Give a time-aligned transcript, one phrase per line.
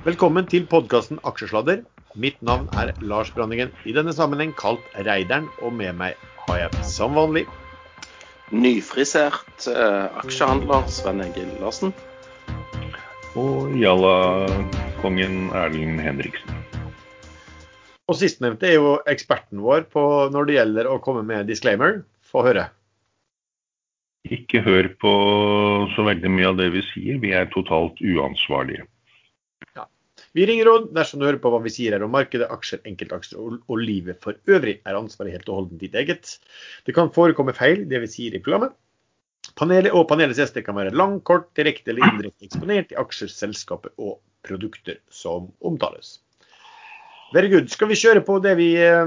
[0.00, 1.82] Velkommen til podkasten Aksjesladder.
[2.16, 6.14] Mitt navn er Lars Branningen, i denne sammenheng kalt Reideren, og med meg
[6.46, 7.42] har jeg som vanlig
[8.48, 11.92] Nyfrisert eh, aksjehandler Sven Egil Larsen.
[13.36, 16.62] Og Jalla-kongen Erlend Henriksen.
[18.08, 21.98] Og sistnevnte er jo eksperten vår på når det gjelder å komme med disclaimer.
[22.24, 22.70] Få høre.
[24.24, 25.12] Ikke hør på
[25.92, 27.20] så veldig mye av det vi sier.
[27.20, 28.88] Vi er totalt uansvarlige.
[30.38, 33.40] Vi ringer råd dersom du hører på hva vi sier her om markedet, aksjer, enkeltaksjer
[33.42, 34.76] og, og livet for øvrig.
[34.86, 36.36] Er ansvaret helt og holdent ditt eget.
[36.86, 38.76] Det kan forekomme feil, det vi sier i programmet.
[39.58, 43.92] Panelet og panelets gjester kan være lang, kort, direkte eller indirekte eksponert i aksjer, selskaper
[43.98, 46.18] og produkter som omtales.
[47.34, 47.68] Very good.
[47.70, 49.06] Skal vi kjøre på det vi eh,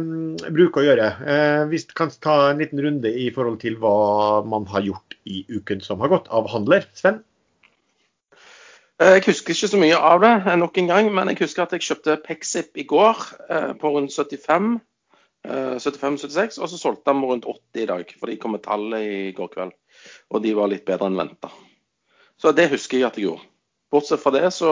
[0.55, 1.07] bruker å gjøre?
[1.27, 5.43] Eh, vi kan ta en liten runde i forhold til hva man har gjort i
[5.51, 6.87] uken som har gått av handler.
[6.95, 7.19] Sven?
[9.01, 11.65] Eh, jeg husker ikke så mye av det eh, nok en gang, men jeg husker
[11.65, 14.81] at jeg kjøpte Pexip i går eh, på rundt 75.
[15.43, 19.31] 75-76, og så solgte de rundt 80 i dag, for de kom med tallet i
[19.35, 19.73] går kveld.
[20.31, 21.49] Og de var litt bedre enn venta.
[22.39, 23.49] Så det husker jeg at jeg gjorde.
[23.91, 24.71] Bortsett fra det så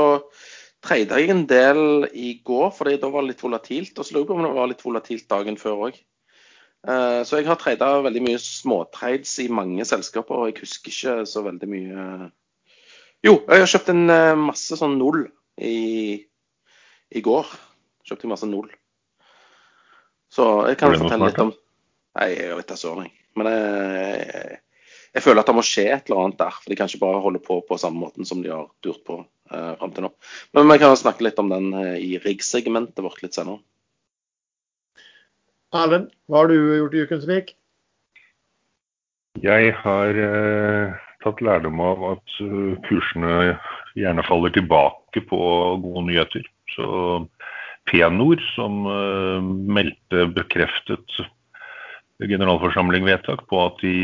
[0.79, 3.99] treide jeg en del i går, fordi da var det litt volatilt.
[3.99, 5.99] Og så lurer jeg på om det var litt volatilt dagen før òg.
[7.27, 11.43] Så jeg har treida veldig mye småtrades i mange selskaper, og jeg husker ikke så
[11.51, 12.07] veldig mye
[13.21, 14.05] Jo, jeg har kjøpt en
[14.47, 15.25] masse sånn null
[15.61, 16.17] i,
[17.11, 17.49] i går.
[18.07, 18.71] Kjøpte jeg masse null.
[20.31, 21.51] Så jeg kan fortelle litt om
[22.11, 23.13] Nei, jeg vet da søren, jeg.
[23.39, 24.57] Men jeg,
[25.13, 26.57] jeg, føler at det må skje et eller annet der.
[26.57, 29.21] For de kan ikke bare holde på på samme måten som de har durt på
[29.21, 30.11] eh, fram til nå.
[30.57, 33.61] Men vi kan snakke litt om den eh, i riggsegmentet vårt litt senere.
[35.71, 37.55] Erlend, hva har du gjort i uken som gikk?
[39.39, 43.57] Jeg har eh, tatt lærdom av at uh, kursene
[43.99, 45.41] gjerne faller tilbake på
[45.83, 46.47] gode nyheter.
[46.75, 46.87] Så
[47.89, 51.21] Penor, som uh, meldte bekreftet
[52.21, 53.95] generalforsamling-vedtak på at de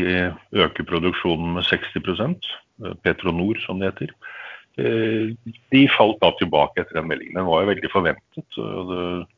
[0.58, 2.48] øker produksjonen med 60
[3.04, 4.10] Petronor, som det heter.
[5.70, 7.36] De falt da tilbake etter den meldingen.
[7.38, 8.58] Den var jo veldig forventet.
[8.58, 8.90] og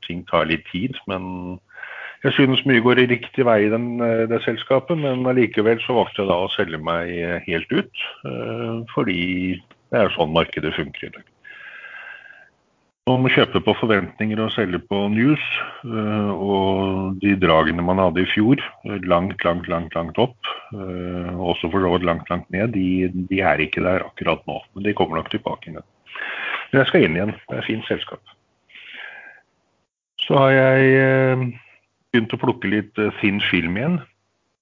[0.06, 1.60] Ting tar litt tid, men
[2.20, 3.94] jeg synes mye går i riktig vei i den,
[4.28, 7.12] det selskapet, men allikevel så valgte jeg da å selge meg
[7.46, 8.02] helt ut.
[8.92, 9.20] Fordi
[9.90, 11.24] det er sånn markedet funker i dag.
[13.10, 15.46] Om å kjøpe på forventninger og selge på news.
[15.82, 18.60] Og de dragene man hadde i fjor,
[19.08, 20.36] langt, langt, langt langt opp,
[20.70, 24.60] også for så vidt langt, langt ned, de, de, er ikke der akkurat nå.
[24.74, 25.88] Men de kommer nok tilbake igjen.
[26.70, 27.34] Men jeg skal inn igjen.
[27.48, 28.36] Det er et fint selskap.
[30.20, 31.56] Så har jeg
[32.10, 34.00] begynt å plukke litt thin film igjen.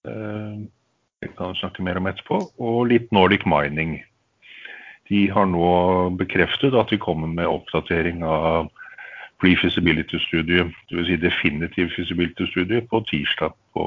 [0.04, 2.41] Det kan vi snakke mer om etterpå.
[2.62, 3.98] Og litt Nordic Mining.
[5.09, 5.69] De har nå
[6.20, 8.69] bekreftet at de kommer med oppdatering av
[9.41, 11.06] pre-feasibility-studiet, dvs.
[11.08, 13.87] Si definitiv feasibility-studie, på tirsdag på,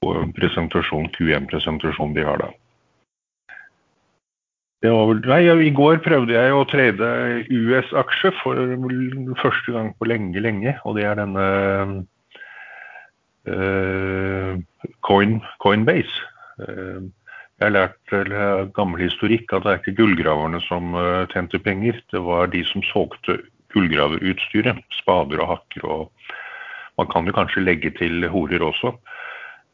[0.00, 2.52] på en presentasjon, Q1-presentasjon de har da.
[4.78, 7.06] Vel, nei, I går prøvde jeg å trade
[7.50, 8.58] US-aksje for
[9.40, 10.76] første gang på lenge, lenge.
[10.86, 11.46] Og det er denne
[13.50, 14.52] uh,
[15.02, 16.20] Coin, Coinbase.
[16.62, 17.10] Uh,
[17.58, 21.98] jeg har lært eller, gammel historikk at det er ikke gullgraverne som uh, tjente penger.
[22.14, 23.40] Det var de som solgte
[23.74, 24.78] gullgraverutstyret.
[25.00, 26.28] Spader og hakker og
[26.98, 28.90] Man kan jo kanskje legge til horer også.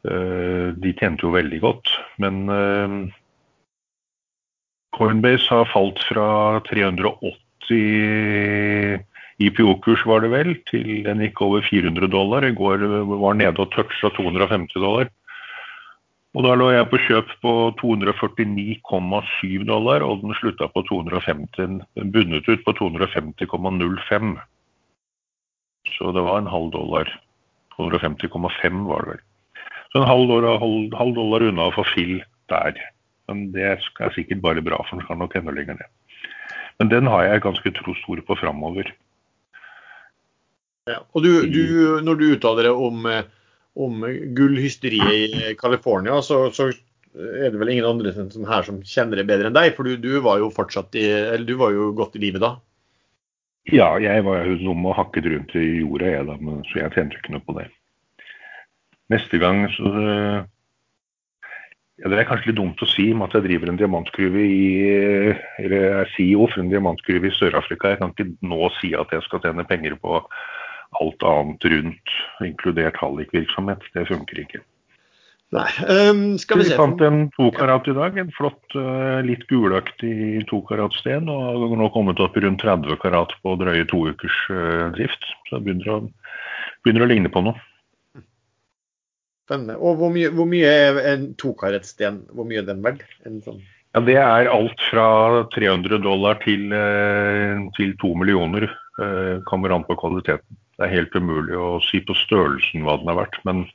[0.05, 1.89] de tjente jo veldig godt.
[2.21, 2.45] Men
[4.95, 9.03] Coinbase har falt fra 380
[9.43, 12.47] IPO-kurs var det vel, til den gikk over 400 dollar.
[12.47, 15.11] I går var nede og toucha 250 dollar.
[16.35, 21.85] Og da lå jeg på kjøp på 249,7 dollar, og den slutta på 250,
[22.15, 24.35] bundet ut på 250,05.
[25.95, 27.11] Så det var en halv dollar.
[27.79, 29.23] 250,5 var det vel.
[29.93, 32.19] Så en halv dollar, halv, halv dollar unna å få fill
[32.51, 32.79] der.
[33.31, 35.91] Men det er sikkert bare bra, for den skal nok enda lenger ned.
[36.81, 38.91] Men den har jeg ganske tro stor på framover.
[40.91, 41.63] Ja, og du, du,
[42.05, 43.07] når du uttaler deg om,
[43.81, 44.03] om
[44.37, 46.69] gullhysteriet i California, så, så,
[47.15, 49.73] er det vel ingen andre som her som kjenner det bedre enn deg?
[49.77, 52.57] For du, du var jo fortsatt i, eller du var jo godt i livet da?
[53.73, 56.37] Ja, jeg var jo dum og hakket rundt i jorda, jeg da,
[56.69, 57.71] så jeg tjente ikke noe på det.
[59.13, 59.93] Neste gang så
[62.03, 64.91] ja, Det er kanskje litt dumt å si om at jeg driver en diamantgruve i
[65.63, 67.93] Eller er CEO for en diamantgruve i Sør-Afrika.
[67.93, 70.21] Jeg kan ikke nå si at jeg skal tjene penger på
[71.01, 72.15] alt annet rundt,
[72.47, 73.83] inkludert hallikvirksomhet.
[73.95, 74.63] Det funker ikke.
[75.55, 78.17] Nei, um, skal vi Vi fant en tokarat i dag.
[78.19, 81.29] En flott, eh, litt gulaktig tokaratsten.
[81.31, 85.29] Og har nå kommet opp i rundt 30 karat på drøye to ukers eh, drift.
[85.47, 85.99] Så det begynner å,
[86.83, 87.59] begynner å ligne på noe.
[89.45, 89.77] Spennende.
[89.77, 92.23] Og hvor mye, hvor mye er en tokaretsten?
[92.33, 93.05] Hvor mye er den verdt?
[93.45, 93.61] Sånn
[93.95, 98.65] Ja, Det er alt fra 300 dollar til, eh, til 2 millioner.
[98.99, 100.57] Eh, Kommer an på kvaliteten.
[100.79, 103.39] Det er helt umulig å si på størrelsen hva den er verdt.
[103.45, 103.69] Men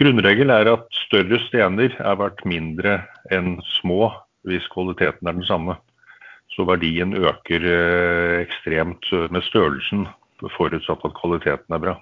[0.00, 4.10] grunnregel er at større stener er verdt mindre enn små
[4.46, 5.76] hvis kvaliteten er den samme.
[6.56, 10.08] Så verdien øker eh, ekstremt med størrelsen,
[10.56, 12.00] forutsatt at kvaliteten er bra.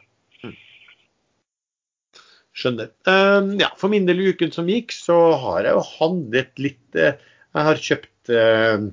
[2.55, 2.91] Skjønner.
[3.09, 6.81] Uh, ja, for min del i uken som gikk, så har jeg jo handlet litt
[6.95, 7.17] Uh,
[7.55, 8.85] Jeg har kjøpt uh,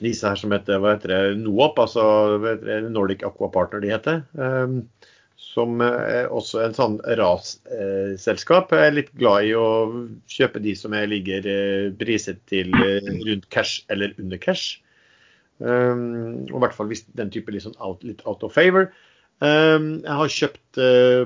[0.00, 2.04] disse her som heter hva heter det, NOAP, altså
[2.92, 4.22] Nordic Aqua Partner de heter.
[4.36, 4.82] Um,
[5.40, 8.74] som er også en sånn rasselskap.
[8.76, 9.68] jeg er litt glad i å
[10.30, 14.82] kjøpe de som jeg ligger eh, priset til eh, rundt cash eller under cash.
[15.58, 18.92] Um, og i hvert fall hvis den type sånn out, litt out of favor.
[19.40, 21.24] Jeg har kjøpt eh,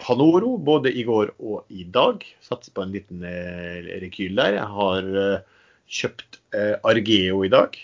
[0.00, 2.24] Panoro både i går og i dag.
[2.44, 4.56] Satser på en liten eh, rekyl der.
[4.56, 5.62] Jeg har eh,
[6.00, 7.78] kjøpt eh, Argeo i dag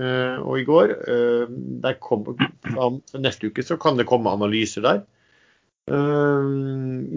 [0.00, 0.94] og i går.
[2.00, 2.22] Kom,
[3.20, 5.02] neste uke så kan det komme analyser der.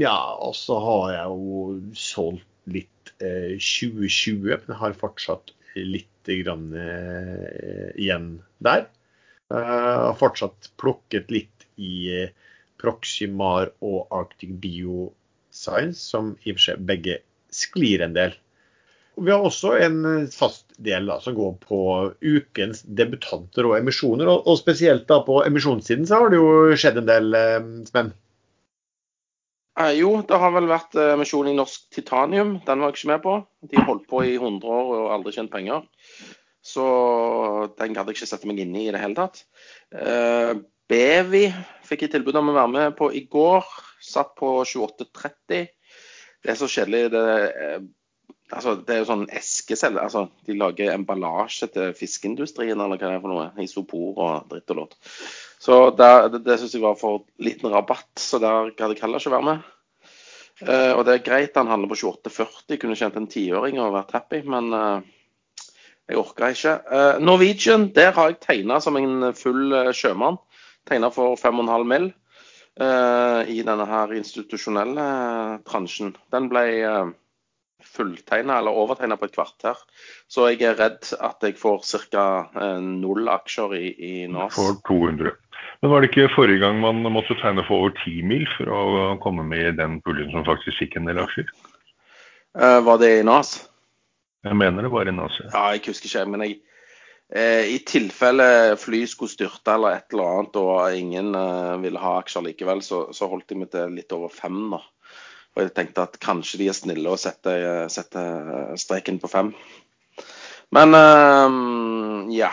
[0.04, 1.62] Ja, og så har jeg jo
[1.96, 6.10] solgt litt eh, 2020, men har fortsatt litt
[6.44, 6.76] grann,
[7.96, 8.28] igjen
[8.68, 8.90] der.
[9.48, 12.28] Jeg har fortsatt plukket litt i
[12.84, 17.22] Proximar og Arctic Bioscience, som i og for seg begge
[17.54, 18.36] sklir en del.
[19.16, 21.80] Vi har også en fast del da, som går på
[22.26, 24.30] ukens debutanter og emisjoner.
[24.32, 27.60] Og, og spesielt da på emisjonssiden så har det jo skjedd en del eh,
[27.90, 28.10] spenn.
[29.80, 32.58] Eh, jo, det har vel vært eh, emisjon i Norsk Titanium.
[32.66, 33.36] Den var jeg ikke med på.
[33.70, 35.86] De holdt på i 100 år og aldri tjent penger.
[36.64, 36.84] Så
[37.78, 39.44] den gadd jeg ikke sette meg inn i i det hele tatt.
[39.94, 40.54] Eh,
[40.90, 41.48] Bevi
[41.88, 43.68] fikk jeg tilbud om å være med på i går.
[44.04, 45.68] Satt på 28,30.
[46.44, 47.06] Det er så kjedelig.
[47.14, 47.22] Det,
[47.66, 47.86] eh,
[48.52, 50.02] altså, det er jo sånn eskeselg.
[50.02, 53.48] Altså, de lager emballasje til fiskeindustrien eller hva det er for noe.
[53.64, 54.98] Isopor og dritt og lort.
[55.64, 59.24] Så der, det, det syns jeg var for liten rabatt, så der gadd jeg heller
[59.24, 59.70] ikke være med.
[60.64, 62.78] Uh, og det er greit, han handler på 28,40.
[62.82, 65.08] Kunne tjent en tiåring og vært happy, men eh,
[66.10, 66.74] jeg orka ikke.
[66.92, 70.40] Eh, Norwegian, der har jeg tegna som en full eh, sjømann.
[70.90, 72.14] Tegna for 5,5 mill.
[72.82, 75.04] eh, i denne her institusjonelle
[75.70, 76.16] transjen.
[76.34, 76.66] Den ble
[77.84, 79.78] fulltegna eller overtegna på et kvarter.
[80.28, 82.26] Så jeg er redd at jeg får ca.
[82.82, 84.56] null aksjer i, i NAS.
[84.56, 85.36] For 200.
[85.84, 88.82] Men var det ikke forrige gang man måtte tegne for over 10 mil for å
[89.22, 91.46] komme med i den puljen som faktisk fikk en del aksjer?
[92.58, 93.60] Var det i NAS?
[94.44, 95.42] Jeg mener det var i AC.
[95.54, 96.58] Ja, jeg husker ikke, men jeg,
[97.32, 98.48] eh, i tilfelle
[98.80, 103.06] fly skulle styrte eller et eller annet, og ingen eh, ville ha aksjer likevel, så,
[103.16, 104.82] så holdt jeg meg til litt over fem nå.
[105.54, 109.54] Og jeg tenkte at kanskje de er snille og setter, setter streken på fem.
[110.74, 112.52] Men eh, ja.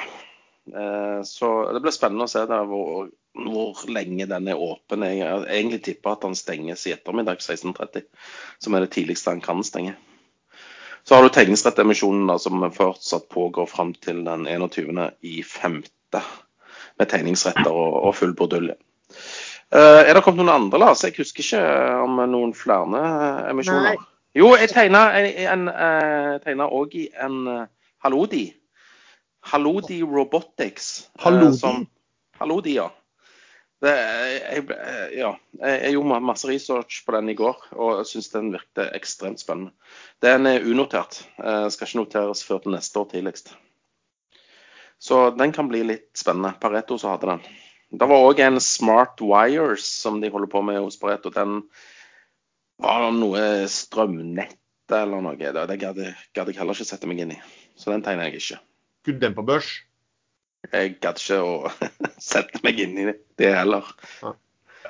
[0.77, 5.07] Eh, så det blir spennende å se der hvor, hvor lenge den er åpen.
[5.09, 8.07] Jeg jeg egentlig tipper at den stenges i ettermiddag 16.30,
[8.63, 9.97] som er det tidligste den kan stenge.
[11.05, 15.11] Så har du tegningsrettemisjonen som fortsatt pågår fram til den 21.
[15.27, 16.21] i femte,
[16.99, 18.77] med tegningsretter og, og full bordulje.
[19.71, 21.05] Uh, er det kommet noen andre, Lars?
[21.07, 21.63] Jeg husker ikke
[22.05, 23.03] om noen flere
[23.51, 23.95] emisjoner.
[23.95, 24.07] Nei.
[24.39, 25.05] Jo, jeg tegna
[26.71, 27.65] òg i en uh,
[28.05, 28.45] Halodi.
[29.51, 31.09] Halodi Robotics.
[31.17, 31.57] eh, Halodi?
[31.59, 31.87] som-
[32.41, 32.89] Halodi, ja.
[33.81, 34.65] Det, jeg,
[35.17, 35.31] ja.
[35.57, 39.73] Jeg, gjorde masse research på den i går og syns den virket ekstremt spennende.
[40.21, 41.23] Den er unotert.
[41.41, 43.55] Eh, skal ikke noteres før til neste år tidligst.
[45.01, 46.53] Så den kan bli litt spennende.
[46.61, 47.45] Pareto så hadde den.
[47.91, 51.33] Det var òg en Smart Wires som de holder på med hos Pareto.
[51.33, 51.63] Den
[52.81, 54.59] var noe strømnett
[54.93, 55.39] eller noe.
[55.41, 57.41] Det, gadd jeg heller ikke sette meg inn i.
[57.81, 58.61] Så den tegner jeg ikke.
[59.01, 59.73] Skulle den på børs?
[60.71, 61.53] Jeg gadd ikke å
[62.31, 63.87] sette meg inn i det, heller.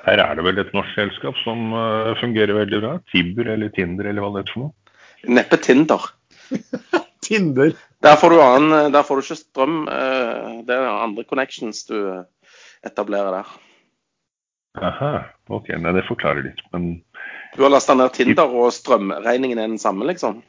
[0.01, 2.91] Her er det vel et norsk selskap som eh, fungerer veldig bra.
[3.13, 4.95] Tibber eller Tinder eller hva det er for noe.
[5.29, 6.07] Neppe Tinder.
[7.25, 7.75] Tinder.
[8.01, 9.75] Der får du, annen, der får du ikke strøm.
[9.87, 11.97] eh, Det er andre connections du
[12.87, 13.51] etablerer der.
[14.81, 15.11] Aha,
[15.51, 16.61] ok, nei, det forklarer litt.
[16.73, 17.03] Men
[17.55, 20.41] Du har lasta ned Tinder, og strømregningen er den samme, liksom?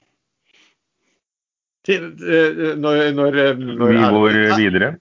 [1.83, 4.93] Til, eh, når, når, når vi går videre.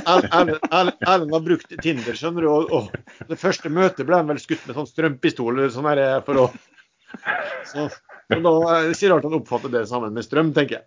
[0.00, 4.62] Erlend har brukt Tinder, skjønner du, og, og det første møtet ble han vel skutt
[4.68, 6.46] med sånn strømpistol eller sånn her, for å
[7.66, 7.88] Så,
[8.30, 10.86] så da er det ikke rart han oppfatter det sammen med strøm, tenker jeg.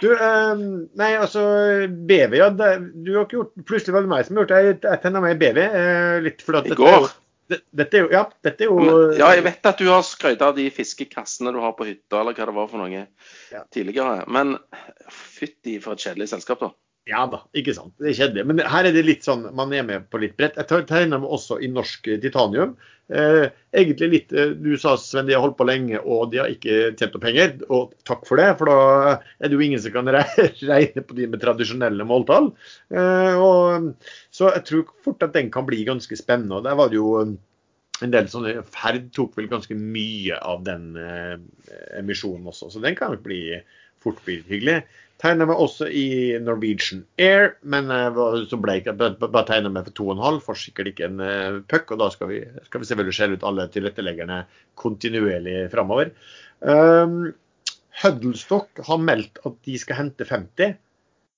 [0.00, 0.54] Du, eh,
[1.00, 1.42] nei, altså
[1.88, 2.48] BV, ja.
[2.52, 2.70] Det,
[3.04, 4.58] du har ikke gjort Plutselig var det meg som har gjort det.
[4.66, 5.60] Jeg, jeg tenner meg i BV.
[5.64, 7.06] Eh, litt fordi at I går.
[7.06, 7.14] det-
[7.48, 10.42] Dette er jo Ja, dette er jo Men, ja, jeg vet at du har skrøyt
[10.42, 13.06] av de fiskekassene du har på hytta, eller hva det var for noe
[13.52, 13.62] Ja.
[13.70, 14.24] tidligere.
[14.28, 14.56] Men
[15.12, 16.70] fytti for et kjedelig selskap, da.
[17.06, 17.92] Ja da, ikke sant.
[18.02, 18.42] Det er kjedelig.
[18.50, 20.56] Men her er det litt sånn, man er med på litt bredt.
[20.58, 22.72] Jeg tegner meg også i norsk titanium.
[23.06, 26.50] Eh, egentlig litt eh, Du sa Sven, de har holdt på lenge og de har
[26.50, 27.54] ikke tjent opp penger.
[27.70, 28.80] Og takk for det, for da
[29.38, 30.10] er det jo ingen som kan
[30.72, 32.50] regne på de med tradisjonelle måltall.
[32.90, 33.92] Eh, og,
[34.34, 36.58] så jeg tror fort at den kan bli ganske spennende.
[36.58, 37.36] og Der var det jo eh,
[38.02, 41.36] en del sånne Ferd tok vel ganske mye av den eh,
[42.02, 43.60] emisjonen også, så den kan nok bli
[44.02, 44.80] fort bli hyggelig.
[45.22, 48.18] Tegna meg også i Norwegian Air, men eh,
[48.50, 50.40] så ble jeg bare tegna meg for 2,5.
[50.44, 53.46] Får sikkert ikke en eh, puck, og da skal vi, skal vi selvfølgelig skjelle ut
[53.48, 54.42] alle tilretteleggerne
[54.76, 56.12] kontinuerlig framover.
[56.60, 57.30] Um,
[58.02, 60.76] Huddlestock har meldt at de skal hente 50.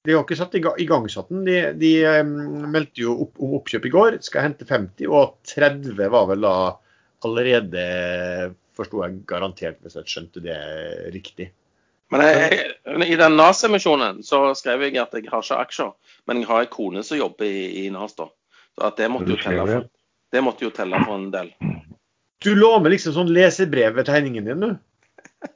[0.06, 1.46] De har ikke satt igangsatt den.
[1.46, 2.34] De, de um,
[2.74, 6.56] meldte jo opp om oppkjøp i går, skal hente 50, og 30 var vel da
[7.26, 7.86] allerede,
[8.78, 10.58] forsto jeg garantert, hvis jeg skjønte det
[11.14, 11.52] riktig.
[12.10, 15.90] Men jeg, jeg, i den NAS-emisjonen så skrev jeg at jeg har ikke aksjer,
[16.26, 18.16] men jeg har en kone som jobber i, i NAS.
[18.16, 18.30] da.
[18.74, 19.88] Så at det måtte, jo telle skrev for,
[20.32, 21.52] det måtte jo telle for en del.
[22.44, 24.76] Du lå med liksom sånn lesebrev ved tegningen din, du.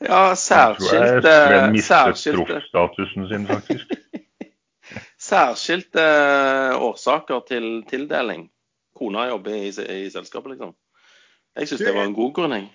[0.00, 0.38] Ja, Jeg
[0.78, 1.32] tror jeg særskilte,
[1.74, 3.90] mistet særskilte, proffstatusen sin, faktisk.
[5.30, 6.04] særskilte
[6.80, 8.46] årsaker til tildeling.
[8.96, 10.72] Kona jobber i, i selskapet, liksom.
[11.58, 12.70] Jeg syns det var en god grunn, jeg.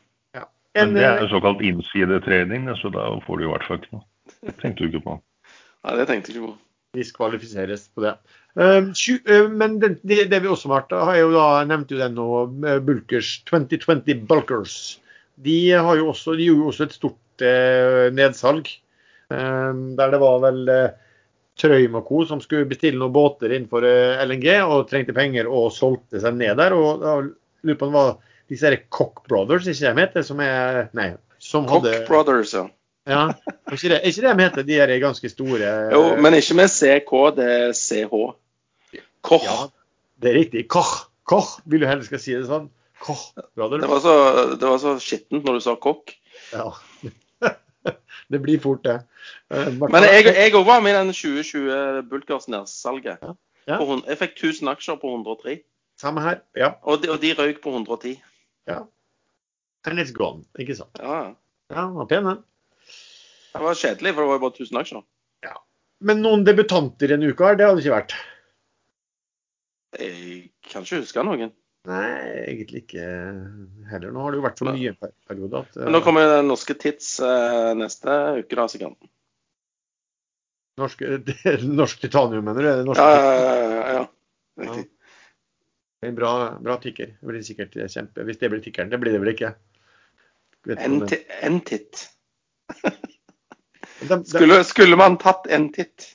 [0.76, 4.06] Men det eh, er såkalt innsidetrening, så da får du i hvert fall ikke noe.
[4.46, 5.18] Det tenkte du ikke på.
[5.86, 6.58] Nei, det tenkte jeg ikke på.
[6.96, 8.16] diskvalifiseres på det.
[8.96, 12.02] Tju- uh, men det, det, det vi også har vært, har jo da nevnte jo
[12.02, 12.28] den nå,
[12.88, 14.76] Bulkers 2020 Bulkers.
[15.44, 17.46] De har jo også, de gjorde jo også et stort
[18.16, 18.70] nedsalg.
[19.28, 21.02] Der det var vel Trøym
[21.60, 22.22] Trøim og co.
[22.30, 23.84] som skulle bestille noen båter innenfor
[24.24, 26.72] LNG og trengte penger og solgte seg ned der.
[26.72, 28.16] og da lurer på om det var
[28.50, 30.26] disse her Cock Brothers, ikke de heter?
[30.26, 31.12] Som er Nei.
[31.42, 32.68] Som Cock hadde Brothers, ja.
[33.06, 33.28] Ja,
[33.70, 36.56] er ikke det, er ikke det de heter, de her ganske store Jo, men ikke
[36.58, 38.22] med CK, det er CH.
[39.26, 39.46] Koch.
[39.46, 39.68] Ja,
[40.22, 40.64] det er riktig.
[40.70, 40.96] Koch.
[41.26, 42.68] Koch, vil du helst skal si det sånn.
[43.02, 43.84] Koch, Brothers.
[43.84, 44.16] Det var så,
[44.58, 46.16] det var så skittent når du sa kokk.
[46.54, 46.72] Ja.
[48.34, 49.00] det blir fort det.
[49.54, 53.22] Eh, Men jeg òg var med i den 2020 Bulkers nedsalget.
[53.66, 53.80] Ja.
[53.82, 55.60] På Jeg fikk 1000 aksjer på 103,
[56.02, 56.42] Samme her.
[56.58, 56.74] Ja.
[56.84, 58.18] og de, og de røyk på 110.
[59.86, 60.46] And it's gone.
[60.58, 60.98] Ikke sant.
[60.98, 61.34] Ja, ja.
[61.70, 62.40] Ja, den var pen, den.
[63.56, 65.04] Det var kjedelig, for det var jo bare 1000 aksjer.
[66.06, 68.16] Men noen debutanter en uke her, det hadde ikke vært.
[69.96, 71.54] Jeg kan ikke huske noen.
[71.86, 72.10] Nei,
[72.50, 73.06] egentlig ikke
[73.92, 74.12] heller.
[74.12, 74.98] Nå har det jo vært så mye en
[75.30, 78.98] periode at Men nå kommer den norske Tids eh, neste uke, da, sikkert.
[80.82, 81.06] norsk,
[81.80, 82.90] norsk titanium, mener du?
[82.90, 84.04] Norsk, Ja, ja, ja, ja.
[84.66, 84.90] Riktig.
[86.06, 86.32] En bra,
[86.62, 87.16] bra tikker.
[87.26, 88.92] Blir sikkert kjempe Hvis det blir tikkeren.
[88.92, 89.54] Det blir det vel ikke?
[90.78, 91.02] En
[91.46, 92.08] En titt.
[94.26, 96.12] Skulle, skulle man tatt en titt?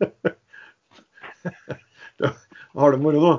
[2.76, 3.32] Har du moro nå?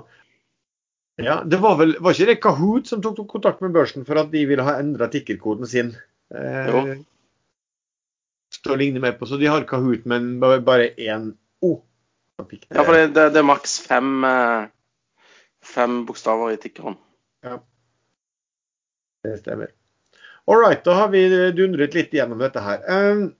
[1.17, 4.29] Ja, det var vel Var ikke det Kahoot som tok kontakt med børsen for at
[4.33, 5.95] de ville ha endra tikkerkoden sin?
[6.33, 6.95] Eh, Jo.
[8.63, 9.27] Til å ligne mer på.
[9.29, 11.83] Så de har Kahoot, men bare- én O.
[12.39, 14.67] Ja, for det, det, det er maks fem, eh,
[15.67, 16.97] fem bokstaver i tikkeren.
[19.25, 19.73] Det stemmer.
[20.47, 22.83] All right, da har vi dundret litt gjennom dette her.
[22.87, 23.31] Jeg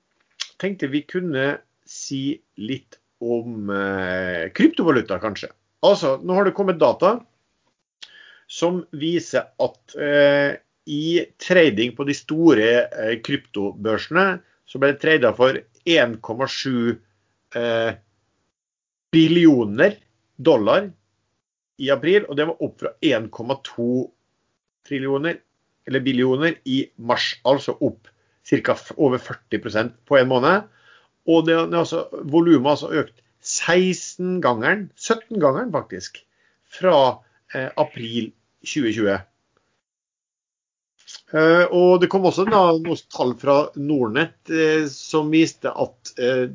[0.59, 1.53] tenkte vi kunne
[1.87, 5.49] si litt om eh, kryptovaluta, kanskje.
[5.87, 7.15] Altså, nå har det kommet data
[8.47, 14.27] som viser at eh, i trading på de store eh, kryptobørsene
[14.67, 16.95] så ble det trada for 1,7
[17.55, 17.91] eh,
[19.15, 19.97] billioner
[20.35, 20.89] dollar
[21.77, 23.89] i april, og det var opp fra 1,2
[24.87, 25.41] trillioner
[25.87, 28.09] eller billioner i mars, altså opp
[28.47, 28.75] ca.
[28.97, 30.67] over 40% på en måned.
[31.27, 36.19] Og det, det altså, volumet har altså økt 16-gangeren, 17-gangeren faktisk,
[36.67, 36.97] fra
[37.53, 38.31] eh, april
[38.65, 39.17] 2020.
[41.35, 46.47] Eh, og det kom også da, noen tall fra Nordnett eh, som viste at eh,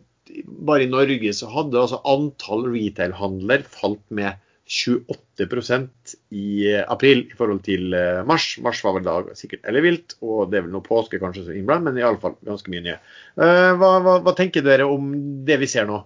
[0.42, 7.62] bare i Norge så hadde altså antall retail-handler falt med 28% i april i forhold
[7.66, 8.54] til eh, mars.
[8.62, 11.90] Mars var vel da sikkert ellevilt, og det er vel noe påske kanskje som innblandet,
[11.90, 13.00] men iallfall ganske mye nye.
[13.36, 15.10] Eh, hva, hva, hva tenker dere om
[15.46, 15.98] det vi ser nå?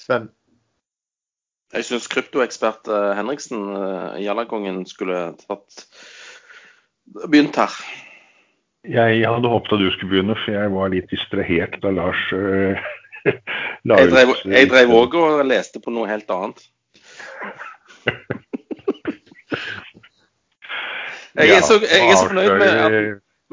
[0.00, 0.30] Sven?
[1.74, 5.84] Jeg syns kryptoekspert eh, Henriksen, uh, Jallakongen, skulle tatt
[7.28, 7.76] begynt her.
[8.88, 12.20] Jeg hadde håpet at du skulle begynne, for jeg var litt distrahert da Lars
[13.88, 16.60] la ut jeg drev òg og leste på noe helt annet.
[21.34, 22.92] Jeg er så, jeg er så fornøyd med at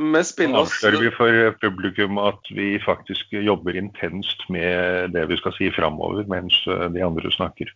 [0.01, 5.37] vi spiller oss Avslører vi for publikum at vi faktisk jobber intenst med det vi
[5.41, 7.73] skal si framover, mens eh, de andre snakker.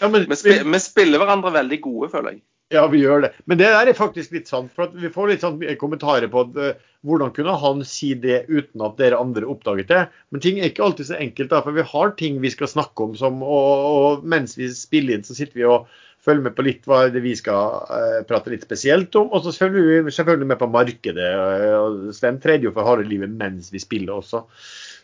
[0.00, 2.42] Ja, men, vi, spiller, vi spiller hverandre veldig gode, føler jeg.
[2.72, 3.32] Ja, vi gjør det.
[3.50, 4.72] Men det er faktisk litt sant.
[4.76, 8.84] for Vi får litt sånn kommentarer på at, uh, hvordan kunne han si det uten
[8.86, 10.06] at dere andre oppdaget det.
[10.32, 11.50] Men ting er ikke alltid så enkelt.
[11.50, 15.18] da, for Vi har ting vi skal snakke om, som, og, og mens vi spiller
[15.18, 15.90] inn, så sitter vi og
[16.22, 19.28] følger med på litt hva det vi skal uh, prate litt spesielt om.
[19.28, 21.32] Og så følger vi selvfølgelig med på markedet.
[21.76, 24.46] Og Sven tredje jo for harde livet mens vi spiller også.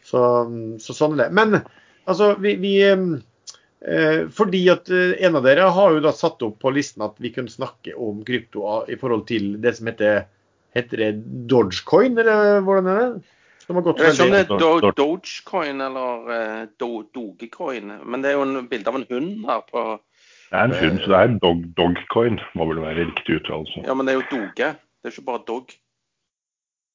[0.09, 0.21] Så,
[0.81, 1.35] så sånn er det.
[1.37, 1.59] Men
[2.09, 3.38] altså, vi, vi um, Eh,
[4.35, 7.31] fordi at eh, En av dere har jo da satt opp på listen at vi
[7.35, 10.25] kunne snakke om krypto i forhold til det som heter,
[10.75, 11.11] heter det
[11.51, 13.27] Dogecoin, eller hvordan er det?
[13.69, 18.47] jeg vet ikke sånn det er do Dogecoin eller do Dogecoin, men det er jo
[18.47, 19.83] en bilde av en hund her på
[20.49, 23.85] Det er en hund, så det er dog, Dogcoin, må vel være riktig uttalelse.
[23.85, 25.77] Ja, men det er jo Doge, det er ikke bare Dog.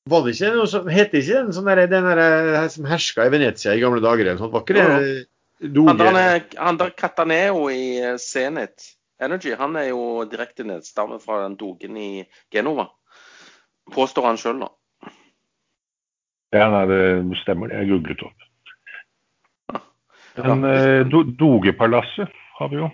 [0.09, 3.31] Var det ikke noe som heter ikke den, sånn der, den der, som herska i
[3.31, 4.25] Venezia i gamle dager?
[4.25, 5.27] eller sånt, var ikke det?
[5.63, 8.89] Han der, han der Cataneo i eh, Zenit
[9.23, 12.89] Energy, han er jo direkte nedstamme fra den dogen i Genova.
[13.93, 14.71] Påstår han sjøl, da.
[16.53, 17.79] Ja, nei, det stemmer det.
[17.81, 18.47] Jeg googlet opp.
[20.43, 22.89] Men eh, do, Dogepalasset har vi jo.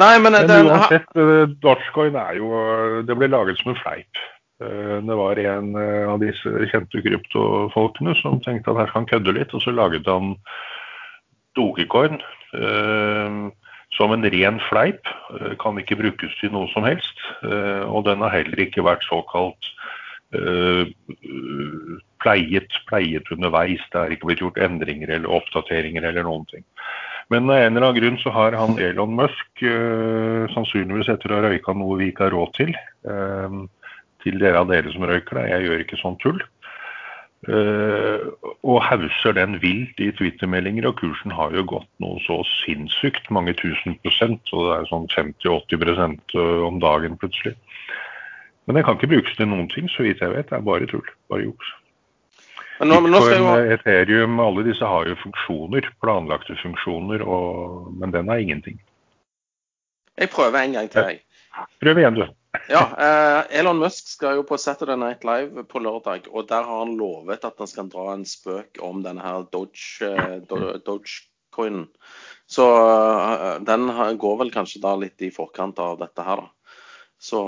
[0.00, 2.48] Nei, men, men den, uansett, uh, Dogecoin er jo
[3.08, 4.24] Det ble laget som en fleip.
[4.56, 9.60] Det var en av disse kjente kryptofolkene som tenkte at her kan kødde litt, og
[9.60, 10.30] så laget han
[11.56, 12.20] Dogecoin
[12.54, 13.38] eh,
[13.96, 15.08] som en ren fleip.
[15.40, 17.18] Eh, kan ikke brukes til noe som helst.
[17.42, 19.72] Eh, og den har heller ikke vært såkalt
[22.20, 23.84] pleiet, pleiet underveis.
[23.92, 26.64] Det er ikke blitt gjort endringer eller oppdateringer eller noen ting.
[27.30, 29.62] Men av en eller annen grunn så har han Elon Musk,
[30.52, 32.74] sannsynligvis etter å ha røyka noe vi ikke har råd til,
[34.26, 36.42] til dere av dere som røyker det, jeg gjør ikke sånn tull,
[37.46, 43.54] og hauser den vilt i Twitter-meldinger, og kursen har jo gått noe så sinnssykt, mange
[43.58, 44.52] tusen prosent.
[44.52, 47.54] Og det er sånn 50-80% om dagen plutselig.
[48.66, 50.48] Men den kan ikke brukes til noen ting, så vidt jeg vet.
[50.50, 51.06] Det er bare tull.
[51.30, 51.68] Bare juks.
[52.80, 53.52] Men nå, men nå skal jo...
[53.76, 57.92] Ethereum, alle disse har jo funksjoner, planlagte funksjoner, og...
[58.00, 58.80] men den er ingenting.
[60.16, 61.22] Jeg prøver en gang til, jeg.
[61.80, 62.26] Prøv igjen, du.
[62.68, 66.84] Ja, eh, Elon Musk skal jo på Saturday Night Live på lørdag, og der har
[66.84, 71.86] han lovet at han skal dra en spøk om denne her Doge, eh, Dogecoinen.
[72.46, 73.88] Så eh, den
[74.18, 76.76] går vel kanskje da litt i forkant av dette her, da.
[77.18, 77.40] Så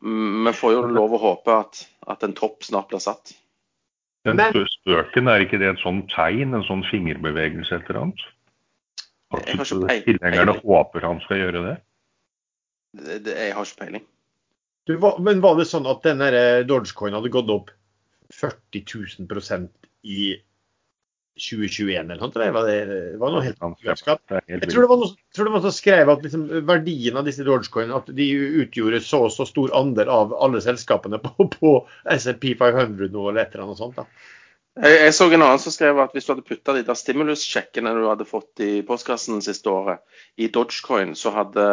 [0.00, 3.34] mm, vi får jo lov å håpe at, at en topp snart blir satt.
[4.24, 8.22] Den spøken, er ikke det et sånn tegn, en sånn fingerbevegelse et eller annet?
[9.34, 11.74] At tilhengerne håper han skal gjøre det?
[12.94, 14.04] Det, det, jeg har ikke peiling.
[14.84, 16.30] Du, men var det sånn at denne
[16.68, 17.70] Dogecoin hadde gått opp
[18.34, 18.84] 40
[19.24, 19.68] 000
[20.04, 20.34] i
[21.40, 22.30] 2021 eller noe?
[22.34, 23.80] Det var, det, var noe helt annet.
[23.84, 27.46] Jeg tror det var noe, tror det var som skrev at liksom, verdien av disse
[27.46, 28.28] Dogecoin at de
[28.64, 31.74] utgjorde så og så stor andel av alle selskapene på, på
[32.18, 33.96] SMP 500 nå, eller et eller annet sånt.
[33.98, 34.06] da.
[34.74, 37.92] Jeg, jeg, så en annen som skrev at hvis du hadde putta de der stimulussjekkene
[37.94, 40.04] du hadde fått i postkassen siste året,
[40.36, 41.66] i Dogecoin, så hadde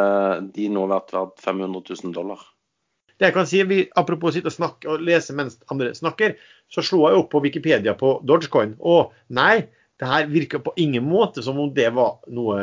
[0.55, 2.43] de nå vært verdt 500 000 dollar.
[3.21, 6.33] Det jeg kan si, vi, Apropos å sitte og snakke og lese mens andre snakker,
[6.73, 8.71] så slo jeg opp på Wikipedia på Dogecoin.
[8.81, 9.67] Og nei,
[10.01, 12.57] det her virker på ingen måte som om det var noe,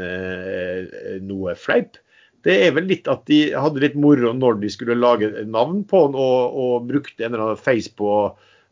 [0.00, 1.98] eh, noe fleip.
[2.40, 6.00] Det er vel litt at de hadde litt moro når de skulle lage navn på
[6.06, 8.14] den, og, og brukte en eller annen face på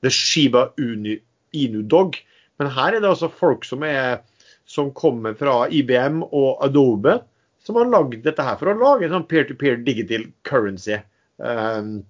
[0.01, 2.17] The Shiba Inu Dog.
[2.57, 4.23] Men her er det altså folk som, er,
[4.64, 7.19] som kommer fra IBM og Adobe,
[7.61, 10.97] som har lagd dette her for å lage en sånn peer-to-peer -peer digital currency.
[11.38, 12.03] Um,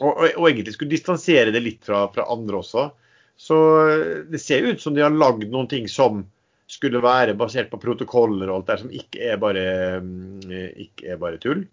[0.00, 2.88] og, og, og, egentlig skulle distansere det litt fra, fra, andre også.
[3.38, 3.56] Så
[4.30, 6.22] det ser ut som de har lagd noen ting som
[6.70, 9.64] skulle være basert på protokoller og alt der, som ikke er bare,
[10.02, 10.50] mm,
[10.86, 11.64] ikke er bare tull.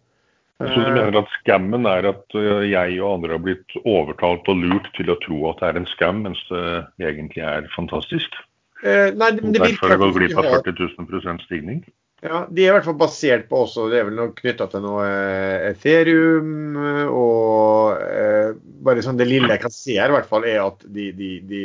[0.61, 4.59] Så du mener at skammen er at øh, jeg og andre har blitt overtalt og
[4.61, 8.35] lurt til å tro at det er en skam, mens det egentlig er fantastisk?
[8.81, 11.81] Eh, nei, det, det Derfor har det gått glipp av 40 000% stigning?
[12.21, 14.83] Ja, De er i hvert fall basert på også, det er vel noe knytta til
[14.83, 16.75] noe eh, Ethereum
[17.09, 18.51] og eh,
[18.85, 21.31] bare sånn Det lille jeg kan se her, i hvert fall, er at de, de,
[21.49, 21.63] de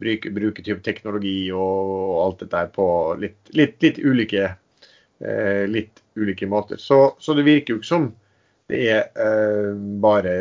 [0.00, 2.86] bruker, bruker type teknologi og, og, alt dette på
[3.20, 4.52] litt, litt, litt, ulike,
[5.20, 6.80] eh, litt ulike måter.
[6.80, 8.10] Så, så, det virker jo ikke som
[8.70, 9.72] det er eh,
[10.02, 10.34] bare,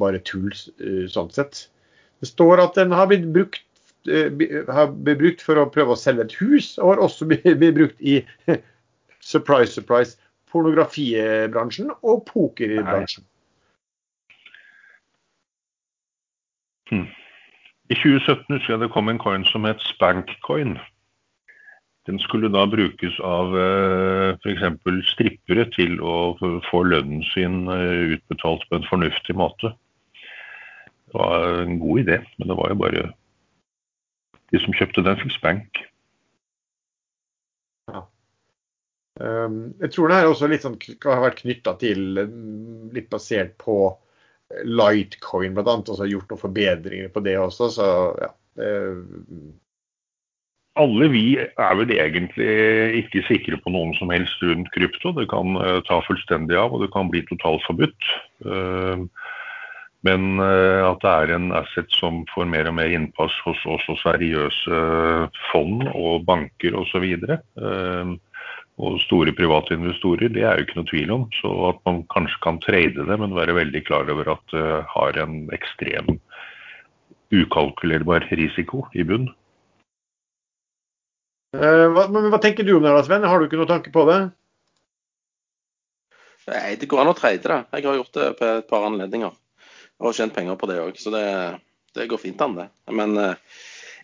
[0.00, 1.66] bare tull eh, sånn sett.
[2.20, 3.69] Det står at den har blitt brukt, eh,
[4.08, 8.00] har blitt brukt for å prøve å selge et hus, og har også blitt brukt
[8.00, 8.20] i
[9.32, 10.16] surprise, surprise,
[10.50, 13.26] pornografibransjen og pokerbransjen.
[16.90, 20.76] I 2017 husker jeg det kom en coin som het Spankcoin.
[22.08, 25.10] Den skulle da brukes av eh, f.eks.
[25.12, 26.16] strippere til å
[26.66, 29.74] få lønnen sin eh, utbetalt på en fornuftig måte.
[31.10, 33.04] Det var en god idé, men det var jo bare
[34.50, 35.82] de som kjøpte den, fikk spank.
[39.20, 43.10] Um, jeg tror det her også litt sånn, kan ha vært knytta til um, litt
[43.12, 43.74] basert på
[44.64, 47.68] Lightcoin blant annet, og så har gjort noen forbedringer på det også.
[47.74, 48.30] Så ja.
[48.58, 49.58] det-
[50.80, 55.12] Alle vi er vel egentlig ikke sikre på noen som helst rundt krypto.
[55.12, 58.10] Det kan eh, ta fullstendig av, og det kan bli totalt forbudt.
[60.00, 63.58] Eh, men eh, at det er en asset som får mer og mer innpass hos
[63.66, 64.80] også seriøse
[65.52, 67.04] fond og banker osv.
[67.60, 68.16] Uh,
[68.80, 71.26] og store private investorer, det er jo ikke noe tvil om.
[71.36, 75.20] Så at man kanskje kan trade det, men være veldig klar over at det har
[75.20, 76.16] en ekstrem
[77.30, 79.28] ukalkulerbar risiko i bunn.
[81.54, 83.26] Eh, hva, men hva tenker du om det, da, Sven?
[83.28, 84.20] Har du ikke noen tanke på det?
[86.48, 87.60] Nei, det går an å trade det.
[87.76, 89.36] Jeg har gjort det på et par anledninger.
[90.00, 91.26] Og har tjent penger på det òg, så det,
[91.96, 92.70] det går fint an, det.
[92.96, 93.58] Men eh,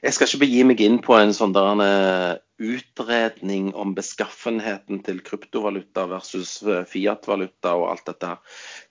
[0.05, 5.23] jeg skal ikke begi meg inn på en sånn der eh, utredning om beskaffenheten til
[5.25, 8.33] kryptovaluta versus eh, fiat-valuta og alt dette.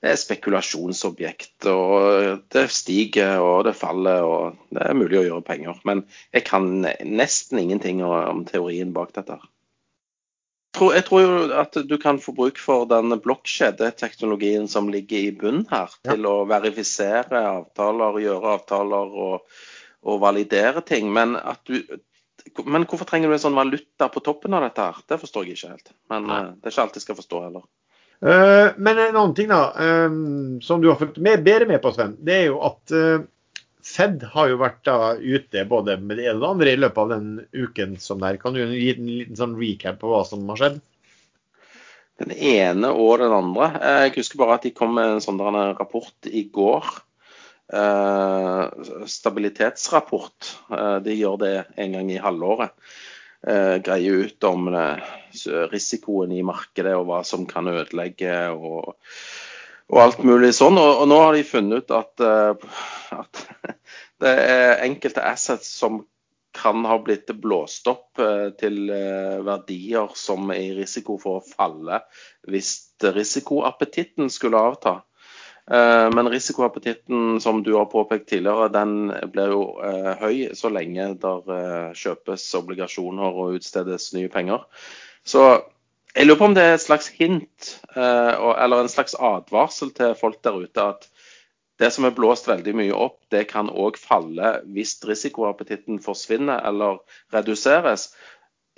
[0.02, 5.48] Det er spekulasjonsobjekt, og det stiger og det faller, og det er mulig å gjøre
[5.48, 5.82] penger.
[5.86, 6.72] Men jeg kan
[7.06, 9.38] nesten ingenting om teorien bak dette.
[9.38, 9.55] her.
[10.76, 15.32] Tror, jeg tror jo at du kan få bruk for den blokkjedeteknologien som ligger i
[15.32, 16.12] bunnen her, Ja.
[16.14, 19.46] til å verifisere avtaler, gjøre avtaler og,
[20.04, 21.08] og validere ting.
[21.16, 21.80] Men, du,
[22.66, 25.00] men hvorfor trenger du en sånn valuta på toppen av dette her?
[25.08, 25.94] Det forstår jeg ikke helt.
[26.12, 26.42] Men Nei.
[26.44, 27.66] eh, det er ikke alt jeg skal forstå heller.
[28.26, 29.62] Uh, men en annen ting da,
[30.08, 33.26] um, som du har fulgt med, bedre med på, Sven, det er jo at eh,
[33.86, 37.02] Fed har jo vært da ute både med det ene og det andre i løpet
[37.04, 38.40] av den uken som der.
[38.42, 40.80] Kan du gi en liten sånn recap på hva som har skjedd?
[42.22, 43.68] Den ene og den andre.
[43.78, 45.42] Eh, Jeg husker bare at de kom med en sånn
[45.78, 46.88] rapport i går.
[47.76, 48.64] Eh,
[49.12, 50.54] stabilitetsrapport.
[50.72, 52.74] Eh, de gjør det en gang i halvåret.
[53.46, 54.72] Greier ut om
[55.70, 58.96] risikoen i markedet og hva som kan ødelegge og,
[59.94, 60.80] og alt mulig sånn.
[60.82, 62.68] Og, og nå har de funnet ut at, eh,
[63.16, 63.42] at
[64.24, 66.04] det er enkelte assets som
[66.56, 71.46] kan ha blitt blåst opp eh, til eh, verdier som er i risiko for å
[71.46, 72.00] falle
[72.48, 75.02] hvis risikoappetitten skulle avta.
[75.66, 79.64] Men risikoappetitten, som du har påpekt tidligere, den blir jo
[80.22, 84.62] høy så lenge der kjøpes obligasjoner og utstedes nye penger.
[85.26, 85.42] Så
[86.16, 90.16] jeg lurer på om det er et slags hint, eh, eller en slags advarsel til
[90.16, 91.10] folk der ute at
[91.80, 97.02] det som er blåst veldig mye opp, det kan òg falle hvis risikoappetitten forsvinner eller
[97.36, 98.14] reduseres.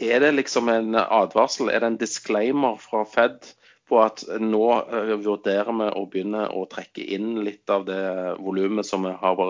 [0.02, 3.52] Er det liksom en advarsel, er det en disclaimer fra Fed
[3.88, 8.02] på at nå eh, vurderer vi å begynne å trekke inn litt av det
[8.42, 9.46] volumet som vi har,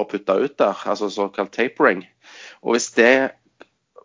[0.00, 2.06] har putta ut der, altså såkalt tapering.
[2.64, 3.12] Og hvis det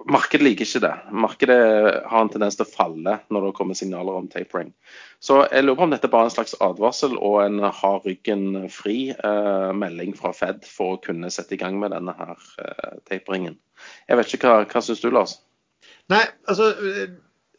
[0.05, 0.93] Markedet liker ikke det.
[1.17, 1.57] Markedet
[2.05, 4.69] har en tendens til å falle når det kommer signaler om tapering.
[5.17, 8.67] Så jeg lurer på om dette bare er en slags advarsel og en ha ryggen
[8.69, 13.57] fri-melding fra Fed for å kunne sette i gang med denne her eh, taperingen.
[14.05, 15.39] Jeg vet ikke hva, hva syns du, Lars?
[16.13, 16.67] Nei, altså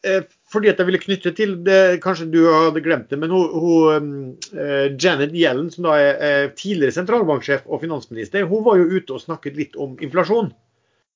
[0.07, 3.49] eh, fordi at jeg ville knytte til det, Kanskje du hadde glemt det, men hun,
[3.59, 4.13] hun,
[4.55, 9.19] eh, Janet Yellen, som da er eh, tidligere sentralbanksjef og finansminister, hun var jo ute
[9.19, 10.53] og snakket litt om inflasjon.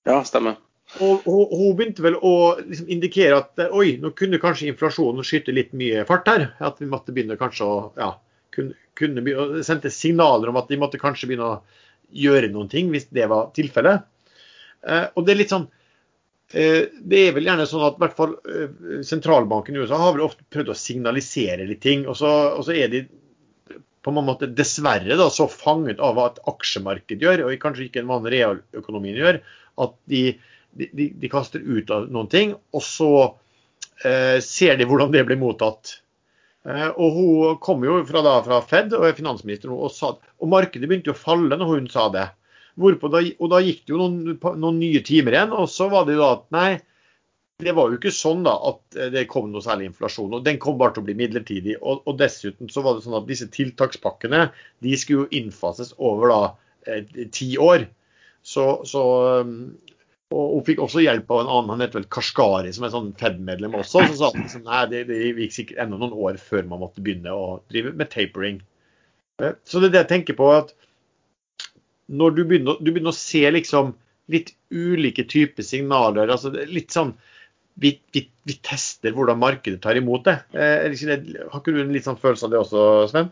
[0.08, 0.58] Ja, stemmer.
[0.98, 5.70] Og hun, begynte vel å liksom indikere at oi, nå kunne kanskje inflasjonen skyte litt
[5.78, 6.48] mye fart her.
[6.58, 8.10] At vi måtte begynne kanskje å ja,
[8.54, 11.60] kunne, kunne begynne, sendte signaler om at de måtte kanskje begynne å
[12.10, 14.02] gjøre noen ting hvis det var tilfellet.
[14.82, 15.66] Eh, og det er litt sånn
[16.56, 20.24] eh, Det er vel gjerne sånn at hvert fall eh, sentralbanken i USA har vel
[20.24, 22.06] ofte prøvd å signalisere litt ting.
[22.10, 23.04] Og så, og så er de
[24.00, 28.06] på en måte dessverre da, så fanget av hva et aksjemarked gjør, og kanskje ikke
[28.08, 29.40] hva realøkonomien gjør,
[29.84, 30.22] at de,
[30.76, 33.12] de, de, kaster ut av noen ting, og så
[34.04, 35.96] eh, ser de hvordan det blir mottatt.
[36.68, 40.52] Eh, og Hun kom jo fra, da, fra Fed og er finansminister, og, sa, og
[40.52, 42.28] markedet begynte å falle når hun sa det.
[42.80, 46.16] Da, og da gikk det jo noen, noen nye timer igjen, og så var det
[46.20, 46.70] da at nei,
[47.60, 50.32] det var jo ikke sånn da at det kom noe særlig inflasjon.
[50.38, 51.76] og Den kom bare til å bli midlertidig.
[51.80, 54.46] Og, og dessuten så var det sånn at disse tiltakspakkene
[54.84, 56.40] de skulle jo innfases over da
[56.88, 57.84] eh, ti år.
[58.40, 59.02] Så, så,
[60.30, 63.08] og hun fikk også hjelp av en annen, han heter vel Kashkari, som er sånn
[63.18, 64.04] Fed-medlem også.
[64.12, 67.02] Så sa han liksom, nei, det, det gikk sikkert enda noen år før man måtte
[67.02, 68.60] begynne å drive med tapering.
[69.42, 70.70] Eh, så det er det jeg tenker på, at
[72.10, 73.96] når du begynner, du begynner å se liksom
[74.30, 77.16] litt ulike typer signaler, altså litt sånn
[77.80, 80.36] vi, vi, vi, tester hvordan markedet tar imot det.
[80.54, 83.30] Eh, har ikke du en litt sånn følelse av det også, Sven?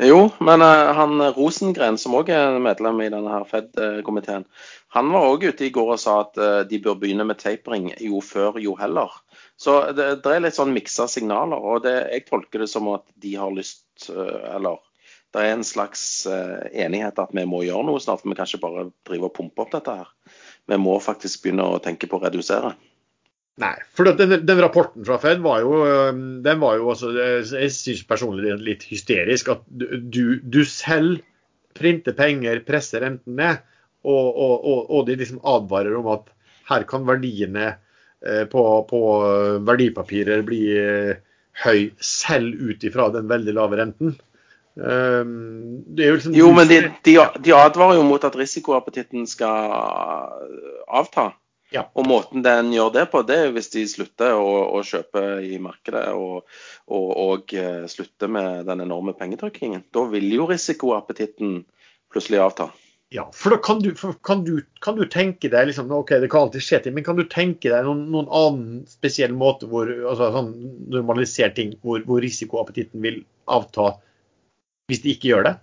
[0.00, 4.46] Jo, men uh, han Rosengren, som òg er medlem i denne her Fed-komiteen,
[4.94, 7.92] han var òg ute i går og sa at uh, de bør begynne med tapering
[8.02, 9.12] jo før, jo heller.
[9.60, 11.62] Så det, det er litt sånn miksa signaler.
[11.62, 14.82] og det, Jeg tolker det som at de har lyst, uh, eller
[15.30, 18.24] det er en slags enighet at vi må gjøre noe snart.
[18.24, 20.08] For vi kan ikke bare drive og pumpe opp dette her.
[20.66, 22.72] Vi må faktisk begynne å tenke på å redusere.
[23.62, 25.84] Nei, for den, den, rapporten fra Fed var jo,
[26.42, 29.52] den var jo også, jeg synes personlig det er litt hysterisk.
[29.54, 31.20] At du, du selv
[31.78, 33.62] printer penger, presser renten ned,
[34.04, 36.30] og, og, og, de liksom advarer om at
[36.70, 39.00] her kan verdiene eh, på, på
[39.66, 41.20] verdipapirer bli eh,
[41.64, 44.16] høy selv ut ifra den veldig lave renten.
[44.80, 49.74] jo, liksom, jo, men de, de, de, advarer jo mot at risikoappetitten skal
[50.88, 51.32] avta.
[51.70, 51.84] Ja.
[51.94, 55.54] Og måten den gjør det på, det er hvis de slutter å, å kjøpe i
[55.62, 56.42] markedet og,
[56.90, 59.84] og, og, eh, slutter med den enorme pengetrykkingen.
[59.94, 61.60] Da vil jo risikoappetitten
[62.10, 62.70] plutselig avta.
[63.10, 63.90] Ja, for da kan du,
[64.22, 67.18] kan du, kan du tenke deg liksom, ok, det kan alltid skje ting, men kan
[67.18, 70.52] du tenke deg noen, noen annen spesiell måte hvor altså sånn
[70.94, 73.96] normalisert ting, hvor, hvor risikoappetitten vil avta
[74.90, 75.54] hvis de ikke gjør det?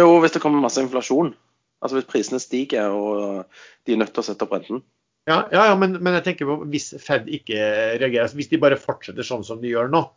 [0.00, 1.30] Jo, hvis det kommer masse inflasjon.
[1.78, 3.46] Altså hvis prisene stiger og
[3.86, 4.82] de er nødt til å sette opp renten.
[5.30, 7.58] Ja, ja, ja men, men, jeg tenker på hvis Fed ikke
[8.00, 10.08] reagerer, altså hvis de bare fortsetter sånn som de gjør nå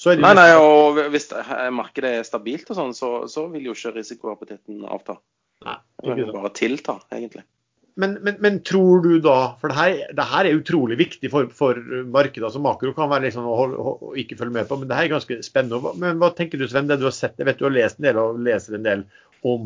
[0.00, 1.28] så er det Nei, nei, og hvis
[1.76, 5.18] markedet er stabilt og sånn, så, så vil jo ikke risikoappetitten avta.
[5.66, 7.44] Nei, ikke det vil bare tilta, egentlig.
[8.00, 11.44] Men, men, men, tror du da For det her, det her er utrolig viktig for,
[11.52, 11.74] for
[12.08, 12.46] markedet.
[12.46, 15.06] altså Makro kan være sånn å, å, å, ikke følge med på, men det her
[15.08, 15.92] er ganske spennende.
[16.00, 17.38] Men hva tenker du Sven, det du har sett?
[17.38, 19.00] Jeg vet du har lest en del og leser en del
[19.46, 19.60] om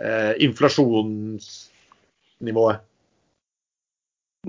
[0.00, 2.78] eh, inflasjonsnivået.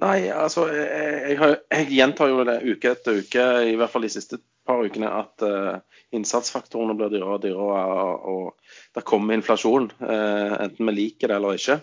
[0.02, 4.14] Nei, altså jeg, jeg, jeg, gjentar jo det uke etter uke, i hvert fall de
[4.14, 4.36] siste
[4.68, 5.82] par ukene, at uh,
[6.16, 9.90] innsatsfaktorene blir dyrere og dyrere, og, og det kommer inflasjon.
[10.02, 11.80] Uh, enten vi liker det eller ikke.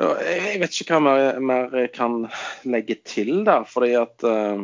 [0.00, 2.22] Jeg vet ikke hva mer, mer jeg kan
[2.72, 3.66] legge til der.
[3.68, 4.62] fordi at uh,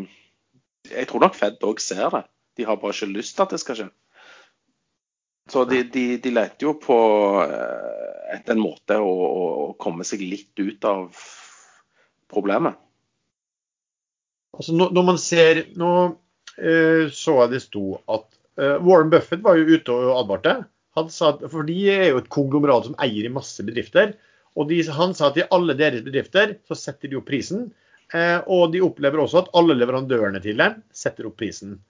[0.88, 2.24] Jeg tror nok Fed òg ser det.
[2.56, 3.88] De har bare ikke lyst til at det skal skje.
[5.50, 6.96] Så de, de, de leter jo på
[8.34, 11.20] etter en måte å, å komme seg litt ut av
[12.32, 12.74] problemet?
[14.56, 15.90] Altså, når man ser, Nå
[17.12, 18.26] så jeg det sto at
[18.60, 20.54] uh, Warren Buffett var jo ute og advarte.
[20.96, 24.14] Han sa at, for De er jo et konglomerat som eier i masse bedrifter.
[24.56, 27.68] og de, Han sa at i alle deres bedrifter så setter de opp prisen.
[28.14, 31.80] Uh, og de opplever også at alle leverandørene til dem setter opp prisen.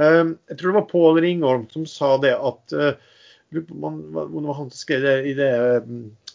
[0.00, 2.72] jeg tror det var Pål Ringholm som sa det at
[3.76, 3.98] man,
[4.56, 5.50] han skrev det i det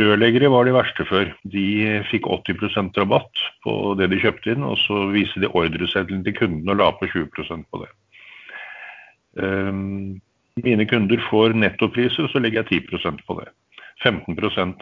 [0.00, 1.28] rørleggere var de verste før.
[1.52, 1.68] De
[2.08, 6.72] fikk 80% rabatt på det de kjøpte inn, og så viser de ordreseddelen til kunden
[6.72, 7.92] og la på 20% på det.
[9.38, 10.20] Um,
[10.64, 13.48] mine kunder får nettopriser, så legger jeg 10% på det.
[14.02, 14.36] 15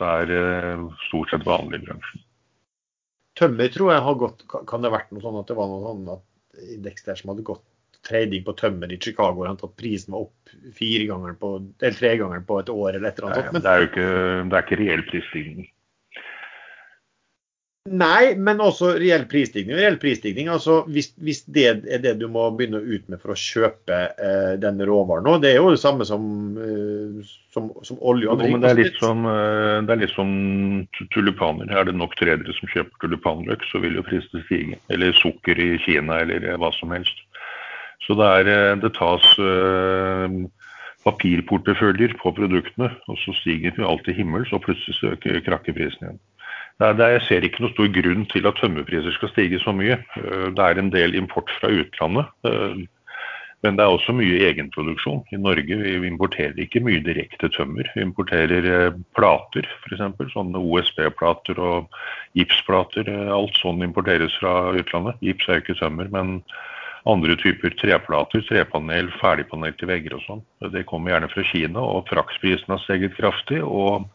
[0.04, 2.24] er uh, stort sett vanlig i bransjen.
[3.36, 5.82] Tømmer tror jeg har gått Kan det ha vært noe sånn at det var noe
[5.84, 7.64] sånn at indeks der som hadde gått
[8.06, 11.50] trading på tømmer i Chicago har tatt prisen var opp fire ganger på,
[11.82, 13.56] eller tre ganger på et år eller et eller annet.
[13.56, 14.10] Nei, det er jo ikke,
[14.52, 15.70] det er ikke reell prisstigning.
[17.86, 19.76] Nei, men også reell prisstigning.
[19.78, 23.38] Reell prisstigning, altså hvis, hvis, det er det du må begynne ut med for å
[23.38, 26.24] kjøpe eh, denne råvaren nå, det er jo det samme som,
[26.60, 28.58] eh, som, som olje og drikk.
[28.64, 30.34] det, er litt som, eh, det er litt som
[31.14, 31.70] tulipaner.
[31.70, 34.80] Er det nok tredere som kjøper tulipanløk, så vil jo prisene stige.
[34.92, 37.24] Eller sukker i Kina, eller hva som helst.
[38.06, 40.38] Så det, er, eh, det tas eh,
[41.06, 46.24] papirporteføljer på produktene, og så stiger vi alt til himmels, og plutselig øker krakkeprisen igjen.
[46.82, 49.96] Nei, jeg ser ikke noe stor grunn til at tømmerpriser skal stige så mye.
[50.20, 52.28] Eh, det er en del import fra utlandet.
[52.44, 52.84] Eh,
[53.64, 55.22] men det er også mye egenproduksjon.
[55.32, 57.88] I Norge vi importerer ikke mye direkte tømmer.
[57.96, 60.04] Vi importerer eh, plater, f.eks.
[60.34, 61.96] Sånne OSB-plater og
[62.36, 63.08] gipsplater.
[63.32, 65.16] Alt sånn importeres fra utlandet.
[65.24, 66.42] Gips er jo ikke tømmer, men
[67.08, 70.48] andre typer treplater, trepanel, ferdigpanel til vegger og sånn.
[70.74, 73.64] Det kommer gjerne fra Kina, og fraktprisen har steget kraftig.
[73.64, 74.10] og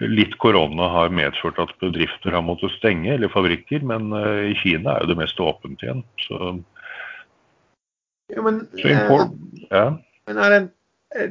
[0.00, 4.94] Litt korona har medført at bedrifter har måttet stenge, eller fabrikker, men eh, i Kina
[4.94, 6.00] er jo det mest åpent igjen.
[6.24, 6.54] Så,
[8.32, 9.34] ja, men, så import,
[9.66, 9.84] eh, ja.
[10.30, 10.62] men er det,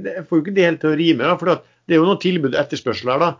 [0.05, 2.21] jeg får jo ikke det helt til å rime, da, for det er jo noe
[2.21, 3.23] tilbud og etterspørsel her.
[3.23, 3.31] da,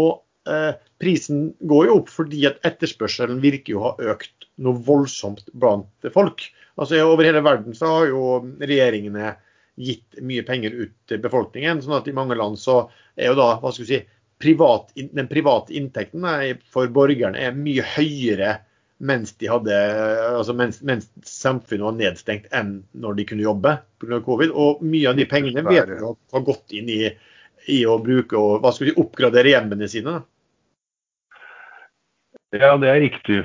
[0.00, 0.10] og
[0.48, 5.46] eh, Prisen går jo opp fordi at etterspørselen virker jo å ha økt noe voldsomt
[5.52, 6.44] blant folk.
[6.80, 8.24] Altså Over hele verden så har jo
[8.60, 9.34] regjeringene
[9.80, 11.80] gitt mye penger ut til befolkningen.
[11.82, 12.82] sånn at i mange land så
[13.16, 14.00] er jo da hva skal vi si,
[14.40, 16.26] privat, den private inntekten
[16.72, 18.56] for borgerne er mye høyere
[19.00, 19.76] mens, de hadde,
[20.36, 24.18] altså mens, mens, samfunnet var nedstengt enn når de kunne jobbe pga.
[24.26, 24.52] covid.
[24.52, 27.06] Og mye av de pengene vet vi har gått inn i,
[27.72, 30.18] i å bruke og hva skal vi oppgradere hjemmene sine.
[32.52, 33.40] Ja, det er riktig.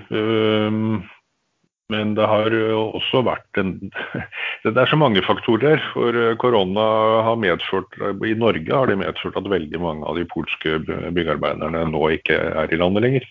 [1.94, 3.76] Men det har også vært en
[4.66, 5.82] Det er så mange faktorer.
[5.94, 6.86] For eh, korona
[7.28, 12.10] har medført I Norge har det medført at veldig mange av de polske byggearbeiderne nå
[12.18, 13.30] ikke er i landet lenger.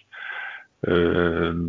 [0.86, 1.62] Eh,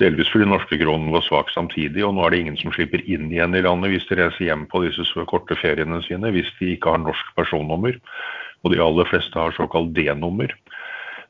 [0.00, 3.30] delvis fordi norske kronen var svak samtidig, og nå er det ingen som slipper inn
[3.30, 6.96] igjen i landet hvis de reiser hjem på disse korte feriene sine, hvis de ikke
[6.96, 7.98] har norsk personnummer.
[8.62, 10.50] Og de aller fleste har såkalt D-nummer.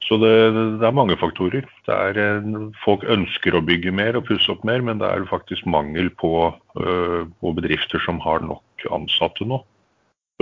[0.02, 0.32] Så det,
[0.80, 1.66] det, er mange faktorer.
[1.86, 2.46] Er, eh,
[2.82, 6.50] folk ønsker å bygge mer og pusse opp mer, men det er faktisk mangel på,
[6.52, 9.62] uh, på bedrifter som har nok ansatte nå.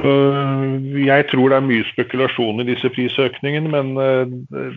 [0.01, 3.93] Uh, jeg tror det er mye spekulasjon i disse prisøkningene, men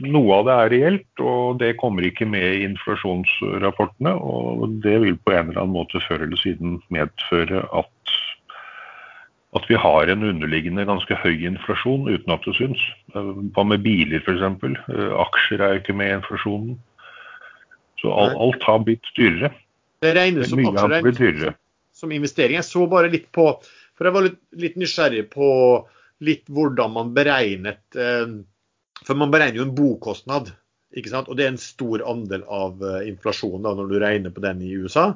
[0.03, 1.23] noe av det er reelt.
[1.23, 4.17] Og det kommer ikke med i inflasjonsrapportene.
[4.19, 7.93] Og det vil på en eller annen måte før eller siden medføre at
[9.53, 12.81] at vi har en underliggende ganske høy inflasjon uten at det syns.
[13.13, 14.41] Hva med biler f.eks.?
[14.41, 16.77] Eh, aksjer er jo ikke med i inflasjonen.
[18.01, 19.51] Så alt, alt har blitt dyrere.
[20.03, 21.53] Det regnes som Mye har blitt dyrere.
[21.93, 22.57] Som investering.
[22.57, 23.51] Jeg så bare litt på
[23.93, 25.49] For jeg var litt, litt nysgjerrig på
[26.25, 28.33] litt hvordan man beregnet eh,
[29.05, 30.49] For man beregner jo en bokostnad.
[30.97, 31.29] Ikke sant?
[31.29, 34.65] Og det er en stor andel av eh, inflasjonen da, når du regner på den
[34.65, 35.11] i USA.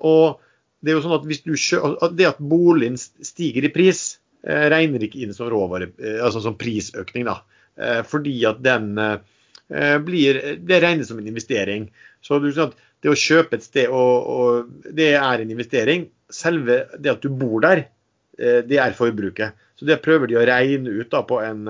[0.00, 0.38] Og
[0.80, 1.54] det er jo sånn at du
[1.88, 6.42] at det at boligen stiger i pris, eh, regner ikke inn som råvare, eh, altså
[6.44, 7.26] som prisøkning.
[7.26, 7.40] da,
[7.76, 8.94] eh, Fordi at den
[9.68, 11.90] blir Det regnes som en investering.
[12.22, 16.08] Så det å kjøpe et sted, og, og, det er en investering.
[16.30, 17.84] Selve det at du bor der,
[18.38, 19.52] det er forbruket.
[19.76, 21.68] Så det prøver de å regne ut da på en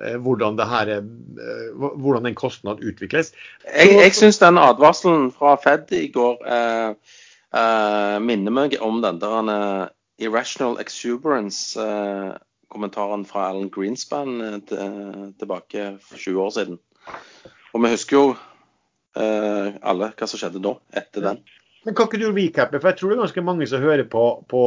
[0.00, 1.04] hvordan, her,
[1.76, 3.34] hvordan den kostnaden utvikles.
[3.68, 6.94] Jeg, jeg syns den advarselen fra Fed i går eh,
[7.56, 9.86] uh, minner meg om den der uh,
[10.20, 16.76] Irrational Exuberance-kommentaren uh, fra Alan Greenspan tilbake for 20 år siden.
[17.72, 18.26] Og vi husker jo
[19.16, 21.38] alle hva som skjedde da, etter den.
[21.84, 24.22] Men Kan ikke du recappe, for jeg tror det er ganske mange som hører på,
[24.52, 24.60] på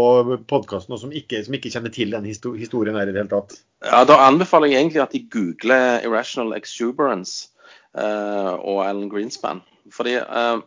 [0.50, 3.60] podkasten som, som, ikke kjenner til den historien her i det hele tatt?
[3.86, 7.54] Ja, Da anbefaler jeg egentlig at de googler 'Irrational Exuberance'
[7.94, 9.62] uh, og Alan Greenspan.
[9.94, 10.66] Fordi uh,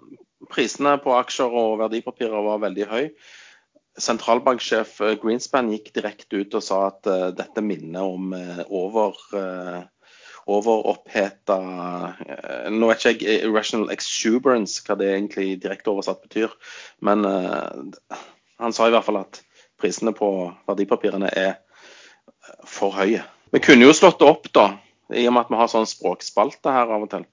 [0.53, 3.05] Prisene på aksjer og verdipapirer var veldig høy.
[3.97, 9.17] Sentralbanksjef eh, Greenspan gikk direkte ut og sa at uh, dette minner om uh, over
[9.33, 9.79] uh,
[10.53, 12.19] overoppheta uh,
[12.71, 16.53] Nå vet ikke jeg irrational exuberance, hva det egentlig direkte oversatt betyr.
[17.01, 19.41] Men han sa i hvert fall at
[19.81, 20.29] prisene på
[20.69, 21.57] verdipapirene er
[22.69, 23.25] for høye.
[23.55, 24.67] Vi kunne jo slått det opp, da,
[25.15, 27.27] i og med at vi har sånn språkspalte her av og til.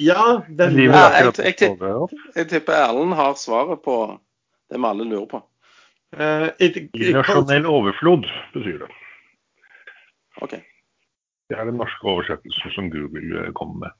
[0.00, 3.96] Ja, den, ja jeg, jeg, jeg, jeg, tipper Erlend har svaret på
[4.72, 5.42] det vi alle lurer på.
[6.12, 8.88] Internasjonell et- Irrasjonell overflod betyr det.
[10.40, 10.54] OK.
[11.52, 13.98] Det er den norske oversettelsen som Google eh, kommer med.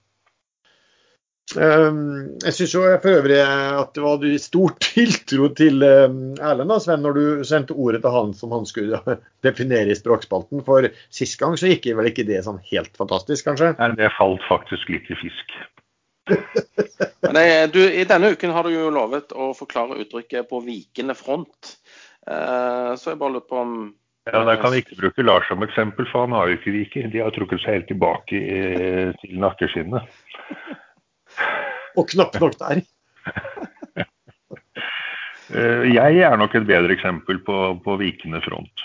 [1.52, 2.72] Um, jeg syns
[3.02, 7.76] for øvrig at det var stor tiltro til um, Erlend da, Sven, når du sendte
[7.76, 9.00] ordet til han som han skulle
[9.46, 10.64] definere i språkspalten.
[10.64, 13.74] For sist gang så gikk vel ikke det sånn helt fantastisk, kanskje?
[13.80, 15.52] Nei, Det falt faktisk litt i fisk.
[17.22, 21.14] Men det, du, I denne uken har du jo lovet å forklare uttrykket 'på vikende
[21.18, 21.76] front'.
[22.26, 23.74] Eh, så jeg bare lurer på om
[24.24, 27.08] Ja, Der kan vi ikke bruke Lars som eksempel, for han har jo ikke viker.
[27.10, 28.60] De har trukket seg helt tilbake i,
[29.18, 30.06] til nakkeskinnet.
[31.98, 32.82] Og knapt nok der.
[35.52, 38.84] Eh, Jeg er nok et bedre eksempel på, på vikende front.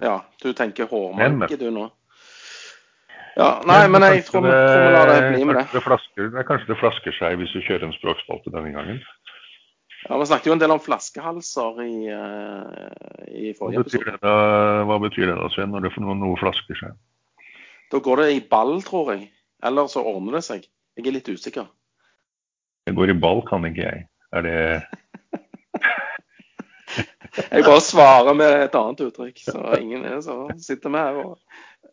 [0.00, 1.90] Ja, du tenker hårmarke du nå?
[3.36, 5.64] Ja, nei, men jeg tror, vi- lar det bli med det.
[5.64, 8.98] Kanskje det, flasker, kanskje det flasker seg hvis du kjører en språkspalte denne gangen.
[10.08, 12.90] Ja, Vi snakket jo en del om flaskehalser i, eh,
[13.32, 14.04] i forrige hva episode.
[14.04, 16.92] det da, hva betyr det da Sven, når det, når noe flasker seg?
[17.92, 19.30] Da går det i ball, tror jeg.
[19.62, 20.66] Eller så ordner det seg.
[20.96, 21.68] Jeg er litt usikker.
[22.86, 24.06] Det går i ball, kan ikke jeg.
[24.34, 24.82] Er det
[27.52, 31.38] Jeg bare svarer med et annet uttrykk, så ingen er så sitter med her og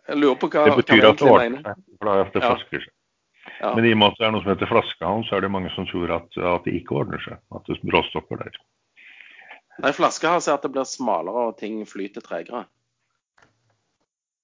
[0.09, 1.83] jeg lurer på hva, Det betyr hva at det ordner seg.
[1.99, 2.49] For da er det Ja.
[2.49, 2.93] flasker seg.
[3.59, 3.73] Ja.
[3.75, 5.71] Men i og med at det er noe som heter flaskehals, så er det mange
[5.75, 7.39] som tror at, at det ikke ordner seg.
[7.55, 8.59] At det bråstopper der.
[9.79, 12.65] Nei, flaskehals er at det blir smalere og ting flyter tregere.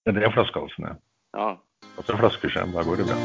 [0.05, 0.95] Ja, det er flaskehalsen, ja.
[1.36, 1.57] Ja.
[1.97, 3.18] At det flasker seg, da går det bra.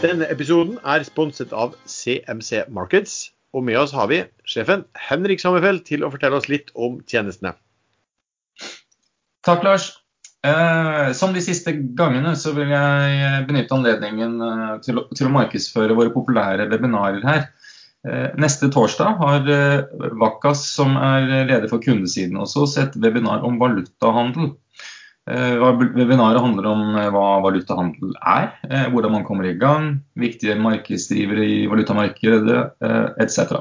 [0.00, 3.30] Denne episoden er sponset av CMC Markets.
[3.56, 7.56] Og med oss har vi sjefen Henrik Sommerfeld til å fortelle oss litt om tjenestene.
[9.46, 9.90] Takk, Lars.
[10.46, 15.32] Eh, som de siste gangene så vil jeg benytte anledningen eh, til, å, til å
[15.34, 17.42] markedsføre våre populære webinarer her.
[18.08, 19.82] Eh, neste torsdag har eh,
[20.20, 24.54] Vakkas, som er leder for kundesiden oss, et webinar om valutahandel.
[25.28, 25.56] Eh,
[25.94, 31.44] webinaret handler om eh, hva valutahandel er, eh, hvordan man kommer i gang, viktige markedsdrivere
[31.44, 32.62] i valutamarkedet
[33.20, 33.52] etc.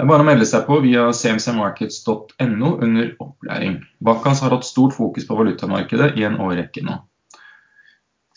[0.00, 3.78] Det er bare å melde seg på via cmcmarkets.no under opplæring.
[4.02, 6.98] Bakkas har hatt stort fokus på valutamarkedet i en årrekke nå.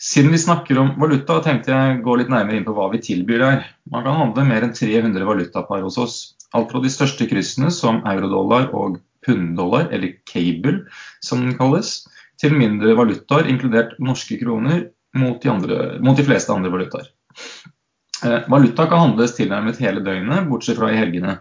[0.04, 3.40] Siden vi snakker om valuta, tenkte jeg gå litt nærmere inn på hva vi tilbyr
[3.40, 3.68] der.
[3.90, 6.16] Man kan handle mer enn 300 valutapar hos oss.
[6.54, 10.82] Alt fra de største kryssene som eurodollar og punddollar, eller cable
[11.24, 12.02] som den kalles,
[12.40, 17.10] til mindre valutaer, inkludert norske kroner, mot de, andre, mot de fleste andre valutaer.
[18.24, 21.38] Eh, valuta kan handles tilnærmet hele døgnet, bortsett fra i helgene.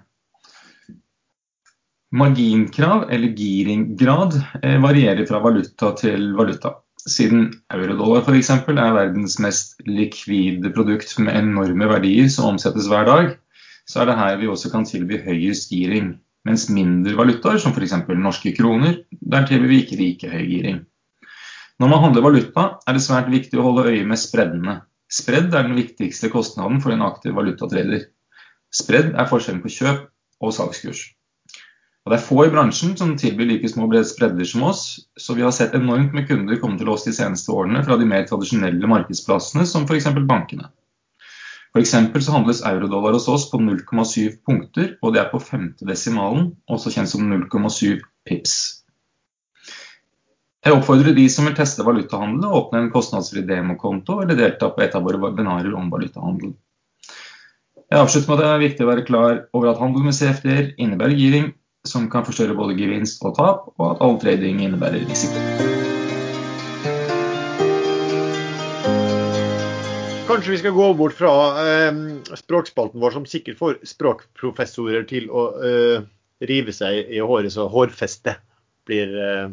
[2.14, 6.76] Marginkrav, eller giringgrad, eh, varierer fra valuta til valuta.
[7.04, 8.50] Siden eurodollar f.eks.
[8.54, 13.34] er verdens mest likvide produkt med enorme verdier som omsettes hver dag,
[13.90, 16.14] så er det her vi også kan tilby høyest giring.
[16.44, 17.94] Mens mindre valutaer, som f.eks.
[18.20, 20.82] norske kroner, der tilbyr vi ikke like høy giring.
[21.80, 24.82] Når man handler valuta, er det svært viktig å holde øye med spreddene.
[25.12, 28.08] Spredd er den viktigste kostnaden for en aktiv valutatrader.
[28.74, 30.08] Spredd er forskjellen på kjøp
[30.44, 31.04] og salgskurs.
[32.04, 35.46] Og Det er få i bransjen som tilbyr like små spredder som oss, så vi
[35.46, 38.90] har sett enormt med kunder komme til oss de seneste årene fra de mer tradisjonelle
[38.92, 40.12] markedsplassene, som f.eks.
[40.28, 40.68] bankene.
[41.74, 41.96] F.eks.
[42.26, 46.94] så handles eurodollar hos oss på 0,7 punkter, og det er på femte desimalen, også
[46.94, 48.84] kjent som 0,7 pips.
[50.64, 54.86] Jeg oppfordrer de som vil teste valutahandel, å åpne en kostnadsfri demokonto eller delta på
[54.86, 56.54] et av våre webinarer om valutahandel.
[57.90, 60.72] Jeg avslutter med at det er viktig å være klar over at handel med CFD-er
[60.78, 61.52] innebærer giring,
[61.84, 65.63] som kan forstørre både gevinst og tap, og at all trading innebærer risiko.
[70.34, 72.00] Kanskje vi skal gå bort fra eh,
[72.40, 76.08] språkspalten vår, som sikkert får språkprofessorer til å eh,
[76.50, 78.42] rive seg i håret så hårfestet
[78.90, 79.52] blir eh,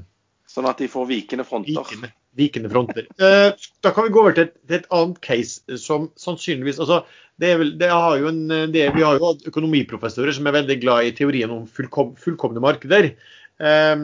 [0.50, 1.76] Sånn at de får vikende fronter.
[1.76, 3.04] vikende, vikende fronter.
[3.22, 3.50] Eh,
[3.84, 7.04] da kan vi gå over til et, til et annet case som sannsynligvis altså,
[7.40, 8.40] det er vel, det har jo en,
[8.72, 12.60] det, Vi har jo hatt økonomiprofessorer som er veldig glad i teorien om fullkom, fullkomne
[12.64, 13.12] markeder.
[13.60, 13.94] Eh,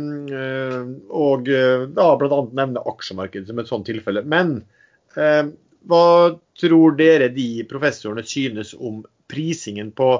[0.40, 2.40] eh, og eh, da bl.a.
[2.60, 4.22] nevne aksjemarkedet som et sånt tilfelle.
[4.28, 4.58] Men
[5.16, 5.48] eh,
[5.86, 10.10] hva tror dere de professorene synes om prisingen på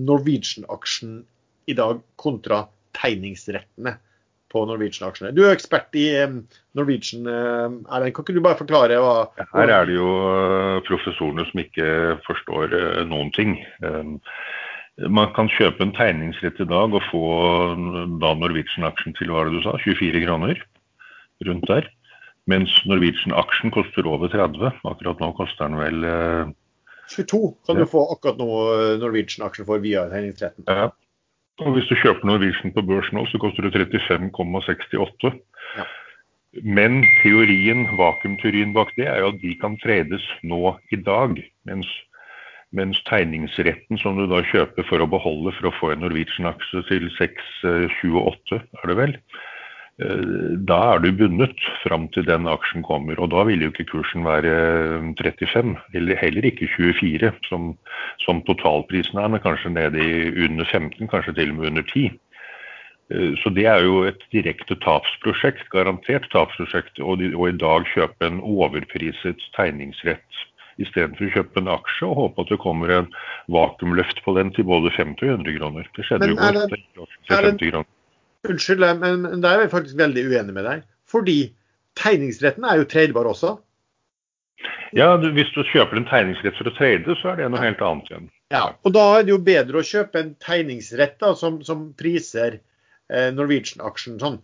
[0.00, 1.22] Norwegian-aksjen
[1.70, 2.64] i dag kontra
[2.96, 3.96] tegningsrettene
[4.52, 5.32] på Norwegian-aksjene?
[5.34, 6.36] Du er ekspert i eh,
[6.76, 7.24] Norwegian.
[7.30, 9.16] eh, Erlend, kan ikke du bare forklare hva
[9.54, 11.88] Her er det jo eh, professorene som ikke
[12.26, 12.76] forstår
[13.08, 13.56] noen ting.
[15.10, 17.26] Man kan kjøpe en tegningsrett i dag og få
[18.22, 20.60] da Norwegian-aksjen til hva det du sa, 24 kroner
[21.48, 21.88] rundt der.
[22.50, 24.74] Mens Norwegian-aksjen koster over 30.
[24.84, 26.52] Akkurat nå koster den vel eh,
[27.08, 27.84] 22 kan Ja.
[27.84, 30.64] du få akkurat nå eh, Norwegian-aksjer for via tegningsretten.
[30.68, 30.90] Ja.
[31.62, 35.36] Og hvis du kjøper Norwegian på børs nå, så koster det 35,68.
[35.78, 35.84] Ja.
[36.62, 41.38] Men teorien, vakuumteorien bak det er jo at de kan tredes nå i dag.
[41.66, 41.88] Mens,
[42.74, 47.08] mens tegningsretten som du da kjøper for å beholde for å få en Norwegian-aksje til
[47.18, 49.50] 6,28, er det vel, eh,
[49.94, 53.18] da er du bundet fram til den aksjen kommer.
[53.22, 54.54] Og da vil jo ikke kursen være
[55.20, 57.76] 35, eller heller ikke 24, som,
[58.24, 62.10] som totalprisen er, men kanskje nede i under 15, kanskje til og med under 10.
[63.14, 68.26] Eh, Så det er jo et direkte tapsprosjekt, garantert tapsprosjekt, og, og i dag kjøpe
[68.26, 70.42] en overpriset tegningsrett
[70.82, 73.12] istedenfor å kjøpe en aksje og håpe at det kommer en
[73.54, 75.90] vakuumløft på den til både 50 og 100 kroner.
[75.94, 76.70] Det skjedde jo jo er godt.
[76.74, 76.82] det-
[77.30, 77.93] er det- 50 kroner.
[78.44, 80.84] Unnskyld, eh, men, da der er jeg faktisk veldig uenig med deg.
[81.10, 81.38] Fordi
[82.00, 83.56] tegningsretten er jo tradebar også.
[84.94, 87.82] Ja, du, Hvis du kjøper en tegningsrett for å trade, så er det noe helt
[87.82, 88.30] annet igjen.
[88.54, 92.60] Ja, Og da er det jo bedre å kjøpe en tegningsrett da, som, som priser
[93.10, 94.38] eh, Norwegian-aksjen sånn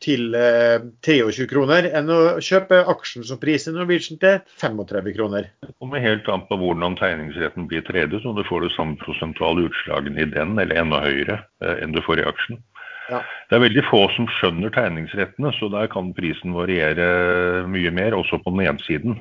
[0.00, 5.50] til eh, 23 kroner, enn å kjøpe aksjen som priser Norwegian til 35 kroner.
[5.66, 9.66] Det kommer helt an på hvordan tegningsretten blir tredet, så du får det samme prosentuale
[9.68, 12.62] utslagene i den, eller enda høyere eh, enn du får i aksjen.
[13.10, 18.38] Det er veldig få som skjønner tegningsrettene, så der kan prisen variere mye mer, også
[18.42, 19.20] på den ene siden.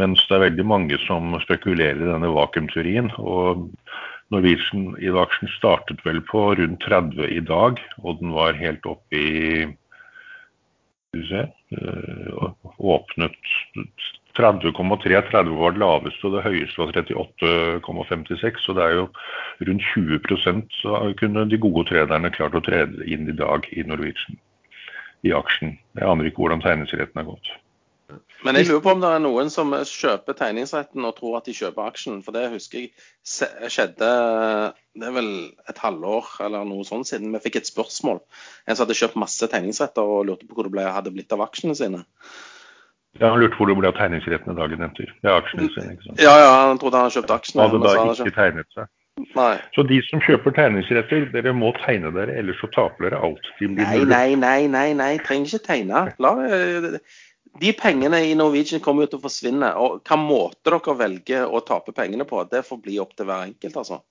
[0.00, 3.10] Mens det er veldig mange som spekulerer i denne vakuumteorien.
[3.18, 3.70] og
[4.34, 9.20] Norwegian i aksjen startet vel på rundt 30 i dag, og den var helt oppe
[9.20, 9.66] i
[11.06, 11.42] skal vi se,
[11.78, 13.36] øh, åpnet
[14.36, 15.20] 30,3.
[15.30, 18.64] 30 var det laveste, og det høyeste var 38,56.
[18.64, 19.06] Så det er jo
[19.68, 24.40] rundt 20 så kunne de gode trederne klart å trede inn i dag i Norwegian.
[25.24, 25.78] I aksjen.
[25.96, 27.54] Jeg aner ikke hvordan tegningsretten er gått.
[28.46, 31.54] Men jeg lurer på om det er noen som kjøper tegningsretten og tror at de
[31.56, 32.20] kjøper aksjen.
[32.22, 34.10] For det husker jeg skjedde
[34.94, 35.30] Det er vel
[35.66, 38.20] et halvår eller noe sånt siden vi fikk et spørsmål.
[38.66, 41.42] En som hadde kjøpt masse tegningsretter og lurte på hvor det ble, hadde blitt av
[41.48, 42.04] aksjene sine.
[43.20, 45.10] Jeg har lurt hvor det ble av tegningsrettene dagen etter.
[45.22, 46.20] Det er aksjene sine, ikke sant.
[46.20, 47.62] Ja, ja, han trodde han hadde kjøpt aksjene.
[47.66, 48.88] Hadde da så hadde han ikke kjøpt- tegnet seg.
[49.36, 49.54] Nei.
[49.74, 53.46] Så de som kjøper tegningsretter, dere må tegne dere, ellers så taper dere alt.
[53.60, 55.16] De Nei, nei, nei, nei, nei.
[55.24, 56.02] trenger ikke tegne.
[56.20, 56.98] La, eh,
[57.60, 59.70] de pengene i Norwegian kommer jo til å forsvinne.
[59.80, 63.46] Og hva måte dere velger å tape pengene på, det får bli opp til hver
[63.48, 64.02] enkelt, altså.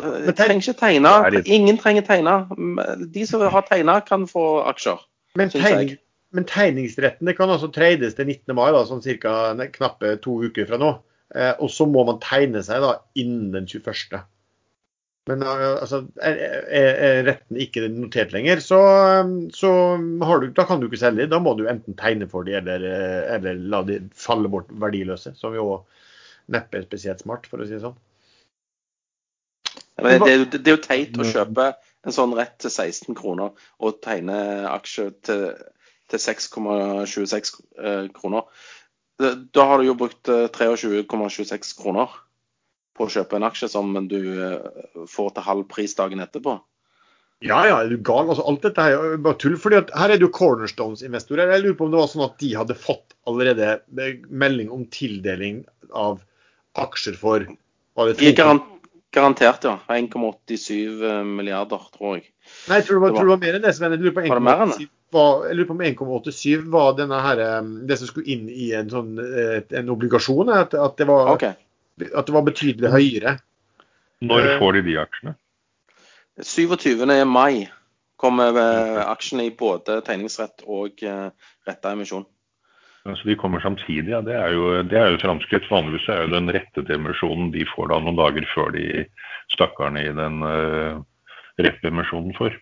[0.00, 1.44] Eh, Men tegn- trenger ikke tegne.
[1.46, 3.12] Ingen trenger tegne.
[3.12, 4.98] De som har tegna, kan få aksjer.
[5.36, 5.98] Men, tegning,
[6.36, 8.54] men tegningsretten det kan altså trades til 19.
[8.56, 9.54] mai, da, sånn ca.
[9.74, 10.90] knappe to uker fra nå.
[11.34, 14.20] Eh, og så må man tegne seg da innen den 21.
[15.30, 16.38] Men eh, altså, er,
[16.80, 18.80] er, retten ikke notert lenger, så,
[19.20, 19.72] eh, så
[20.26, 21.28] har du, da kan du ikke selge.
[21.30, 25.34] Da må du enten tegne for dem eller, eh, eller la de falle bort verdiløse.
[25.38, 25.82] Som jo
[26.50, 27.98] neppe er spesielt smart, for å si det sånn.
[30.00, 31.72] Men det, det, er jo- teit å kjøpe
[32.08, 33.52] en sånn rett til 16 kroner
[33.84, 34.38] og tegne
[34.70, 35.42] aksje til,
[36.10, 38.46] til 6,26 eh, kroner.
[39.20, 42.08] Da- har du jo brukt eh, 23,26 kroner
[42.96, 44.58] på å kjøpe en aksje som du eh,
[45.08, 46.58] får til halv pris dagen etterpå.
[47.40, 48.26] Ja, ja, er du gal?
[48.28, 49.54] Altså, alt dette er jo bare tull.
[49.56, 51.48] fordi Her er det jo Cornerstones-investorer.
[51.54, 53.78] Jeg lurer på om det var sånn at de hadde fått allerede
[54.28, 55.62] melding om tildeling
[55.96, 56.20] av
[56.76, 57.46] aksjer for
[57.96, 58.60] var det De er garan
[59.16, 59.78] garantert, ja.
[59.90, 62.28] 1,87 milliarder, tror jeg.
[62.68, 63.72] Nei, jeg tror det var, det var- tror det var mer enn det.
[63.74, 63.92] Sven.
[63.96, 66.94] Jeg lurer på Var det mer enn 1,87 var- jeg lurer på om 1,87 var
[66.98, 70.50] denne her, um, det som skulle inn i en sånn eh, en obligasjon.
[70.54, 71.54] At, at, det var, okay.
[72.14, 73.38] at det var betydelig høyere.
[74.22, 75.34] Når Eh, får de de aksjene?
[76.40, 77.24] 27.
[77.26, 77.68] mai
[78.16, 81.30] kommer eh, aksjene i både tegningsrett og eh,
[81.66, 82.26] retta emisjon.
[83.08, 84.20] Altså, de kommer samtidig, ja.
[84.20, 85.70] Det er jo, det er jo et framskritt.
[85.72, 89.06] Vanligvis er jo den rettede emisjonen de får da noen dager før de
[89.54, 91.00] stakkarene i den uh,
[91.56, 92.58] rette emisjonen får.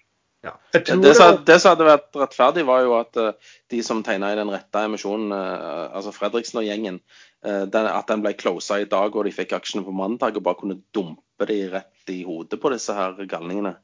[0.72, 3.32] Det, det som- det som hadde vært rettferdig, var jo at uh,
[3.70, 7.00] de som tegna i den rette emisjonen, uh, altså Fredriksen og gjengen,
[7.46, 10.44] uh, den, at den ble closa i dag og de fikk aksjene på mandag og
[10.44, 13.76] bare kunne dumpe de rett i hodet på disse her galningene.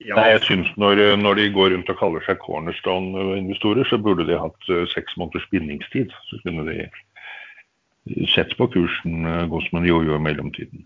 [0.00, 4.26] ja, Nei, jeg synes når, når de går rundt og kaller seg cornerstone-investorer, så burde
[4.28, 6.12] de hatt eh, seks måneders bindingstid.
[6.28, 10.84] Så kunne de sett på kursen eh, gå som en jojo i mellomtiden.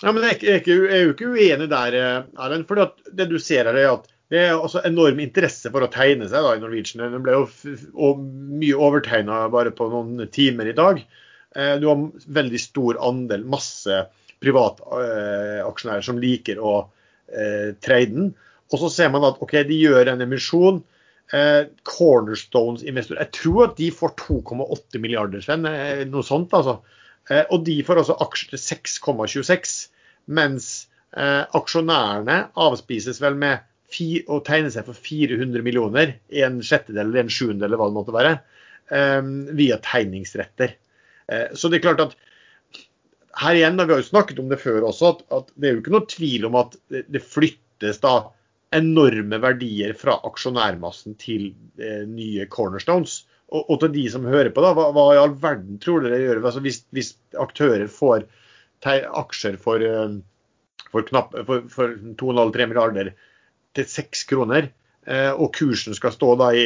[0.00, 2.66] Ja, men jeg, er jo ikke uenig der, eh, Erlend.
[2.68, 2.80] For
[3.12, 6.44] det du ser her, er at det er også enorm interesse for å tegne seg
[6.46, 7.02] da, i Norwegian.
[7.12, 11.02] Den ble jo mye overtegna bare på noen timer i dag.
[11.56, 12.04] Eh, Du har
[12.40, 14.04] veldig stor andel, masse
[14.40, 16.76] privataksjonærer som liker å
[17.28, 18.30] eh, trade den.
[18.70, 20.80] Og så ser man at OK, de gjør en emisjon.
[21.34, 25.66] eh, Cornerstones-investorer Jeg tror at de får 2,8 milliarder, Sven.
[25.66, 26.78] eh, Noe sånt, altså.
[27.30, 29.74] Eh, og de får altså aksjer til 6,26,
[30.38, 30.70] mens
[31.16, 33.66] eh, aksjonærene avspises vel med
[34.30, 38.14] å tegne seg for 400 millioner, en sjettedel eller en sjuendedel eller hva det måtte
[38.14, 38.34] være,
[38.94, 39.22] eh,
[39.58, 40.76] via tegningsretter.
[41.54, 42.14] Så det er klart at
[43.38, 45.76] her igjen, da, Vi har jo snakket om det før også, at, at det er
[45.76, 48.14] jo ikke noe tvil om at det, flyttes da
[48.74, 51.52] enorme verdier fra aksjonærmassen til
[52.10, 53.20] nye cornerstones.
[53.50, 56.20] Og, og, til de som hører på, da, hva, hva, i all verden tror dere
[56.22, 58.28] gjør altså, hvis, hvis, aktører får
[58.86, 60.12] aksjer for, eh,
[60.90, 63.10] for, knapp, for, for 2,5-3 milliarder
[63.76, 64.70] til 6 kroner,
[65.06, 66.64] eh, og kursen skal stå da i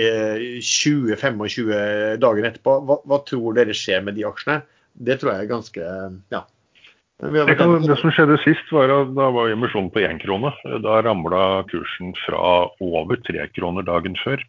[0.61, 4.61] 20-25 eh, dager etterpå, hva, hva tror dere skjer med de aksjene?
[4.95, 5.89] Det tror jeg er ganske
[6.31, 6.45] ja,
[7.33, 10.51] det, kan, det, som skjedde sist, var at da var emisjonen på én krone.
[10.83, 14.43] Da ramla kursen fra over tre kroner dagen før.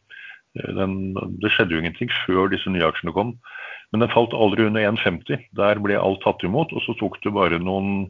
[0.55, 3.35] Den, det skjedde jo ingenting før disse nye aksjene kom.
[3.91, 5.49] Men den falt aldri under 1,50.
[5.59, 6.73] Der ble alt tatt imot.
[6.75, 8.07] Og så tok det bare noen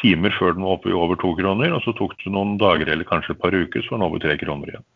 [0.00, 1.74] timer før den var oppe i over to kroner.
[1.76, 4.22] Og så tok det noen dager eller kanskje et par uker, så var den over
[4.22, 4.86] tre kroner igjen.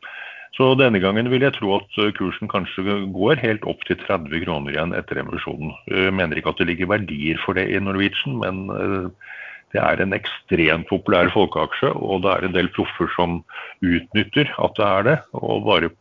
[0.56, 4.44] Så denne gangen vil jeg tro at eh, kursen kanskje går helt opp til 30
[4.46, 5.74] kroner igjen etter emisjonen.
[5.90, 9.34] Jeg mener ikke at det ligger verdier for det i Norwegian, men eh,
[9.74, 13.42] det er en ekstremt populær folkeaksje, og det er en del proffer som
[13.84, 15.92] utnytter at det er det, og bare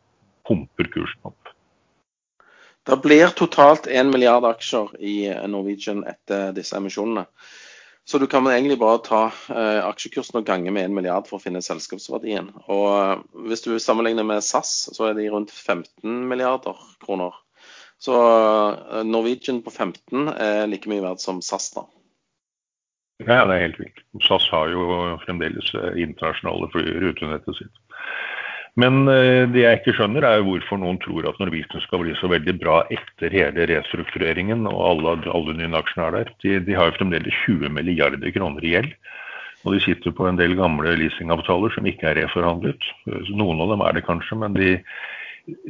[0.47, 1.51] pumper kursen opp.
[2.85, 5.15] Det blir totalt 1 milliard aksjer i
[5.49, 7.25] Norwegian etter disse emisjonene.
[8.05, 11.41] Så du kan egentlig bare ta eh, aksjekursen og gange med 1 milliard for å
[11.41, 12.51] finne selskapsverdien.
[12.69, 17.33] Og eh, hvis du sammenligner med SAS, så er de rundt 15 milliarder kroner.
[17.97, 21.87] Så eh, Norwegian på 15 er like mye verdt som SAS, da.
[23.23, 24.05] Ja, det er helt vilt.
[24.21, 24.85] SAS har jo
[25.25, 26.69] fremdeles eh, internasjonale
[27.01, 27.81] rutenettet sitt.
[28.82, 32.28] Men eh, det jeg ikke skjønner, er hvorfor noen tror at Norwegian skal bli så
[32.32, 36.32] veldig bra etter hele restruktureringen og alle, alle nye aksjene er der.
[36.43, 38.91] De, de har jo fremdeles 20 milliarder kroner i gjeld.
[39.65, 42.84] Og de sitter på en del gamle leasingavtaler som ikke er reforhandlet.
[43.32, 44.76] Noen av dem er det kanskje, men de,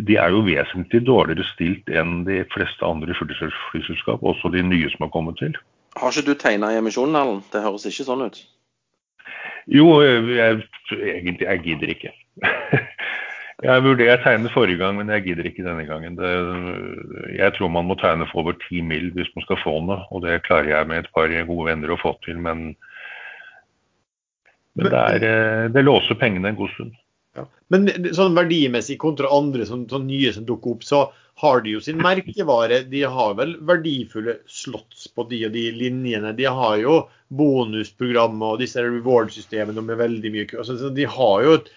[0.09, 5.05] de er jo vesentlig dårligere stilt enn de fleste andre flyselskap, også de nye som
[5.05, 5.55] har kommet til.
[5.95, 7.47] Har ikke du tegna i emisjonen, Erlend?
[7.53, 8.41] Det høres ikke sånn ut?
[9.71, 12.15] Jo, jeg, egentlig jeg gidder ikke.
[13.63, 16.17] Jeg vurderte tegne forrige gang, men jeg gidder ikke denne gangen.
[16.19, 16.31] Det,
[17.37, 20.25] jeg tror man må tegne for over ti mil hvis man skal få noe, og
[20.25, 22.41] det klarer jeg med et par gode venner å få til.
[22.43, 22.65] Men,
[24.75, 26.97] men det, er, eh, det, låser pengene en god stund.
[27.39, 27.45] Ja.
[27.71, 31.05] Men sånn verdimessig kontra andre sånn, sånn nye som dukker opp, så
[31.39, 32.81] har de jo sin merkevare.
[32.91, 36.35] De har vel verdifulle slotts på de og de linjene.
[36.35, 36.99] De har jo
[37.31, 41.73] bonusprogrammer og disse reward-systemene med veldig mye altså, De har jo et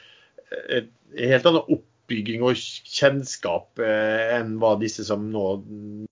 [1.19, 5.49] helt annen oppbygging og kjennskap eh, enn hva disse som nå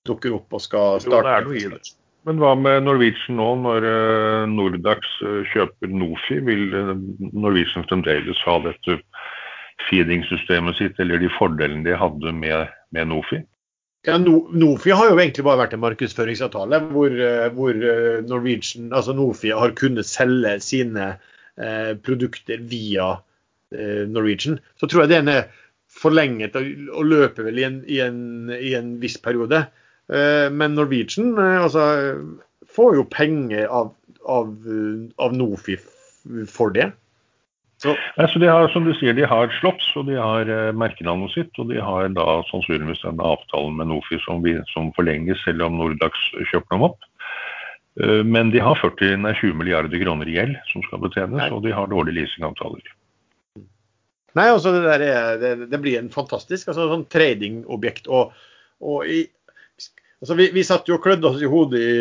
[0.08, 1.38] dukker opp og skal starte.
[1.46, 1.94] Jo, det er noe.
[2.26, 6.40] Men hva med Norwegian nå, når uh, Nordax uh, kjøper Nofi?
[6.42, 6.72] Vil
[7.30, 8.96] Norwegian fremdeles ha dette
[9.86, 13.38] feeding-systemet sitt, eller de fordelene de hadde med, med Nofi?
[14.08, 17.14] Ja, no, Nofi har jo egentlig bare vært en markedsføringsavtale hvor,
[17.54, 17.78] hvor
[18.26, 21.12] Norwegian, altså Nofi har kunnet selge sine
[22.06, 23.25] produkter via Eh,
[23.72, 25.48] Norwegian, så tror jeg den er
[25.90, 28.20] forlenget og løper vel i en, i en,
[28.52, 29.64] i en viss periode.
[30.12, 31.86] Eh, men Norwegian eh, altså,
[32.76, 33.90] får jo penger av,
[34.22, 34.52] av,
[35.22, 35.78] av Nofi
[36.50, 36.90] for det.
[37.82, 37.92] Så.
[38.16, 41.52] Altså de har, som du sier, de har Slotts og de har merkenavnet sitt.
[41.60, 45.76] Og de har da sannsynligvis den avtalen med Nofi som, vi, som forlenges selv om
[45.76, 47.04] Nordax kjøper dem opp.
[48.28, 51.72] Men de har 40, nei, 20 milliarder kroner i gjeld som skal betjenes, og de
[51.72, 52.96] har dårlige leasingavtaler.
[54.36, 58.10] Nei, altså det, der er, det, det blir en fantastisk altså, sånn tradingobjekt.
[58.12, 58.34] Og,
[58.84, 61.94] og altså, vi, vi satt jo og klødde oss i hodet i,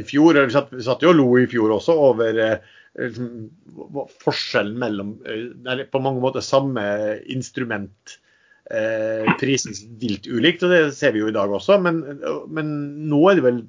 [0.00, 2.72] i fjor, eller vi satt, vi satt, jo og lo i fjor også over eh,
[2.96, 3.28] liksom,
[4.24, 6.84] forskjellen mellom eh, på mange måter samme
[7.32, 8.16] instrument.
[8.70, 11.80] Eh, prisen vilt ulikt, og det ser vi jo i dag også.
[11.82, 12.00] Men,
[12.54, 12.72] men
[13.10, 13.62] nå er det vel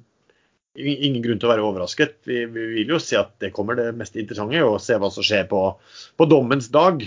[0.78, 2.20] ingen grunn til å være overrasket.
[2.28, 5.26] Vi, vi, vil jo se at det kommer det mest interessante, og se hva som
[5.26, 5.64] skjer på,
[6.16, 7.02] på dommens dag.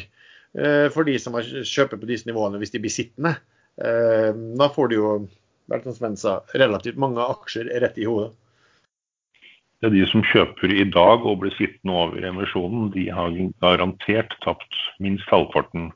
[0.55, 3.35] Eh, for de som kjøper på disse nivåene hvis de blir sittende.
[3.75, 5.11] Eh, da får du jo
[6.15, 8.31] sa, relativt mange aksjer rett i hodet.
[9.81, 14.31] Det er de som kjøper i dag og blir sittende over emisjonen, de har garantert
[14.45, 15.91] tapt minst halvparten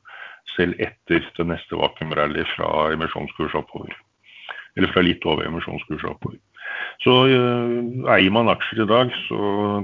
[0.52, 3.94] selv etter det neste vakuumrally fra emisjonskurs oppover.
[4.76, 6.38] Eller fra litt over emisjonskurs oppover.
[7.04, 9.38] Så uh, eier man aksjer i dag, så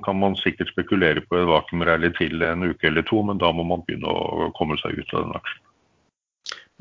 [0.05, 3.65] kan man sikkert spekulere på en vakuumrally til en uke eller to, men da må
[3.67, 5.63] man begynne å komme seg ut av den aksjen.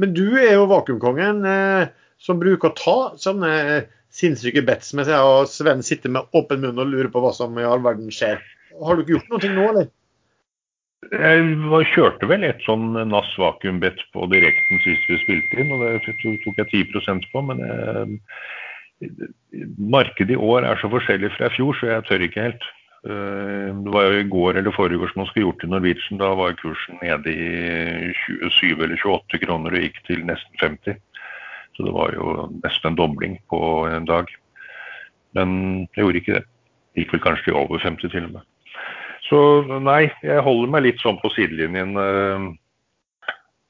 [0.02, 3.52] Men du er jo vakuumkongen eh, som bruker å ta sånne
[4.16, 7.56] sinnssyke bets med seg, og Sven sitter med åpen munn og lurer på hva som
[7.60, 8.44] i all verden skjer.
[8.84, 9.94] Har du ikke gjort noe nå, eller?
[11.14, 16.16] Jeg kjørte vel et sånn NAS vakuumbett på direkten sist vi spilte inn, og det
[16.44, 17.44] tok jeg 10% på.
[17.46, 18.16] Men eh,
[19.78, 22.68] markedet i år er så forskjellig fra i fjor, så jeg tør ikke helt.
[23.06, 26.22] Eh, det var jo i går eller forrige som man skulle gjort i Norwegian.
[26.22, 30.98] Da var kursen nede i 27 eller 28 kroner og gikk til nesten 50.
[31.76, 33.60] Så det var jo nesten en dobling på
[33.92, 34.32] en dag.
[35.36, 35.50] Men
[35.96, 36.46] jeg gjorde ikke det.
[36.96, 38.52] Gikk vel kanskje til over 50 til og med.
[39.26, 39.40] Så
[39.82, 42.48] nei, jeg holder meg litt sånn på sidelinjen eh,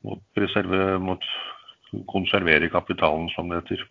[0.05, 1.23] mot, reserve, mot
[2.11, 3.85] konservere kapitalen, som det heter.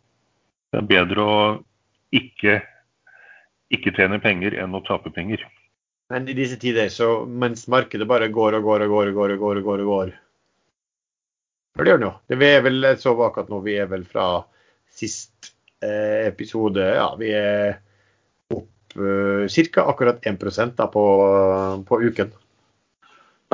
[0.74, 1.34] Det er bedre å
[2.18, 2.56] ikke,
[3.70, 5.44] ikke tjene penger enn å tape penger.
[6.10, 9.34] Men i disse tider, så mens markedet bare går og går og går og går
[9.36, 10.10] og går, og går, og går.
[11.78, 12.12] det gjør det jo.
[12.26, 14.26] Det er vel så akkurat nå, vi er vel fra
[14.90, 16.90] sist eh, episode.
[16.98, 17.78] Ja, vi er
[18.50, 19.88] opp eh, ca.
[19.94, 21.08] akkurat 1 da, på,
[21.86, 22.34] på uken.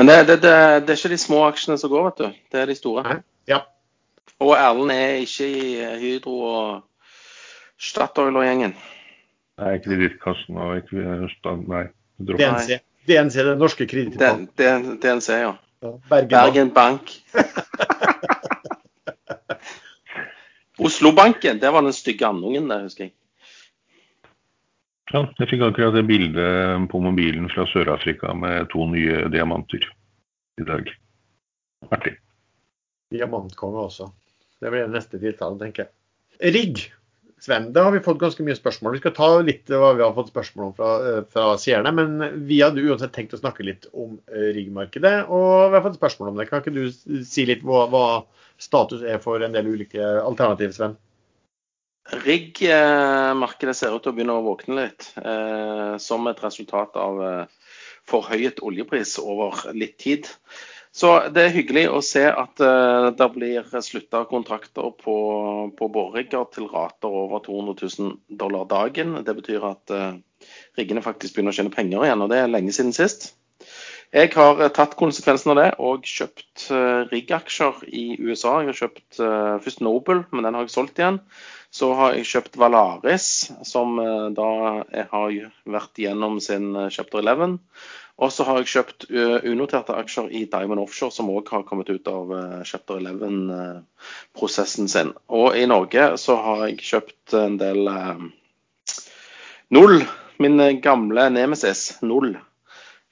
[0.00, 0.58] Men det, det, det,
[0.88, 2.44] det, er ikke de små aksjene som går, vet du.
[2.48, 3.04] Det er de store.
[3.04, 3.20] Nei.
[3.50, 3.66] Ja.
[4.40, 6.86] Og Erlend er ikke i Hydro og
[7.80, 8.74] Statoil og gjengen.
[9.60, 10.96] Nei, Kredittkassen og ikke
[11.68, 11.86] Nei.
[12.20, 12.80] DNC.
[13.08, 14.48] DNC, Den norske kredittbanken.
[15.00, 15.54] DNC, ja.
[15.84, 15.92] ja.
[16.10, 17.14] Bergen, Bergen Bank.
[20.80, 23.14] Oslobanken, det var den stygge andungen der, husker jeg.
[25.10, 29.82] Ja, jeg fikk akkurat det bildet på mobilen fra Sør-Afrika med to nye diamanter
[30.60, 30.92] i dag.
[31.90, 32.14] Artig.
[33.10, 34.06] Diamantkonge også.
[34.62, 35.92] Det blir det neste tiltale, tenker jeg.
[36.54, 36.84] Rigg.
[37.40, 38.98] Sven, da har vi fått ganske mye spørsmål.
[38.98, 41.92] Vi skal ta litt hva vi har fått spørsmål om fra, eh, fra seerne.
[41.96, 45.96] Men vi hadde uansett tenkt å snakke litt om eh, riggmarkedet, og vi har fått
[45.96, 46.50] spørsmål om det.
[46.50, 48.04] Kan ikke du si litt hva, hva
[48.60, 50.98] status er for en del ulike alternativer, Sven?
[52.10, 57.72] Rigg-markedet ser ut til å begynne å våkne litt, eh, som et resultat av eh,
[58.10, 60.28] forhøyet oljepris over litt tid.
[60.90, 65.16] Så det er hyggelig å se at uh, det blir slutta kontrakter på,
[65.78, 69.20] på borerigger til rater over 200 000 dollar dagen.
[69.26, 70.16] Det betyr at uh,
[70.78, 73.30] riggene faktisk begynner å tjene penger igjen, og det er lenge siden sist.
[74.10, 78.56] Jeg har eh, tatt konsekvensen av det og kjøpt uh, rigg-aksjer i USA.
[78.58, 81.20] Jeg har kjøpt uh, først Noble, men den har jeg solgt igjen.
[81.70, 83.28] Så har jeg kjøpt Valaris,
[83.62, 84.48] som uh, da
[85.12, 87.60] har vært gjennom sin chapter 11.
[88.20, 91.88] Og så har jeg kjøpt eh, unoterte aksjer i Diamond Offshore, som òg har kommet
[91.88, 92.34] ut av
[92.68, 95.14] chapter 11-prosessen sin.
[95.32, 97.90] Og i Norge så har jeg kjøpt en del
[99.70, 100.00] Null,
[100.42, 102.34] min gamle nemesis, Null.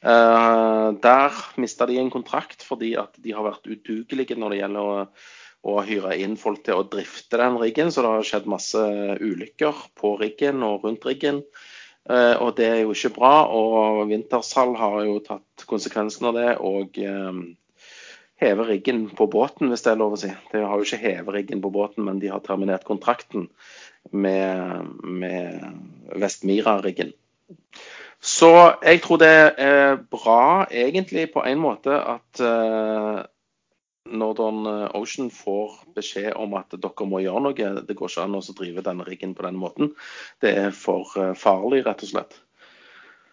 [0.03, 4.99] der mista de en kontrakt fordi at de har vært udugelige når det gjelder å
[5.67, 7.91] å hyre inn folk til å drifte den riggen.
[7.93, 8.85] Så det har skjedd masse
[9.19, 11.43] ulykker på riggen og rundt riggen.
[12.09, 13.35] Eh, og det er jo ikke bra.
[13.53, 17.41] Og Wintershall har jo tatt konsekvensen av det og eh,
[18.43, 20.33] hever riggen på båten, hvis det er lov å si.
[20.53, 23.49] De har jo ikke hevet riggen på båten, men de har terminert kontrakten
[24.11, 25.65] med, med
[26.17, 27.13] Vestmira-riggen.
[28.19, 28.51] Så
[28.83, 33.21] jeg tror det er bra, egentlig, på en måte at uh,
[34.11, 37.73] Northern eh, Ocean får beskjed om at dere må gjøre noe.
[37.85, 39.95] Det går ikke an å drive denne riggen på den måten.
[40.43, 42.39] Det er for eh, farlig, rett og slett.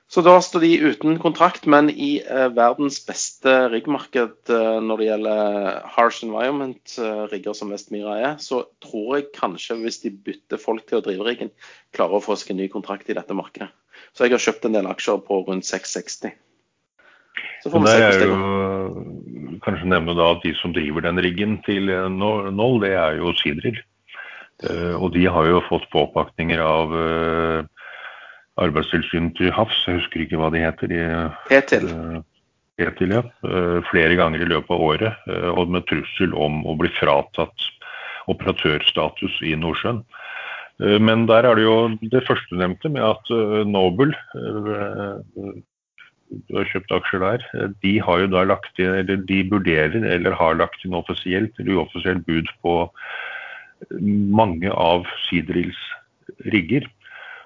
[0.08, 5.08] Så da står de uten kontrakt, men i eh, verdens beste riggmarked eh, når det
[5.08, 10.86] gjelder harsh environment-rigger eh, som Vestmira er, så tror jeg kanskje hvis de bytter folk
[10.86, 11.52] til å drive riggen,
[11.96, 13.72] klarer å få seg en ny kontrakt i dette markedet.
[14.14, 16.38] Så jeg har kjøpt en del aksjer på rundt 660.
[17.64, 19.45] Så får vi se hvordan det går.
[19.66, 23.34] Kanskje nevne da at de som driver den riggen til eh, Noll, det er jo
[23.40, 23.82] Seadrill.
[24.64, 27.90] Uh, og de har jo fått påpakninger av uh,
[28.64, 30.94] Arbeidstilsynet til havs, jeg husker ikke hva de heter.
[31.50, 31.90] Petil.
[32.80, 33.24] Petil, ja.
[33.90, 35.26] flere ganger i løpet av året,
[35.60, 37.68] og med trussel om å bli fratatt
[38.32, 40.00] operatørstatus i Nordsjøen.
[41.04, 43.36] Men der er det jo det førstenevnte med at
[43.68, 44.16] Noble
[46.30, 47.46] du har kjøpt aksjer der,
[47.84, 51.78] de har jo da lagt inn, eller de vurderer eller har lagt inn offisielt eller
[51.78, 52.76] uoffisielt bud på
[53.92, 55.80] mange av Sidrils
[56.52, 56.88] rigger.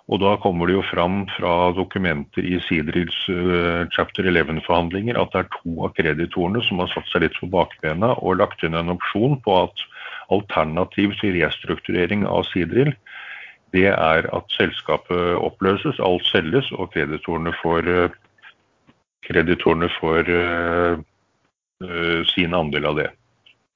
[0.09, 5.43] Og da kommer det jo fram fra dokumenter i Sidrils uh, chapter 11-forhandlinger at det
[5.43, 8.95] er to av kreditorene som har satt seg litt på bakbena og lagt inn en
[8.95, 9.85] opsjon på at
[10.33, 12.91] alternativ til restrukturering av Sidril,
[13.73, 18.17] det er at selskapet oppløses, alt selges og kreditorene får uh,
[19.27, 21.01] kreditorene får uh,
[21.83, 23.09] uh, sin andel av det.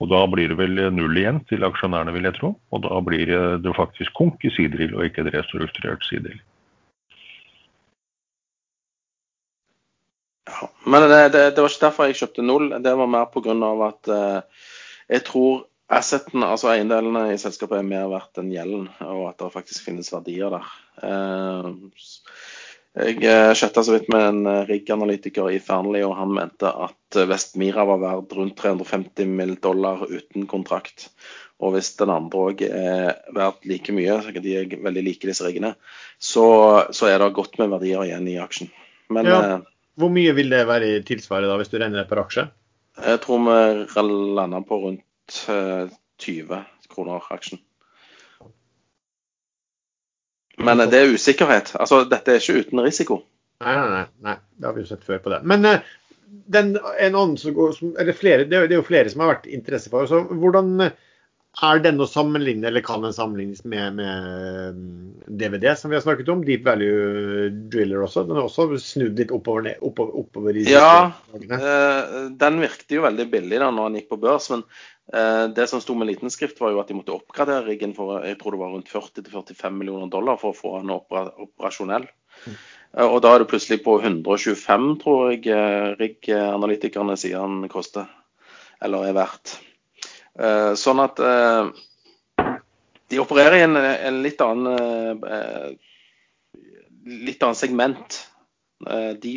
[0.02, 2.56] Og da blir det vel null igjen til aksjonærene, vil jeg tro.
[2.76, 3.30] Og da blir
[3.64, 6.42] det faktisk konk i sidrill og ikke et restrukturert sidrill.
[10.50, 12.74] Ja, men det, det, det, var ikke derfor jeg kjøpte null.
[12.84, 13.54] Det var mer pga.
[13.88, 14.66] at eh,
[15.16, 15.64] jeg tror
[15.94, 20.12] asseten, altså eiendelene i selskapet er mer verdt enn gjelden, og at det faktisk finnes
[20.12, 20.68] verdier der.
[21.08, 21.70] Eh,
[22.94, 28.02] jeg chatta så vidt med en rigganalytiker i Fearnley, og han mente at Vestmira var
[28.04, 29.56] verdt rundt 350 mill.
[29.62, 31.08] dollar uten kontrakt.
[31.64, 35.74] Og hvis den andre òg er verdt like mye, de er veldig like disse riggene,
[36.20, 36.46] så,
[36.92, 38.70] så, er det godt med verdier igjen i aksjen.
[39.14, 39.42] Men ja.
[39.98, 42.48] Hvor mye vil det være i tilsvaret da, hvis du regner det per aksje?
[42.98, 44.06] Jeg tror vi
[44.38, 45.38] lander på rundt
[46.22, 46.64] 20
[46.94, 47.62] kroner aksjen.
[50.58, 51.74] Men det er usikkerhet.
[51.82, 53.24] Altså, dette er ikke uten risiko.
[53.64, 54.06] Nei, nei, nei.
[54.28, 54.36] nei.
[54.60, 55.42] Det har vi jo sett før på det.
[55.50, 59.36] Men den, en annen som går, som, eller flere, det er jo flere som har
[59.36, 60.10] vært interesse for.
[60.10, 60.92] Så hvordan
[61.62, 64.80] er den å sammenligne, eller kan den sammenlignes med, med,
[65.30, 66.42] DVD, som vi har snakket om?
[66.46, 68.26] Deep Value Driller også.
[68.26, 73.06] Den er også snudd litt oppover, ned, oppover, oppover i Ja, eh, den virket jo
[73.06, 74.50] veldig billig da når den gikk på børs.
[74.54, 77.92] Men eh, det som sto med liten skrift, var jo at de måtte oppgradere riggen
[77.98, 82.08] for jeg tror det var rundt 40-45 millioner dollar for å få den opera, operasjonell.
[82.48, 82.56] Mm.
[83.04, 88.08] Og da er det plutselig på 125, tror jeg eh, rigg-analytikerne sier den koster,
[88.86, 89.58] eller er verdt.
[90.34, 92.46] Eh, sånn at eh,
[93.14, 95.74] de opererer i en, en litt annen eh,
[97.04, 98.22] litt annen segment.
[98.84, 99.34] De,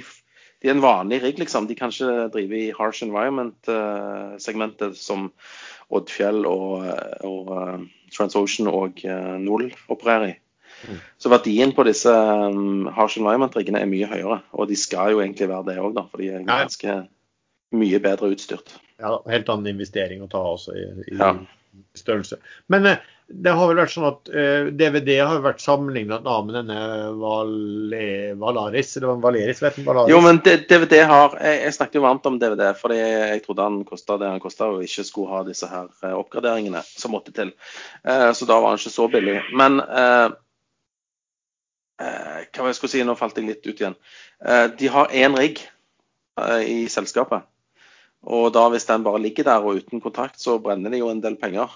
[0.70, 1.66] er en vanlig rigg, liksom.
[1.68, 5.30] De kan ikke drive i harsh environment-segmentet som
[5.94, 6.86] Oddfjell og,
[7.26, 9.04] og TransOcean og
[9.42, 10.34] Null opererer i.
[10.86, 10.98] Mm.
[11.18, 14.40] Så verdien på disse um, harsh environment-riggene er mye høyere.
[14.52, 16.96] Og de skal jo egentlig være det òg, for de er ganske
[17.76, 18.76] mye bedre utstyrt.
[19.00, 21.32] Ja, helt annen investering å ta også i, i ja.
[21.98, 22.38] størrelse.
[22.72, 26.78] Men eh, det har vel vært sånn at uh, DVD har vært sammenlignet med denne
[27.18, 28.02] Vale,
[28.38, 30.12] Valaris, eller Valeris, vet du, Valaris.
[30.12, 33.80] Jo, men DVD har Jeg, jeg snakket jo varmt om DVD, fordi jeg trodde han
[33.88, 37.50] kosta det han kosta, og ikke skulle ha disse her eh, oppgraderingene som måtte til.
[38.06, 39.40] Uh, så da var han ikke så billig.
[39.58, 40.28] Men uh,
[41.98, 43.98] eh, hva var jeg skulle si, nå falt jeg litt ut igjen.
[44.78, 45.58] de har én rigg
[46.68, 47.42] i selskapet.
[48.26, 51.22] Og da hvis den bare ligger der og uten kontakt, så brenner de jo en
[51.24, 51.72] del penger.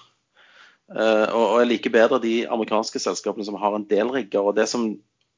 [0.91, 4.43] Uh, og jeg liker bedre de amerikanske selskapene som har en del rigger.
[4.43, 4.91] Og det som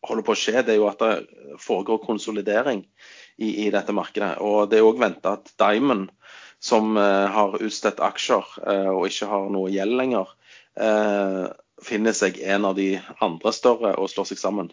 [0.07, 2.83] holder på å skje, det er jo at det foregår konsolidering
[3.37, 4.35] i, i dette markedet.
[4.41, 6.09] Og det er òg venta at Diamond,
[6.63, 10.39] som uh, har utstedt aksjer uh, og ikke har noe gjeld lenger,
[11.85, 14.71] finner seg en av de andre større og slår seg sammen.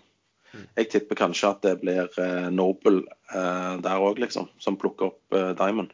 [0.54, 0.62] Mm.
[0.78, 2.08] Jeg tipper kanskje at det blir
[2.56, 5.92] Noble der òg, liksom, som plukker opp Diamond.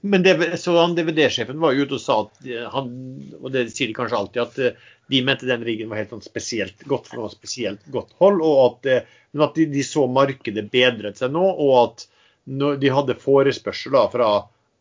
[0.00, 2.92] Men DVD-sjefen var jo ute og sa at eh, han,
[3.40, 6.24] og det sier de kanskje alltid, at eh, de mente den riggen var helt sånn
[6.24, 8.40] spesielt godt for noe spesielt godt hold.
[8.40, 12.06] og at, eh, Men at de, de så markedet bedret seg nå, og at
[12.80, 14.30] de hadde forespørsel da, fra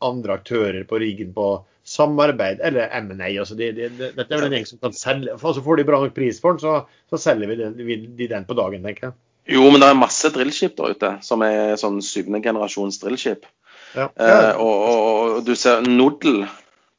[0.01, 1.49] andre aktører på riggen på
[1.89, 3.29] samarbeid eller M&A.
[3.41, 5.35] Altså de, de, dette er vel en gjeng som kan selge.
[5.35, 7.75] altså Får de bra nok pris for den, så, så selger vi den,
[8.17, 9.17] de den på dagen, tenker jeg.
[9.49, 13.47] Jo, men det er masse drillskip der ute som er sånn syvende generasjons drillskip.
[13.95, 14.09] Ja.
[14.13, 16.45] Eh, og, og, og, du ser Nodel,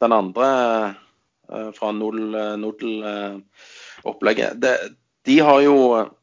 [0.01, 0.47] den andre
[1.47, 4.63] eh, fra Nodel-opplegget.
[4.63, 4.91] Eh,
[5.25, 5.75] de har jo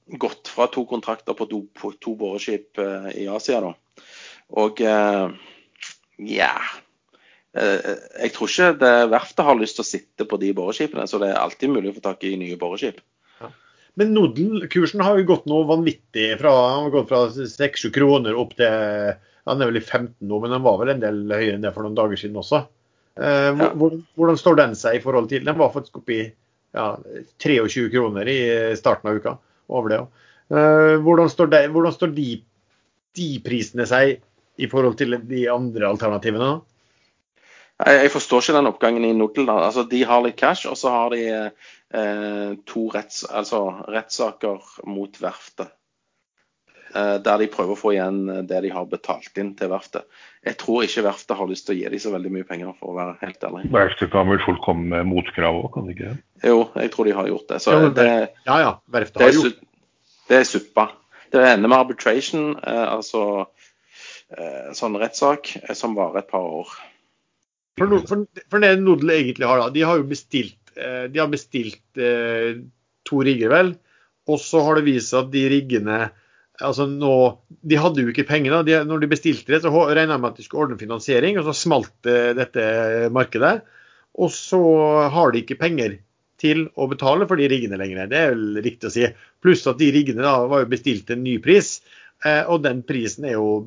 [0.08, 3.72] gått fra to kontrakter på to, på to boreskip eh, i Asia, da.
[4.58, 5.28] Og eh,
[6.24, 6.54] ja
[7.52, 11.16] eh, Jeg tror ikke det verftet har lyst til å sitte på de boreskipene, så
[11.22, 12.98] det er alltid mulig å få tak i nye boreskip.
[13.98, 16.28] Men Nodel-kursen har jo gått noe vanvittig.
[16.38, 19.16] Fra, han har gått fra 6-7 kroner opp til
[19.48, 21.72] han er vel i 15 nå, men han var vel en del høyere enn det
[21.74, 22.62] for noen dager siden også.
[23.18, 26.20] Eh, hvordan, hvordan, står den seg i forhold til Den var faktisk oppe i
[26.76, 26.92] ja,
[27.42, 28.38] 23 kroner i
[28.78, 29.34] starten av uka.
[29.68, 30.00] Over det.
[30.54, 32.28] Eh, hvordan står, de, hvordan står de,
[33.18, 34.20] de, prisene seg
[34.58, 36.52] i forhold til de andre alternativene?
[37.78, 39.50] Jeg forstår ikke den oppgangen i Nodel.
[39.54, 45.20] Altså, de har litt cash, og så har de eh, to retts, altså, rettssaker mot
[45.22, 45.70] verftet.
[46.96, 50.06] Eh, der de prøver å få igjen eh, det de har betalt inn til verftet.
[50.46, 52.92] Jeg tror ikke verftet har lyst til å gi dem så veldig mye penger, for
[52.92, 53.64] å være helt ærlig.
[53.74, 56.14] Verftet kan vel folk komme med motkrav òg, kan de ikke?
[56.46, 57.58] Jo, jeg tror de har gjort det.
[57.64, 58.12] Så ja, det,
[58.48, 59.68] ja, ja, verftet har gjort det.
[60.28, 60.86] Det er suppa.
[61.32, 66.70] Det ender med arbitration, eh, altså eh, sånn rettssak, eh, som varer et par år.
[67.78, 71.20] For, no, for, for det Nodel egentlig har, da, de har jo bestilt, eh, de
[71.20, 72.00] har bestilt
[73.08, 73.74] to rigger, vel.
[74.28, 76.00] Og så har det vist seg at de riggene
[76.64, 77.14] altså nå,
[77.62, 78.56] De hadde jo ikke penger.
[78.56, 81.38] da, de, når de bestilte det, så regna de med at de skulle ordne finansiering,
[81.38, 83.60] og så smalt dette markedet.
[84.18, 84.60] og så
[85.14, 85.98] har de ikke penger
[86.38, 88.06] til å betale for de riggene lenger.
[88.10, 89.06] Det er vel riktig å si.
[89.42, 91.78] Pluss at de riggene da var jo bestilt til en ny pris,
[92.24, 93.58] eh, og den prisen er jo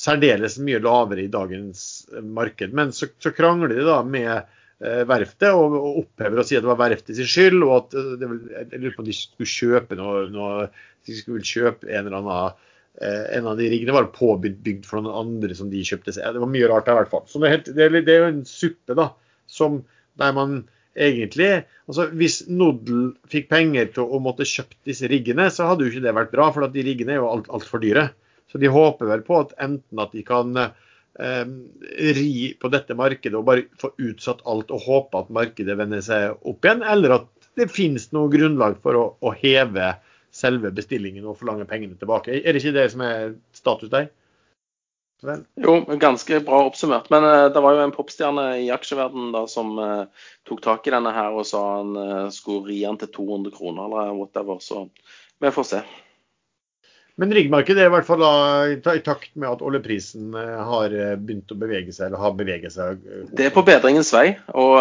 [0.00, 1.82] særdeles mye lavere i dagens
[2.24, 2.72] marked.
[2.76, 4.48] Men så, så krangler de da med
[4.80, 8.30] verftet og, opphever å si at det var verftet sin skyld, og at eh, det,
[8.56, 10.66] jeg lurer på om de skulle kjøpe noe, noe
[11.08, 12.66] de skulle kjøpe en eller annen
[13.00, 16.34] en av de riggene var påbygd for noen andre som de kjøpte seg.
[16.34, 17.22] Det var mye rart i hvert fall.
[17.30, 19.06] Så det er, helt, det er, det er jo en suppe da,
[19.48, 19.78] som,
[20.20, 20.56] der man
[20.98, 21.48] egentlig.
[21.88, 26.04] Altså, hvis Nodel fikk penger til å måtte kjøpe disse riggene, så hadde jo ikke
[26.04, 28.04] det vært bra, for de riggene er jo altfor alt, alt dyre.
[28.50, 30.74] Så de håper vel på at enten at de kan eh,
[31.18, 36.36] ri på dette markedet og bare få utsatt alt og håpe at markedet vender seg
[36.46, 37.26] opp igjen, eller at
[37.58, 39.90] det finnes noe grunnlag for å, å heve
[40.30, 42.38] selve bestillingen og forlange pengene tilbake.
[42.38, 44.08] Er det ikke det som er status der?
[45.26, 45.42] Vel.
[45.60, 47.10] Jo, ganske bra oppsummert.
[47.12, 50.94] Men uh, det var jo en popstjerne i aksjeverdenen da som uh, tok tak i
[50.94, 54.62] denne her og sa han uh, skulle ri den til 200 kroner eller whatever.
[54.64, 54.86] Så
[55.40, 55.82] vi får se.
[57.18, 58.32] Men riggmarkedet er i hvert fall da,
[58.70, 63.02] i takt med at oljeprisen har begynt å bevege seg, eller har beveget seg?
[63.36, 64.36] Det er på bedringens vei.
[64.54, 64.76] Og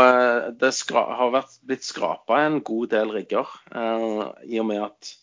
[0.61, 3.49] det har vært, blitt skrapa en god del rigger.
[3.73, 5.15] I og med at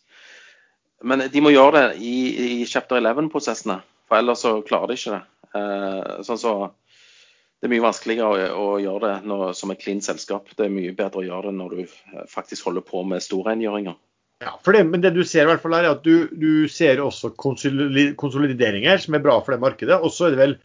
[1.05, 2.17] Men de må gjøre det i,
[2.61, 3.81] i chapter 11-prosessene.
[4.09, 5.23] For ellers så klarer de ikke det.
[5.57, 6.57] Eh, sånn så
[7.57, 10.51] det er mye vanskeligere å, å gjøre det når, som et clean selskap.
[10.57, 13.97] Det er mye bedre å gjøre det når du eh, faktisk holder på med storrengjøringer.
[14.45, 17.01] Ja, for det, men det du ser i hvert fall er at du, du ser
[17.01, 19.97] også konsolideringer som er bra for det markedet.
[19.97, 20.59] Og så er det vel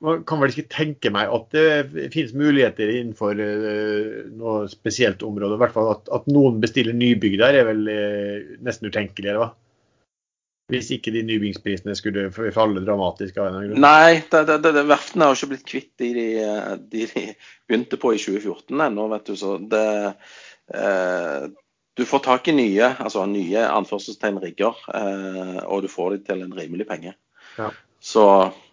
[0.00, 5.58] man kan vel ikke tenke meg at det finnes muligheter innenfor uh, noe spesielt område.
[5.58, 9.44] I hvert fall at, at noen bestiller nybygg der er vel uh, nesten utenkelig, eller
[9.44, 9.50] hva?
[10.70, 13.40] Hvis ikke de nybyggingsprisene skulle falle dramatisk?
[13.42, 13.82] av en grunn.
[13.82, 16.26] Nei, det, det, det, verftene har ikke blitt kvitt de de,
[16.92, 17.24] de de,
[17.66, 19.34] begynte på i 2014 ennå, vet du.
[19.40, 19.88] Så det
[20.70, 21.48] eh,
[21.98, 26.44] Du får tak i nye, altså nye anførselstegn rigger, eh, og du får dem til
[26.44, 27.14] en rimelig penge.
[27.58, 27.70] Ja.
[28.00, 28.24] Så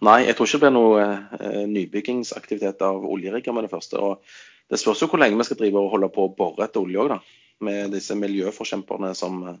[0.04, 4.00] nei, jeg tror ikke det blir noe eh, nybyggingsaktivitet av oljerigger med det første.
[4.00, 6.80] og Det spørs jo hvor lenge vi skal drive og holde på å bore etter
[6.80, 7.20] olje òg, da.
[7.66, 9.60] Med disse miljøforkjemperne som eh,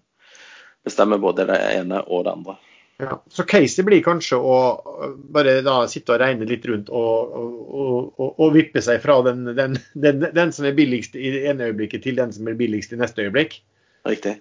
[0.86, 2.56] bestemmer både det ene og det andre.
[2.98, 4.54] Ja, så caset blir kanskje å
[5.30, 9.44] bare da sitte og regne litt rundt og, og, og, og vippe seg fra den,
[9.54, 12.96] den, den, den, som er billigst i det ene øyeblikket, til den som er billigst
[12.96, 13.60] i neste øyeblikk?
[14.08, 14.40] Riktig.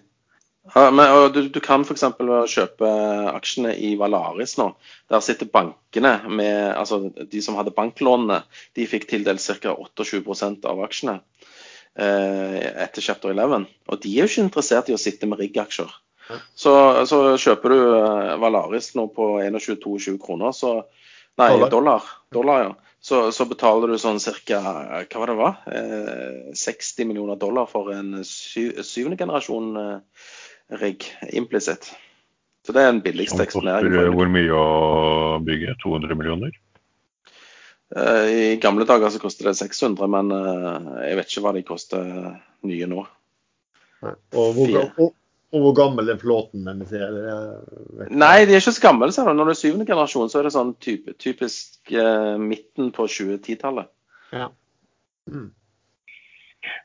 [0.73, 1.05] Ja, men,
[1.35, 2.03] du, du kan f.eks.
[2.51, 2.89] kjøpe
[3.29, 4.71] aksjene i Valaris nå.
[5.13, 8.41] Der sitter bankene med altså De som hadde banklånene,
[8.75, 9.77] de fikk tildelt ca.
[9.77, 11.19] 28% av aksjene
[11.93, 13.69] eh, etter chapter 11.
[13.87, 15.93] Og de er jo ikke interessert i å sitte med rigg-aksjer.
[16.55, 16.73] Så,
[17.07, 20.81] så, kjøper du eh, Valaris nå på 21-22 kroner, så
[21.37, 22.03] Nei, dollar.
[22.33, 22.75] dollar, ja.
[22.99, 24.59] Så, så, betaler du sånn ca.
[25.05, 25.59] hva var det var?
[25.69, 30.25] Eh, 60 millioner dollar for en sy syvende generasjon eh,
[30.81, 31.91] rigg implisitt.
[32.65, 34.15] Så det er den billigste eksponeringen.
[34.17, 34.65] Hvor mye å
[35.45, 35.77] bygge?
[35.85, 36.57] 200 millioner?
[37.95, 41.63] Eh, I gamle dager så koster det 600, men eh, jeg vet ikke hva de
[41.69, 42.09] koster
[42.67, 43.05] nye nå.
[44.03, 45.13] Og hvor, og,
[45.55, 47.13] og hvor gammel er flåten deres er?
[48.11, 49.07] Nei, de er ikke så gamle.
[49.15, 53.07] Så Når du er syvende generasjon, så er det sånn type, typisk eh, midten på
[53.07, 53.87] 2010-tallet.
[54.35, 54.49] Ja.
[55.31, 55.53] Mm.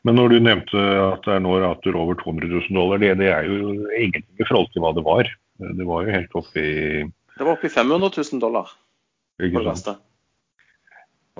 [0.06, 3.32] Men når du nevnte at det er nå rater over 200 000 dollar, det, det
[3.34, 5.30] er jo ingenting i forhold til hva det var.
[5.62, 6.66] Det var jo helt oppi
[7.02, 8.70] Det var oppi 500 000 dollar.
[9.42, 9.98] Ikke sant?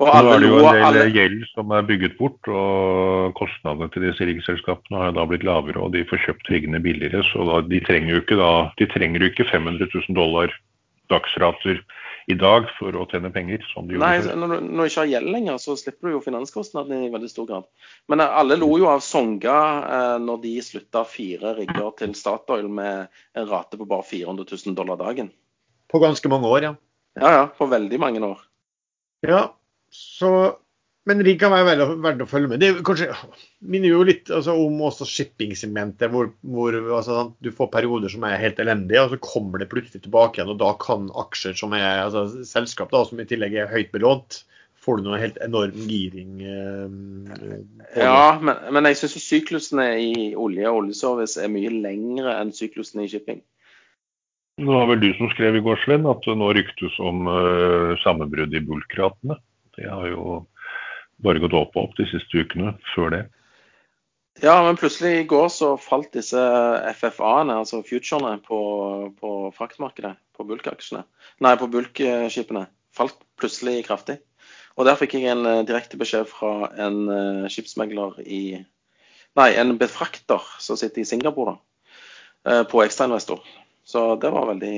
[0.01, 1.01] Og Nå er det jo en del alle...
[1.13, 5.93] gjeld som er bygget bort, og kostnadene til disse riggselskapene har da blitt lavere, og
[5.93, 7.21] de får kjøpt riggene billigere.
[7.29, 10.55] Så da, de, trenger jo ikke da, de trenger ikke 500 000 dollar
[11.13, 11.83] dagsrater
[12.31, 13.61] i dag for å tjene penger.
[13.69, 16.15] som de Nei, gjorde Når du, når du ikke har gjeld lenger, så slipper du
[16.15, 17.71] jo finanskostnadene i veldig stor grad.
[18.09, 22.65] Men eh, alle lo jo av Songa eh, når de slutta fire rigger til Statoil
[22.81, 25.29] med en rate på bare 400 000 dollar dagen.
[25.91, 26.77] På ganske mange år, ja.
[27.19, 27.43] Ja, ja.
[27.53, 28.39] På veldig mange år.
[29.27, 29.51] Ja,
[29.93, 30.29] så,
[31.09, 32.63] men rigg kan være verdt å følge med.
[32.63, 33.11] Det kanskje,
[33.61, 38.41] minner jo litt altså, om også shippingsegmentet, hvor, hvor altså, du får perioder som er
[38.41, 40.53] helt elendige, og så kommer det plutselig tilbake igjen.
[40.55, 44.41] Og da kan aksjer som er altså, selskap da, som i tillegg er høyt belånt,
[44.83, 46.41] får du noe helt enorm giring.
[46.43, 52.51] Eh, ja, men, men jeg syns syklusene i olje og oljeservice er mye lengre enn
[52.55, 53.39] syklusene i shipping.
[54.59, 58.53] Det var vel du som skrev i går, Sven, at nå ryktes om uh, sammenbrudd
[58.53, 59.39] i bulkratene.
[59.77, 60.43] Det har jo
[61.23, 63.23] bare gått opp og opp de siste ukene før det.
[64.41, 66.41] Ja, men plutselig i går så falt disse
[66.97, 68.59] FFA-ene, altså futurene, på,
[69.19, 70.15] på fraktmarkedet.
[70.33, 71.03] På bulkaksjene.
[71.45, 72.65] Nei, på bulkskipene.
[72.97, 74.17] Falt plutselig kraftig.
[74.73, 78.43] Og der fikk jeg en eh, direkte beskjed fra en eh, skipsmegler i
[79.37, 81.85] Nei, en befrakter som sitter i Singapore, da,
[82.49, 83.41] eh, på ekstrainvestor.
[83.85, 84.75] Så det var veldig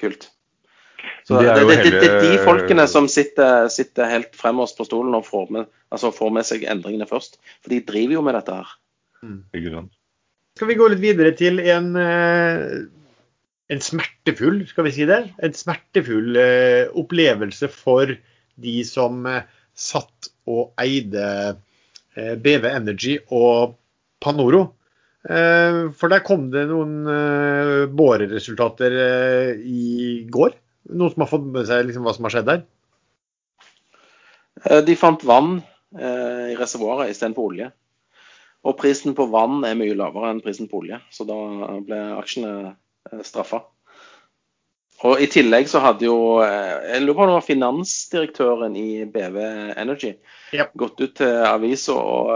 [0.00, 0.26] kult.
[1.26, 4.78] Så Det er jo det, det, det er de folkene som sitter, sitter helt fremmest
[4.78, 7.40] på stolen og får med, altså får med seg endringene først.
[7.60, 8.72] For de driver jo med dette her.
[9.22, 9.90] Mm.
[10.56, 12.64] Skal vi gå litt videre til en, eh,
[13.70, 15.20] en smertefull, skal vi si det?
[15.44, 18.10] En smertefull eh, opplevelse for
[18.60, 19.46] de som eh,
[19.76, 21.56] satt og eide
[22.16, 23.76] BV Energy og
[24.20, 24.64] Panoro.
[25.24, 27.06] Eh, For der kom det noen
[27.94, 28.96] båreresultater
[29.62, 30.56] i går.
[30.88, 32.62] Noen som har fått med seg liksom hva som har skjedd der?
[34.64, 35.58] Eh, De fant vann
[35.96, 37.70] eh, i reservoaret istedenfor olje.
[38.66, 41.36] Og prisen på vann er mye lavere enn prisen på olje, så da
[41.84, 43.62] ble aksjene eh, straffa.
[45.08, 48.88] Og I tillegg så hadde jo eh, jeg lurer på om det var finansdirektøren i
[49.08, 49.38] BV
[49.80, 50.10] Energy
[50.52, 50.74] yep.
[50.76, 52.34] gått ut til avisa og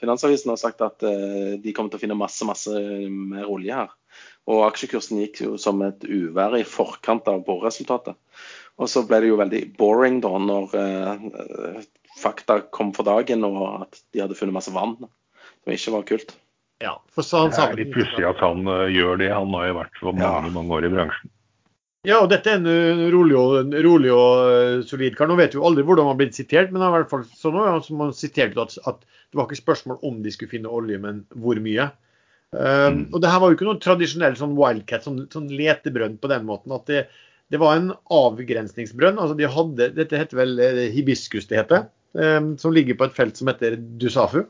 [0.00, 2.72] Finansavisen har sagt at de kommer til å finne masse masse
[3.08, 3.92] mer olje her.
[4.50, 8.16] Og aksjekursen gikk jo som et uvær i forkant av boreresultatet.
[8.76, 11.84] Og så ble det jo veldig boring da når eh,
[12.20, 14.96] fakta kom for dagen og at de hadde funnet masse vann.
[15.64, 16.34] Som ikke var kult.
[16.82, 19.30] Ja, for så han Det er litt pussig at han uh, gjør det.
[19.32, 20.34] Han har jo vært for Ja.
[20.34, 21.30] mange, mange år i bransjen.
[22.04, 25.30] Ja, og dette er en rolig og, en rolig og uh, solid kar.
[25.30, 27.12] Nå vet vi jo aldri hvordan han har blitt sitert, men det er i hvert
[27.14, 30.68] fall sånn at man siterte at, at det var ikke spørsmål om de skulle finne
[30.68, 31.88] olje, men hvor mye.
[32.54, 36.30] Um, og det her var jo ikke noe tradisjonell sånn wildcat, sånn, sånn letebrønn på
[36.30, 36.74] den måten.
[36.76, 37.06] at det,
[37.50, 39.18] det var en avgrensningsbrønn.
[39.18, 43.16] altså de hadde, Dette heter vel hibiskus, hibiscus, det heter, um, som ligger på et
[43.16, 44.44] felt som heter Dusafu.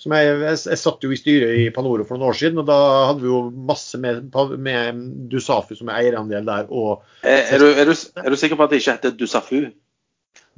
[0.00, 2.66] Som jeg, jeg, jeg satt jo i styret i Panoro for noen år siden, og
[2.66, 2.78] da
[3.12, 7.68] hadde vi jo masse med, med Dusafu som er eierandel der, og Er, er, du,
[7.70, 9.60] er, du, er du sikker på at det ikke heter Dusafu?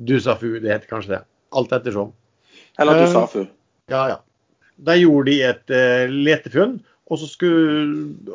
[0.01, 1.21] Dusafu, det heter kanskje det.
[1.57, 2.15] Alt ettersom.
[2.81, 3.45] Eller Dusafu.
[3.45, 3.53] Dusafu?
[3.93, 4.23] Ja, ja.
[4.77, 7.23] Der gjorde de et uh, letefunn og,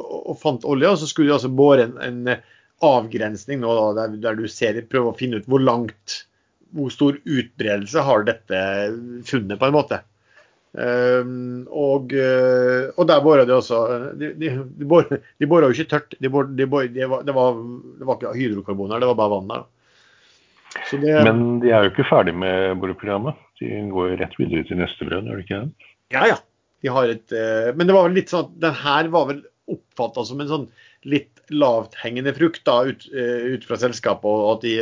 [0.08, 2.46] og fant olje, og så skulle de altså båre en, en eh,
[2.88, 6.22] avgrensning nå, da, der, der du ser, prøver å finne ut hvor langt,
[6.72, 8.62] hvor stor utbredelse har dette
[9.28, 10.00] funnet, på en måte.
[10.72, 13.80] Um, og, eh, og der bora de også
[14.16, 16.16] De, de, de, bora, jo ikke tørt.
[16.24, 17.60] De bor, bor, var, det, var,
[18.00, 19.70] det var ikke hydrokarboner, det var bare vann der.
[20.96, 23.40] Det, Men de er jo ikke ferdig med boreprogrammet.
[23.60, 25.90] De går rett videre til neste brønn, gjør de ikke det?
[26.12, 26.40] Ja, ja.
[26.82, 29.44] De har et, uh, men det var vel litt sånn at den her var vel
[29.72, 30.68] oppfatta som en sånn
[31.10, 34.76] litt lavthengende frukt da, ut, uh, ut fra selskapet, og at de,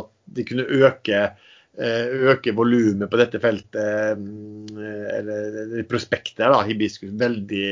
[0.00, 1.20] at de kunne øke,
[1.76, 4.22] eh, øke volumet på dette feltet,
[5.18, 7.66] eller prospektet da, hibiscus, veldig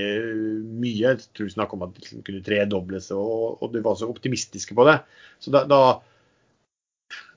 [0.68, 0.98] mye.
[1.00, 4.76] Jeg tror vi snakket om at det kunne tredobles, og, og de var så optimistiske
[4.76, 4.98] på det.
[5.42, 5.80] Så da, da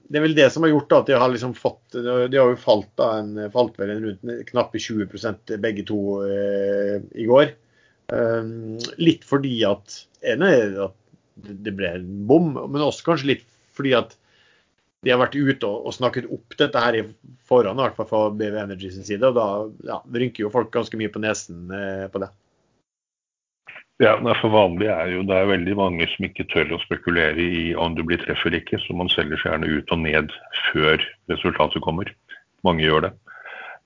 [0.06, 2.58] det er vel det som har gjort at de har liksom fått De har jo
[2.62, 7.56] falt da, en, falt vel en rundt knappe 20 begge to eh, i går.
[8.14, 10.99] Um, litt fordi at ene er at
[11.66, 14.14] det ble en bom, men også kanskje litt fordi at
[15.06, 17.03] de har vært ute og, og snakket opp dette her i
[17.45, 19.26] forhånd, i hvert fall fra BV Energy sin side.
[19.28, 19.47] Og da
[19.91, 22.32] ja, rynker jo folk ganske mye på nesen eh, på det.
[24.04, 27.70] Ja, for vanlig er jo det er veldig mange som ikke tør å spekulere i
[27.80, 30.34] om du blir treff eller ikke, så man selger seg gjerne ut og ned
[30.74, 32.12] før resultatet kommer.
[32.68, 33.14] Mange gjør det.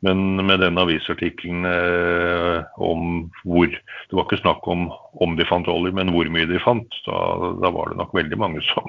[0.08, 4.88] Men med den avisartikkelen eh, om hvor Det var ikke snakk om
[5.20, 7.00] om de fant olje, men hvor mye de fant.
[7.06, 7.20] Da,
[7.60, 8.88] da var det nok veldig mange som,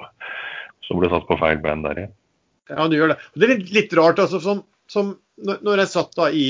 [0.87, 1.99] som ble satt på feil bein der.
[1.99, 2.15] igjen.
[2.71, 3.17] Ja, det gjør det.
[3.35, 4.23] Det er litt, litt rart.
[4.23, 6.45] altså som, som når jeg satt da i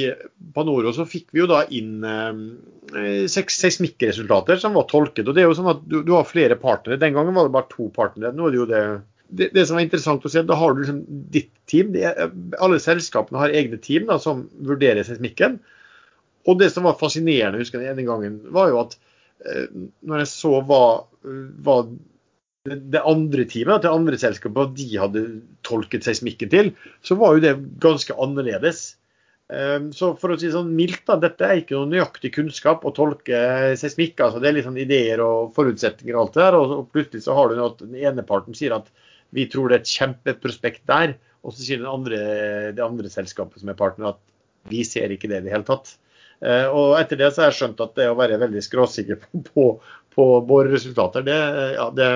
[0.55, 5.30] Panoro, så fikk vi jo da inn eh, seks seismikkresultater som var tolket.
[5.30, 6.99] og det er jo sånn at du, du har flere partnere.
[6.99, 8.34] Den gangen var det bare to partnere.
[8.35, 8.84] nå er det jo det
[9.31, 11.93] det, det som er interessant å se, da har du liksom ditt team.
[11.95, 15.59] Er, alle selskapene har egne team da, som vurderer seismikken.
[16.49, 18.97] Og det som var fascinerende husker jeg, denne gangen, var jo at
[19.45, 19.69] eh,
[20.03, 20.84] når jeg så hva,
[21.63, 21.77] hva
[22.69, 25.21] det, andre teamet, det andre selskapet, de hadde
[25.65, 26.73] tolket seismikken til,
[27.05, 28.83] så var jo det ganske annerledes.
[29.51, 32.93] Um, Så for å si sånn mildt, da, dette er ikke noe nøyaktig kunnskap å
[32.95, 33.39] tolke
[33.79, 34.19] seismikk.
[34.21, 36.59] altså Det er litt sånn ideer og forutsetninger og alt det der.
[36.59, 38.88] Og plutselig så har du noe at den ene parten sier at
[39.35, 41.17] vi tror det er et kjempeprospekt der.
[41.41, 42.21] Og så sier den andre,
[42.77, 44.21] det andre selskapet som er partner at
[44.69, 45.95] vi ser ikke det i det hele tatt.
[46.45, 49.41] Eh, og etter det så har jeg skjønt at det å være veldig skråsikker på,
[49.49, 49.65] på,
[50.13, 51.39] på båreresultater, det,
[51.75, 52.09] ja, det,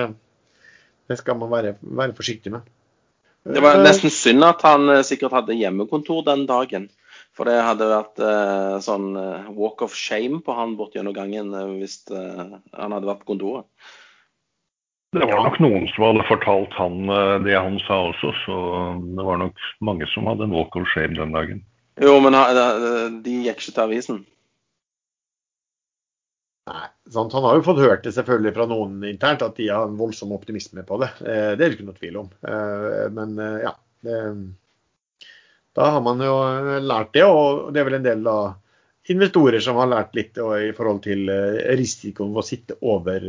[1.08, 2.66] det skal man være, være forsiktig med.
[3.46, 6.88] Det var Eh, nesten synd at han eh, sikkert hadde hjemmekontor den dagen.
[7.36, 11.52] For det hadde vært eh, sånn eh, walk of shame på han bort gjennom gangen
[11.76, 13.68] hvis eh, han hadde vært på kontoret.
[15.16, 17.06] Det var nok noen som hadde fortalt han
[17.46, 18.56] det han sa også, så
[19.16, 21.62] det var nok mange som hadde en walk of shame den dagen.
[22.02, 22.64] Jo, men de
[23.24, 24.18] de gikk ikke til avisen.
[26.66, 27.32] Nei, sant?
[27.32, 30.32] Han har jo fått hørt det selvfølgelig fra noen internt at de har en voldsom
[30.34, 31.12] optimisme på det.
[31.22, 32.30] Eh, Det er det ikke noe tvil om.
[32.42, 33.72] Eh, Men eh, ja,
[34.06, 34.20] det,
[35.76, 36.34] da har man jo
[36.82, 38.36] lært det, og det er vel en del da
[39.12, 41.28] investorer som har lært litt i forhold til
[41.78, 43.26] risikoen ved å sitte over,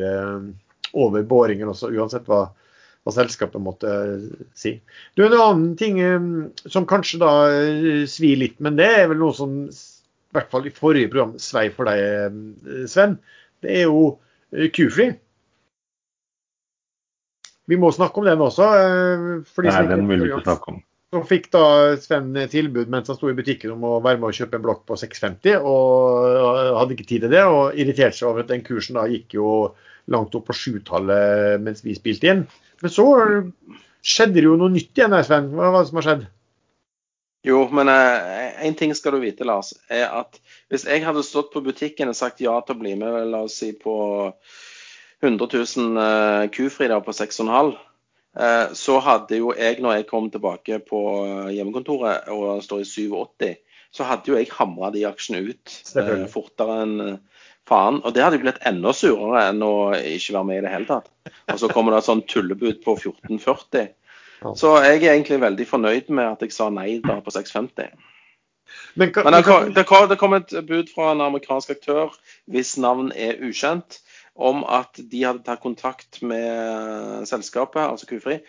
[0.97, 2.39] over båringen også, uansett hva,
[3.05, 3.91] hva selskapet måtte
[4.57, 4.71] si.
[5.13, 5.99] Du, En annen ting
[6.65, 7.33] som kanskje da
[8.09, 9.67] svir litt, men det er vel noe som
[10.37, 13.17] i hvert fall i forrige program svei for deg, eh, Sven.
[13.65, 14.03] Det er jo
[14.53, 15.09] eh, Q-fly.
[17.67, 18.67] Vi må snakke om den også.
[18.79, 20.77] eh, for de Nei, den vil vi ikke ikke snakke om.
[21.13, 21.63] så fikk da
[22.03, 24.85] Sven tilbud mens han sto i butikken om å være med og kjøpe en blokk
[24.87, 28.99] på 650, og hadde ikke tid til det, og irriterte seg over at den kursen
[28.99, 29.51] da gikk jo
[30.07, 32.45] langt opp på sjutallet mens vi spilte inn.
[32.83, 33.07] Men så
[34.07, 35.49] skjedde det jo noe nytt igjen Sven.
[35.55, 36.27] Hva var det som har skjedd?
[37.47, 41.63] Jo, men én ting skal du vite, Lars, er at hvis jeg hadde stått på
[41.63, 43.95] butikken og sagt ja til å bli med, la oss si på
[45.23, 45.47] 100
[45.77, 47.71] 000 eh, Q-fri på 6,5,
[48.39, 52.89] eh, så hadde jo jeg, når jeg kom tilbake på eh, hjemmekontoret og står i
[52.89, 53.55] 87,
[53.95, 58.01] så hadde jo jeg hamra de aksjene ut eh, fortere enn eh, faen.
[58.03, 60.89] Og det hadde jo blitt enda surere enn å ikke være med i det hele
[60.91, 61.09] tatt.
[61.47, 63.89] Og så kommer det et sånn tullebud på 14,40.
[64.55, 67.95] Så jeg er egentlig veldig fornøyd med at jeg sa nei da på 6,50.
[68.99, 72.13] Men, hva, Men det kom, det, kom, det kom et bud fra en amerikansk aktør
[72.51, 74.01] hvis navn er ukjent,
[74.37, 78.41] om at de hadde tatt kontakt med selskapet, altså eh,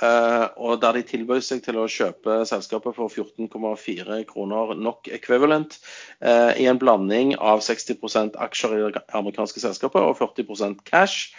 [0.00, 5.76] og der de tilbød seg til å kjøpe selskapet for 14,4 kroner NOK equivalent
[6.24, 11.34] eh, i en blanding av 60% aksjer i det amerikanske selskapet og 40% cash,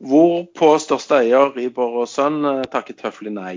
[0.00, 3.56] hvorpå største eier i Borr og Sønn eh, takket høflig nei.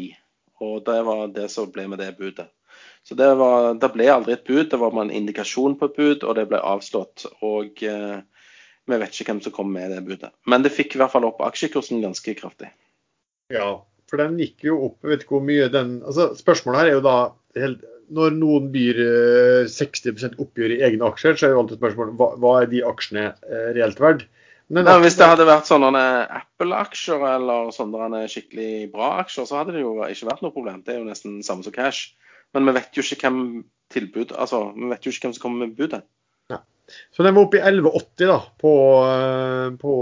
[0.62, 2.52] Og det var det som ble med det budet.
[3.04, 5.96] Så det, var, det ble aldri et bud, det var bare en indikasjon på et
[5.96, 7.26] bud, og det ble avslått.
[7.42, 8.20] Og eh,
[8.86, 10.30] vi vet ikke hvem som kom med det budet.
[10.46, 12.70] Men det fikk i hvert fall opp aksjekursen ganske kraftig.
[13.52, 13.82] Ja,
[14.12, 15.00] for den gikk jo opp.
[15.02, 17.16] Jeg vet ikke hvor mye den altså Spørsmålet her er jo da
[18.12, 22.28] Når noen byr eh, 60% oppgjør i egne aksjer, så er jo alltid spørsmålet hva,
[22.44, 24.26] hva er de aksjene eh, reelt verdt?
[24.72, 26.02] Men Nei, hvis det hadde vært sånne
[26.32, 30.80] Apple-aksjer eller sånne skikkelig bra aksjer, så hadde det jo ikke vært noe problem.
[30.86, 32.14] Det er jo nesten samme som cash.
[32.56, 33.42] Men vi vet jo ikke hvem
[33.92, 36.06] tilbud, altså, vi vet jo ikke hvem som kommer med budet.
[37.16, 38.74] Så den var oppe i 11,80 da, på,
[39.06, 39.96] eh, på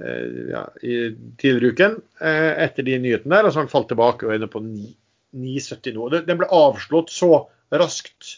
[0.00, 0.96] eh, ja, i
[1.40, 3.48] tidligere uken eh, etter de nyhetene der.
[3.48, 6.08] Og så har den falt tilbake og er på 9,70 nå.
[6.18, 7.32] Den ble avslått så
[7.72, 8.36] raskt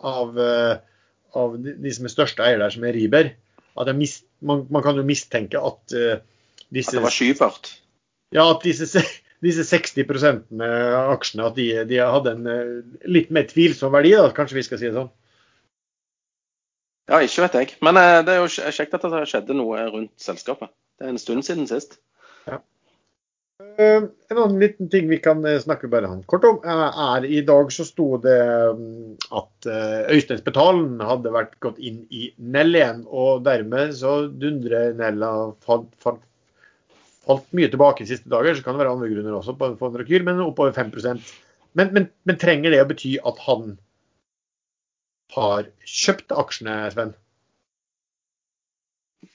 [0.00, 3.34] av, av de som er største eier der, som er Riber,
[3.76, 5.92] at jeg mis, man, man kan jo mistenke at
[6.72, 7.68] disse At det var skyfart?
[8.32, 9.02] Ja, at disse,
[9.44, 12.48] disse 60% av aksjene at de, de hadde en
[13.04, 15.12] litt mer tvilsom verdi, da, kanskje vi skal si det sånn.
[17.10, 17.72] Ja, ikke vet jeg.
[17.82, 20.70] Men eh, det er jo kjekt at det skjedde noe rundt selskapet.
[20.98, 21.98] Det er en stund siden sist.
[22.46, 22.60] Eh,
[24.30, 27.84] En annen liten ting vi kan eh, snakke bare kort om, er i dag så
[27.88, 28.38] sto det
[28.78, 29.68] mm, at
[30.14, 35.32] Øystein Spetalen hadde vært gått inn i Nell igjen, og dermed så dundrer Nella
[35.66, 36.22] falt, falt,
[37.26, 38.54] falt mye tilbake de siste dager.
[38.54, 41.30] Så kan det være andre grunner også på, på en rekyl, men oppover 5%
[41.78, 43.76] men, men, men trenger det å bety at han
[45.34, 47.12] har kjøpt aksjene, Sven?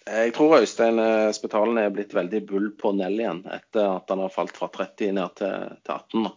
[0.06, 4.22] Jeg tror Øystein eh, Spetalen er blitt veldig bull på Nell igjen, etter at han
[4.22, 6.28] har falt fra 30 ned til, til 18.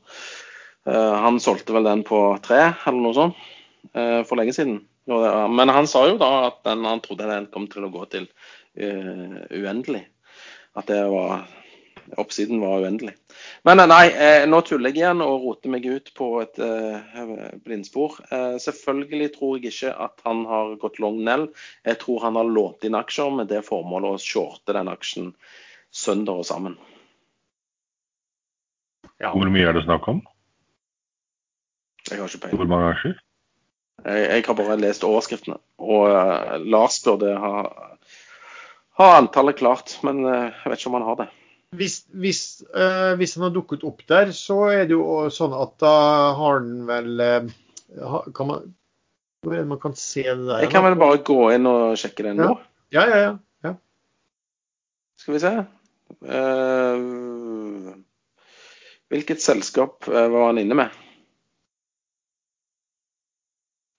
[0.89, 3.43] Eh, han solgte vel den på 3, eller noe sånt,
[3.93, 4.81] eh, for lenge siden.
[5.09, 8.27] Men han sa jo da at den, han trodde den kom til å gå til
[8.77, 10.03] uendelig.
[10.77, 11.47] At det var
[12.17, 13.15] Oppsiden var uendelig.
[13.69, 17.17] Men eh, nei, eh, nå tuller jeg igjen og roter meg ut på et eh,
[17.65, 18.19] blindspor.
[18.31, 21.49] Eh, selvfølgelig tror jeg ikke at han har gått long nell.
[21.85, 25.33] Jeg tror han har lånt inn aksjer med det formålet å shorte den aksjen
[25.95, 26.79] sønder og sammen.
[29.19, 29.33] Ja.
[29.35, 30.21] Hvor mye er det snakk om?
[32.09, 32.61] Jeg har ikke peiling.
[32.61, 33.17] Hvor mange aksjer?
[34.05, 35.59] Jeg, jeg har bare lest overskriftene.
[35.83, 37.55] Og eh, Lars burde ha,
[39.01, 41.29] ha antallet klart, men eh, jeg vet ikke om han har det.
[41.77, 45.75] Hvis, hvis, eh, hvis han har dukket opp der, så er det jo sånn at
[45.83, 45.97] da
[46.39, 47.51] har han vel eh,
[48.37, 48.71] kan man,
[49.45, 50.63] Hvor er det man kan se det der?
[50.65, 52.55] Jeg kan vel bare gå inn og sjekke det nå.
[52.95, 53.35] Ja, ja, ja.
[53.69, 53.75] ja.
[55.21, 55.53] Skal vi se.
[56.25, 57.93] Uh,
[59.13, 60.97] hvilket selskap var han inne med?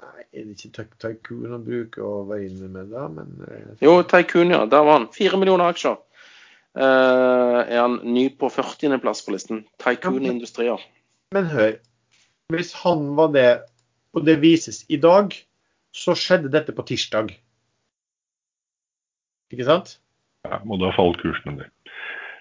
[0.01, 3.05] Nei, er det ikke Tycoon han bruker å være inne med da?
[3.13, 4.65] Men Jo, Tycoon, ja.
[4.65, 5.09] Der var han.
[5.13, 6.01] Fire millioner aksjer.
[6.77, 9.63] Eh, er han ny på 40.-plass på listen.
[9.81, 10.81] Tycoon Industrier.
[11.35, 11.75] Men hør,
[12.53, 13.49] hvis han var det,
[14.13, 15.33] og det vises i dag,
[15.93, 17.31] så skjedde dette på tirsdag.
[19.53, 19.95] Ikke sant?
[20.45, 21.69] Ja, må da falle kursen en del.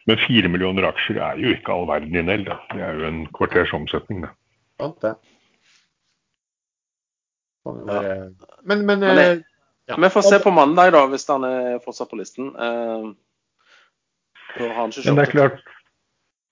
[0.08, 2.44] Men fire millioner aksjer er jo ikke all verden i Nell.
[2.46, 2.56] Da.
[2.72, 4.22] Det er jo en kvarters omsetning.
[4.24, 4.30] Da.
[4.80, 5.14] Sant det.
[7.66, 7.84] Kan jo
[8.64, 9.42] Men, men, Men det- eh,
[9.88, 9.96] ja.
[9.96, 12.48] Vi får se på mandag, da, hvis han er fortsatt på listen.
[12.56, 15.60] Eh, da har han ikke Men det er klart,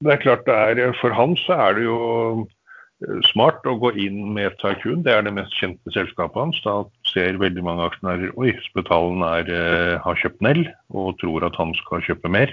[0.05, 1.99] det er klart det er, for han så er det jo
[2.45, 5.03] eh, smart å gå inn med Tycoon.
[5.07, 6.61] Det er det mest kjente selskapet hans.
[6.67, 11.57] Da ser veldig mange aksjonærer oi, Spetalen er, eh, har kjøpt Nell og tror at
[11.61, 12.53] han skal kjøpe mer.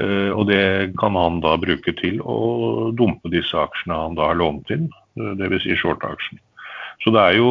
[0.00, 4.40] Eh, og det kan han da bruke til å dumpe disse aksjene han da har
[4.40, 5.66] lånt inn, dvs.
[5.66, 6.40] Si short-aksjen.
[7.00, 7.50] Så det er jo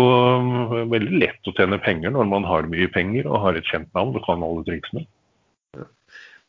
[0.92, 4.14] veldig lett å tjene penger når man har mye penger og har et kjent navn
[4.14, 5.08] og kan alle triksene.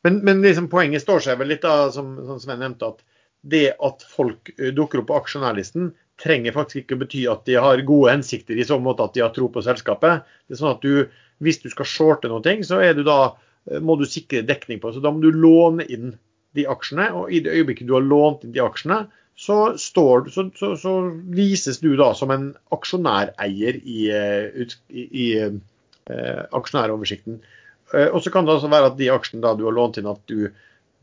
[0.06, 3.02] Men, men liksom poenget står seg vel litt, da, som, som Sven nevnte, at
[3.40, 7.80] det at folk eh, dukker opp på aksjonærlisten, trenger faktisk ikke bety at de har
[7.88, 10.26] gode hensikter i så måte at de har tro på selskapet.
[10.44, 11.08] Det er sånn at du,
[11.40, 13.20] Hvis du skal shorte noe, så du da,
[13.70, 14.92] eh, må du sikre dekning på.
[14.92, 16.18] så Da må du låne inn
[16.54, 17.12] de aksjene.
[17.12, 19.06] og I det øyeblikket du har lånt inn de aksjene,
[19.40, 20.92] så, står, så, så, så
[21.32, 27.40] vises du da som en aksjonæreier i, i, i, i eh, aksjonæroversikten.
[27.94, 30.22] Eh, Og så kan det altså være at de aksjene du har lånt inn, at
[30.30, 30.50] du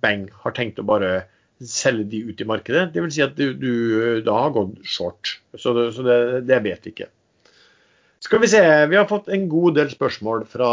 [0.04, 1.26] bang, har tenkt å bare
[1.58, 2.92] selge de ut i markedet.
[2.94, 5.40] Det vil si at du, du da har gått short.
[5.58, 7.10] Så, det, så det, det vet vi ikke.
[8.22, 10.70] Skal vi se, vi har fått en god del spørsmål fra,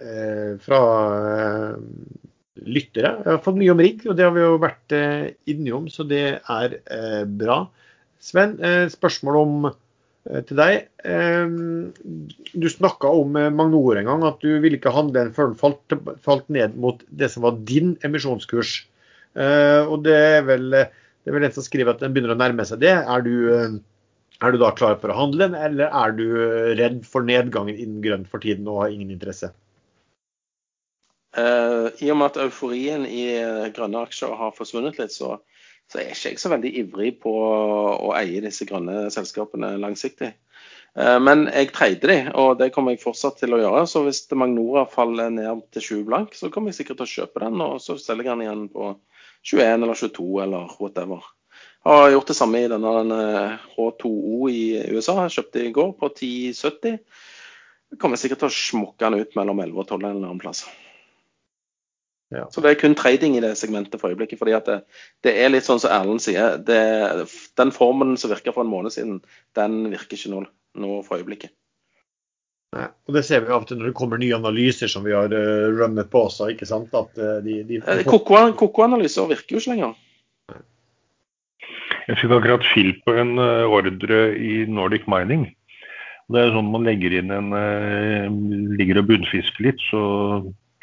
[0.00, 0.80] eh, fra
[1.32, 1.74] eh,
[2.66, 3.14] lyttere.
[3.22, 6.06] Jeg har fått mye om rigg, og det har vi jo vært eh, innom, så
[6.08, 7.62] det er eh, bra.
[8.20, 9.68] Sven, eh, spørsmål om
[10.48, 10.86] til deg.
[11.06, 11.46] Eh,
[12.56, 15.58] Du snakka om eh, Magnor en gang, at du ville ikke handle den før den
[15.60, 18.78] falt, falt ned mot det som var din emisjonskurs.
[19.36, 22.40] Eh, Og det er vel, det er vel en som skriver at den begynner å
[22.40, 22.94] nærme seg det.
[22.96, 23.78] Er du, eh,
[24.42, 27.76] er du da klar for å handle den, eller er du eh, redd for nedgangen
[27.76, 29.52] innen grønt for tiden og har ingen interesse?
[31.36, 35.36] Eh, I og med at euforien i eh, grønne aksjer har forsvunnet litt, så,
[35.92, 40.32] så er ikke jeg så veldig ivrig på å eie disse grønne selskapene langsiktig.
[40.96, 43.84] Eh, men jeg treide de, og det kommer jeg fortsatt til å gjøre.
[43.90, 47.44] Så hvis Magnora faller ned til 20 blank, så kommer jeg sikkert til å kjøpe
[47.44, 48.94] den, og så selger jeg den igjen på
[49.46, 51.28] 21 eller 22 eller whatever.
[51.86, 53.20] Jeg har gjort det samme i denne denne
[53.76, 55.20] H2O i USA.
[55.22, 56.98] Jeg kjøpte i går på 10,70.
[57.92, 60.42] Jeg kommer sikkert til å smukke den ut mellom 11 og 12 en eller annen
[60.42, 60.64] plass.
[62.34, 62.48] Ja.
[62.50, 64.38] Så det er kun trading i det segmentet for øyeblikket.
[64.40, 64.80] fordi at det,
[65.22, 66.56] det er litt sånn som Erlend sier.
[66.58, 66.80] Det,
[67.58, 69.20] den formen som virka for en måned siden,
[69.54, 70.42] den virker ikke nå,
[70.82, 71.54] nå for øyeblikket.
[72.74, 75.14] Nei, Og det ser vi av og til når det kommer nye analyser som vi
[75.14, 76.50] har uh, rømmet på også.
[76.50, 76.90] ikke sant?
[76.98, 77.78] At uh, de, de
[78.10, 79.94] Koko- Koko-analyser virker jo ikke lenger.
[82.06, 85.46] Jeg fikk akkurat fill på en uh, ordre i Nordic Mining.
[86.26, 87.52] Det er sånn man legger inn en
[88.74, 90.00] Ligger og bunnfisker litt, så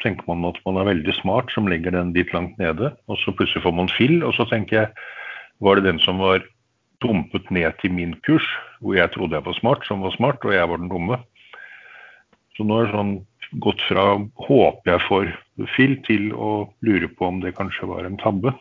[0.04, 2.92] tenker man at man er veldig smart som legger den litt langt nede.
[3.08, 5.12] Og så plutselig får man fill, og så tenker jeg
[5.62, 6.42] Var det den som var
[7.00, 8.44] dumpet ned til min kurs,
[8.82, 11.20] hvor jeg trodde jeg var smart, som var smart, og jeg var den dumme?
[12.56, 13.14] Så nå er det sånn
[13.62, 14.04] gått fra
[14.48, 15.30] håper jeg får
[15.76, 16.50] fill, til å
[16.86, 18.54] lure på om det kanskje var en tabbe.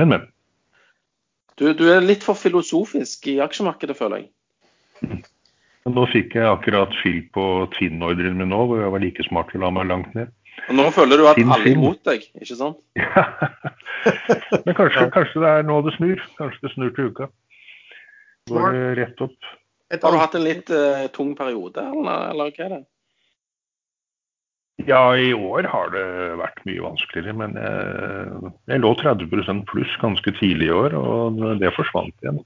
[0.00, 0.26] Men, men.
[1.60, 5.20] Du, du er litt for filosofisk i aksjemarkedet, føler jeg.
[5.84, 7.42] Nå fikk jeg akkurat fyll på
[7.74, 10.30] Tvinn-ordren min nå, hvor jeg var like smart til å la meg langt ned.
[10.70, 12.80] Og nå føler du at Finn, alle er imot deg, ikke sant?
[14.04, 14.60] Ja.
[14.66, 16.20] Men kanskje, kanskje det er nå det snur.
[16.36, 17.28] Kanskje det snur til uka.
[18.52, 19.52] Går det rett opp.
[19.94, 22.80] Har du hatt en litt uh, tung periode, eller, eller hva er det?
[24.84, 26.04] Ja, i år har det
[26.40, 29.30] vært mye vanskeligere, men jeg, jeg lå 30
[29.70, 32.42] pluss ganske tidlig i år, og det forsvant igjen.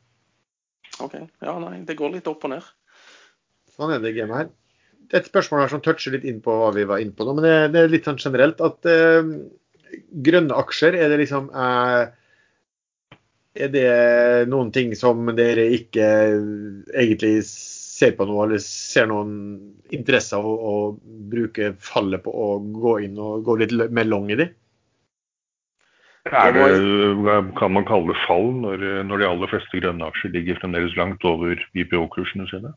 [1.03, 2.69] Ok, ja nei, det går litt opp og ned.
[3.79, 4.51] Sånn er det gamet her.
[5.09, 7.25] Det er et spørsmål her som toucher litt inn på hva vi var inne på
[7.25, 9.31] nå, men det, det er litt sånn generelt at eh,
[10.27, 12.03] grønne aksjer, er det liksom eh,
[13.59, 13.89] Er det
[14.51, 16.09] noen ting som dere ikke
[16.93, 19.33] egentlig ser på noe, eller ser noen
[19.95, 20.75] interesse av å, å
[21.33, 24.51] bruke fallet på å gå inn og gå litt mer long i de?
[26.29, 26.69] Er det,
[27.57, 31.25] kan man kalle det fall når, når de aller fleste grønne aksjer ligger fremdeles langt
[31.25, 32.75] over IPO-kursene sine?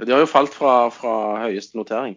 [0.00, 1.14] De har jo falt fra, fra
[1.44, 2.16] høyeste notering.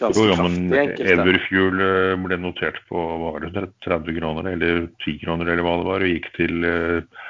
[0.00, 0.70] Ganske Jo, ja, men.
[0.72, 5.74] Everfuel eh, ble notert på hva var det, 30 kroner eller 10 kroner eller hva
[5.80, 7.26] det var, og gikk til eh,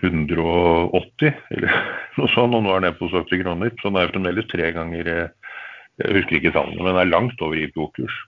[0.00, 1.74] 180 eller
[2.18, 3.74] noe sånt, og nå er den nede på 70 kroner.
[3.80, 5.56] Så den er fremdeles tre ganger eh,
[6.00, 8.22] Jeg husker ikke tallene, men det er langt over IPO-kurs.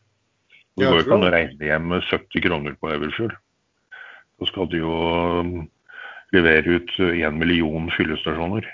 [0.77, 3.33] Det går ikke an å regne hjem 70 kroner på Everfuel.
[4.41, 5.51] Så skal de jo um,
[6.33, 8.67] levere ut en million fyllestasjoner.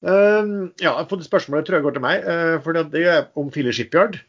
[0.00, 2.26] Uh, ja, jeg har fått et spørsmål, jeg tror jeg går til meg.
[2.26, 4.20] Uh, for det er om Filler Shipyard.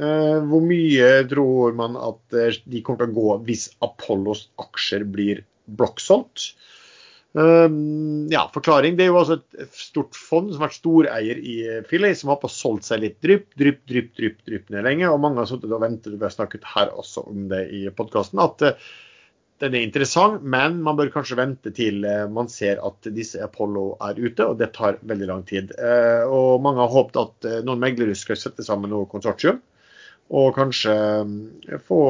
[0.00, 5.44] Uh, hvor mye tror man at de kommer til å gå hvis Apollos aksjer blir
[5.80, 6.52] blokksolgt?
[7.32, 8.96] Um, ja, forklaring.
[8.98, 12.40] Det er jo altså et stort fond som har vært storeier i Philly, som har
[12.42, 15.06] på solgt seg litt drypp, drypp, drypp, drypp, drypp ned lenge.
[15.10, 18.42] Og mange har sittet og ventet, vi har snakket her også om det i podkasten,
[18.42, 18.82] at
[19.60, 23.84] den er interessant, men man bør kanskje vente til uh, man ser at disse Apollo
[24.08, 25.74] er ute, og det tar veldig lang tid.
[25.78, 29.60] Uh, og mange har håpet at noen meglere skal sette sammen noe konsortium,
[30.30, 30.94] og kanskje
[31.86, 32.02] få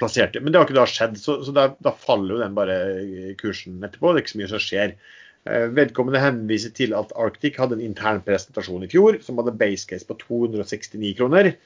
[0.00, 0.40] plassert det.
[0.40, 2.78] Men det har ikke da skjedd, så, da, faller jo den bare
[3.40, 4.12] kursen etterpå.
[4.12, 4.94] Det er ikke så mye som skjer.
[5.42, 9.88] Eh, vedkommende henviser til at Arctic hadde en intern presentasjon i fjor som hadde base
[9.90, 11.56] case på 269 kroner.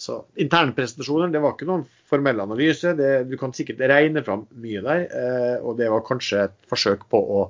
[0.00, 2.94] Så Internpresentasjoner det var ikke noen formell analyse.
[2.96, 5.04] Det, du kan sikkert regne fram mye der.
[5.06, 7.44] Eh, og det var kanskje et forsøk på å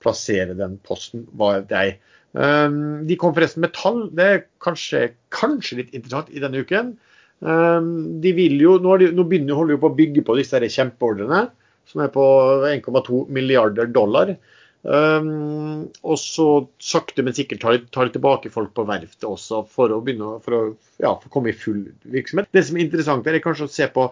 [0.00, 1.98] plassere den posten, var jeg.
[2.30, 4.04] De kom forresten med tall.
[4.16, 6.94] Det er kanskje, kanskje litt interessant i denne uken.
[7.40, 11.46] Um, de vil jo, nå, de, nå begynner de å bygge på disse kjempeordrene,
[11.88, 12.24] som er på
[12.68, 14.34] 1,2 milliarder dollar.
[14.80, 16.46] Um, og så
[16.80, 20.56] sakte, men sikkert tar de, tar tilbake folk på verftet også for å begynne for
[20.56, 20.60] å,
[21.02, 22.48] ja, for å komme i full virksomhet.
[22.56, 24.06] Det som er interessant, er kanskje å se på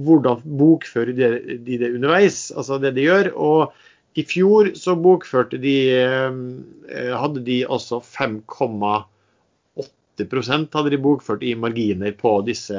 [0.00, 1.28] hvordan bokfører de,
[1.66, 3.26] de det underveis, altså det de gjør.
[3.36, 3.74] og
[4.14, 6.32] i fjor så bokførte de eh,
[7.18, 12.78] Hadde de altså 5,8% hadde de bokført i marginer på disse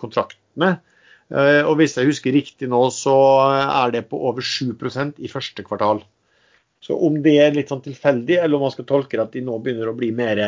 [0.00, 0.80] kontraktene.
[1.28, 3.16] Eh, og hvis jeg husker riktig nå, så
[3.52, 6.02] er det på over 7% i første kvartal.
[6.82, 9.44] Så om det er litt sånn tilfeldig, eller om man skal tolke det at de
[9.46, 10.40] nå begynner å bli mer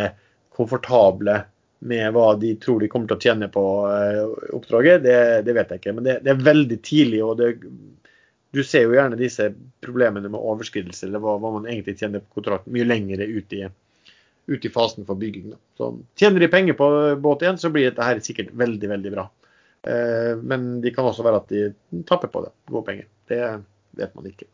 [0.55, 1.37] komfortable
[1.85, 4.23] med hva de tror de kommer til å tjene på eh,
[4.57, 5.95] oppdraget, det, det vet jeg ikke.
[5.99, 7.21] Men det, det er veldig tidlig.
[7.23, 7.53] og det,
[8.55, 9.51] du ser jo gjerne disse
[9.85, 13.67] problemene med overskridelse, eller hva, hva man egentlig tjener på kontrakten, mye lengre ut i
[14.47, 15.51] ut i fasen for bygging.
[15.51, 15.57] Da.
[15.77, 15.91] Så
[16.21, 16.89] Tjener de penger på
[17.21, 19.29] båt igjen, så blir dette her sikkert veldig veldig bra.
[19.89, 23.09] Eh, men det kan også være at de tapper på det, gode penger.
[23.31, 23.41] Det
[24.01, 24.49] vet man ikke.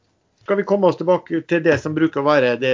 [0.51, 2.71] Skal vi komme oss tilbake til det som bruker å være det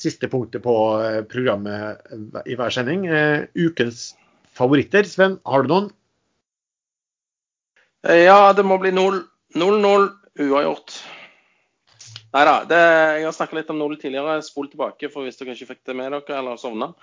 [0.00, 0.72] siste punktet på
[1.04, 2.00] eh, programmet
[2.48, 3.02] i hver sending.
[3.04, 4.14] Eh, ukens
[4.56, 5.04] favoritter.
[5.04, 5.90] Sven, har du noen?
[8.08, 9.20] Ja, det må bli 0-0
[9.60, 10.96] uavgjort.
[12.32, 12.56] Nei da.
[12.72, 14.40] Jeg har snakket litt om 0 tidligere.
[14.48, 16.94] Spol tilbake for hvis dere ikke fikk det med dere eller sovna.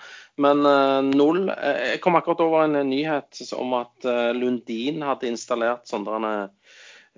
[0.41, 1.53] Men 0 uh,
[1.91, 6.33] Jeg kom akkurat over en nyhet om at Lundin hadde installert sånne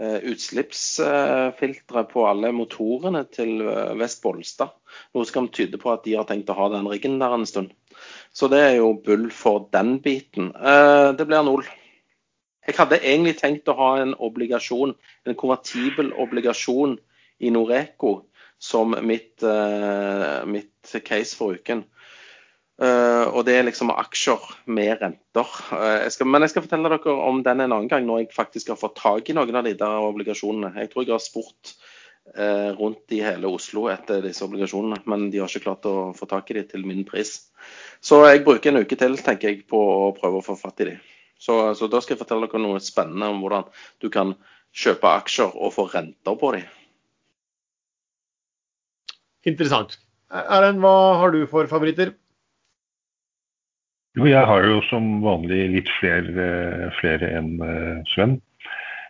[0.02, 3.61] utslippsfiltre på alle motorene til
[3.99, 4.72] Vest Bolstad.
[5.14, 7.45] Noe som kan tyde på at de har tenkt å ha den riggen der en
[7.45, 7.70] stund.
[8.34, 10.49] Så det er jo bull for den biten.
[10.49, 11.65] Det blir null.
[12.64, 14.95] Jeg hadde egentlig tenkt å ha en obligasjon,
[15.28, 16.98] en konvertibel obligasjon
[17.44, 18.24] i Noreco
[18.64, 19.44] som mitt,
[20.48, 21.84] mitt case for uken.
[22.82, 24.41] Uh, og det er liksom aksjer
[24.74, 25.50] med renter.
[25.70, 28.34] Uh, jeg skal, men jeg skal fortelle dere om den en annen gang, når jeg
[28.34, 30.74] faktisk har fått tak i noen av de der obligasjonene.
[30.82, 31.76] Jeg tror jeg har spurt
[32.34, 36.28] uh, rundt i hele Oslo etter disse obligasjonene, men de har ikke klart å få
[36.32, 37.36] tak i de til min pris.
[38.02, 40.90] Så jeg bruker en uke til tenker jeg, på å prøve å få fatt i
[40.90, 40.98] de.
[41.38, 43.70] Så, så da skal jeg fortelle dere noe spennende om hvordan
[44.02, 44.34] du kan
[44.74, 46.64] kjøpe aksjer og få renter på de.
[49.45, 50.00] Interessant.
[50.34, 52.16] Erlend, hva har du for favoritter?
[54.14, 58.35] Jo, jeg har jo som vanlig litt flere, flere enn eh, Sven.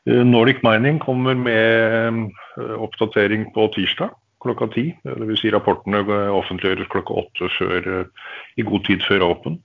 [0.08, 2.22] Eh, Nordic Mining kommer med
[2.56, 4.14] eh, oppdatering på tirsdag
[4.44, 4.86] klokka ti.
[5.04, 5.42] Dvs.
[5.42, 6.04] Si rapportene
[6.36, 7.86] offentliggjøres klokka åtte før,
[8.60, 9.62] i god tid før åpen.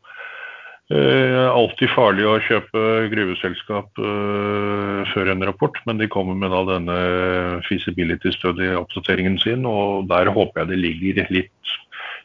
[0.89, 3.99] Alltid farlig å kjøpe gruveselskap
[5.11, 7.01] før en rapport, men de kommer med denne
[7.67, 11.75] feasibility study-oppdateringen sin, og der håper jeg det ligger litt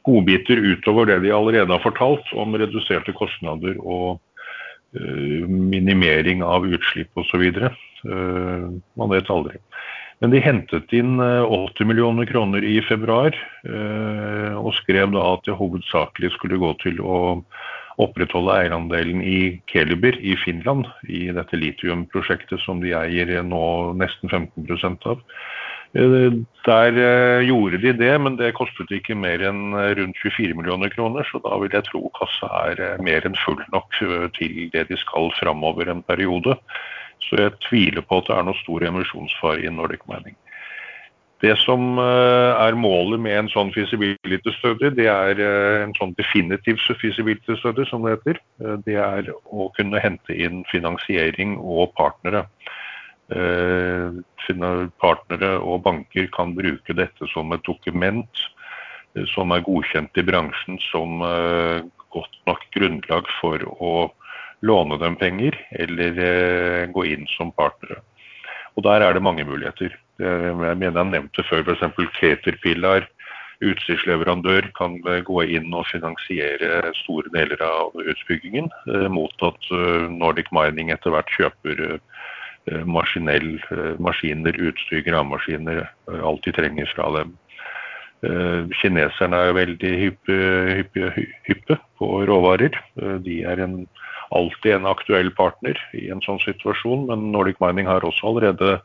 [0.03, 4.19] godbiter utover det de allerede har fortalt om reduserte kostnader og
[4.97, 7.45] eh, minimering av utslipp osv.
[8.03, 8.67] Uh,
[8.99, 9.59] man vet aldri.
[10.19, 13.35] Men de hentet inn 80 millioner kroner i februar,
[14.55, 17.17] og skrev da at det hovedsakelig skulle gå til å
[18.01, 19.39] opprettholde eierandelen i
[19.69, 23.65] Keliber i Finland, i dette litiumprosjektet som de eier nå
[23.99, 25.21] nesten 15% av.
[25.93, 26.33] Eh,
[26.65, 31.27] der eh, gjorde de det, men det kostet ikke mer enn rundt 24 millioner kroner.
[31.29, 33.99] Så da vil jeg tro kassa er eh, mer enn full nok
[34.39, 36.57] til det de skal framover en periode.
[37.27, 40.35] Så jeg tviler på at det er noe stor emisjonsfare i Nordic Mining.
[41.43, 47.57] Det som er målet med en sånn feasibility study, det er en sånn definitiv feasibility
[47.59, 48.39] study, som det heter.
[48.85, 52.45] Det er å kunne hente inn finansiering og partnere.
[55.01, 58.43] Partnere og banker kan bruke dette som et dokument
[59.33, 61.21] som er godkjent i bransjen som
[62.13, 63.93] godt nok grunnlag for å
[64.63, 66.19] låne dem penger eller
[66.93, 68.01] gå inn som partnere.
[68.77, 69.93] Og der er det mange muligheter.
[70.21, 71.83] Jeg mener jeg nevnte før f.eks.
[72.17, 73.05] Caterpillar,
[73.63, 78.69] utstyrsleverandør, kan gå inn og finansiere store deler av utbyggingen,
[79.13, 79.69] mot at
[80.13, 81.99] Nordic Mining etter hvert kjøper
[82.87, 83.57] maskinell,
[83.99, 85.83] maskiner, utstyr, gravemaskiner,
[86.23, 87.33] alt de trenger fra dem.
[88.79, 90.37] Kineserne er veldig hyppe,
[90.79, 91.09] hyppe,
[91.43, 92.77] hyppe på råvarer.
[93.25, 93.81] De er en,
[94.31, 98.77] alltid en aktuell partner i en sånn situasjon, men Nordic Mining har også allerede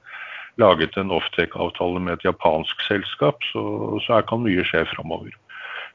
[0.59, 3.63] laget en offtake-avtale med et japansk selskap, så,
[4.03, 5.31] så her kan mye skje framover.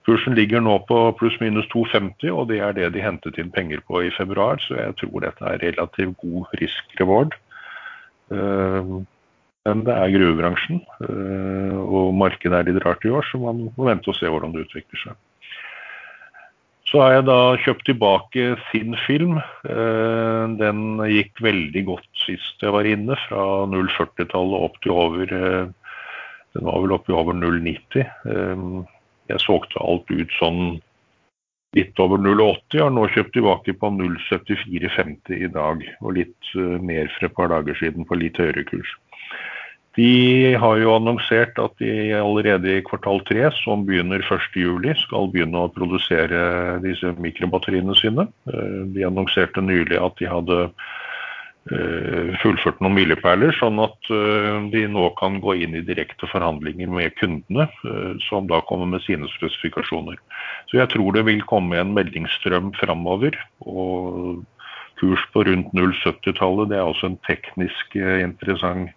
[0.07, 4.01] Kursen ligger nå på pluss-minus 2,50, og det er det de hentet inn penger på
[4.03, 7.37] i februar, så jeg tror dette er relativt god risk-reward.
[8.31, 10.81] Men det er gruvebransjen,
[11.83, 14.65] og markedet er litt rart i år, så man må vente og se hvordan det
[14.65, 15.21] utvikler seg.
[16.93, 19.39] Så har jeg da kjøpt tilbake sin film.
[19.63, 26.83] Den gikk veldig godt sist jeg var inne, fra 040-tallet opp til over Den var
[26.83, 28.03] vel oppe i over 090.
[29.31, 30.61] Jeg solgte alt ut sånn
[31.77, 35.81] litt over 080, har nå kjøpt tilbake på 074,50 i dag.
[36.01, 38.93] Og litt mer for et par dager siden på litt høyere kurs.
[39.93, 45.67] De har jo annonsert at de allerede i kvartal tre, som begynner 1.7, skal begynne
[45.67, 48.25] å produsere disse mikrobatteriene sine.
[48.95, 50.59] De annonserte nylig at de hadde
[51.63, 54.09] fullført noen milepæler, sånn at
[54.73, 57.69] de nå kan gå inn i direkte forhandlinger med kundene,
[58.27, 60.19] som da kommer med sine spesifikasjoner.
[60.67, 64.43] Så jeg tror det vil komme en meldingsstrøm fremover, og
[64.99, 68.91] kurs på rundt 070-tallet, det er også en teknisk interessant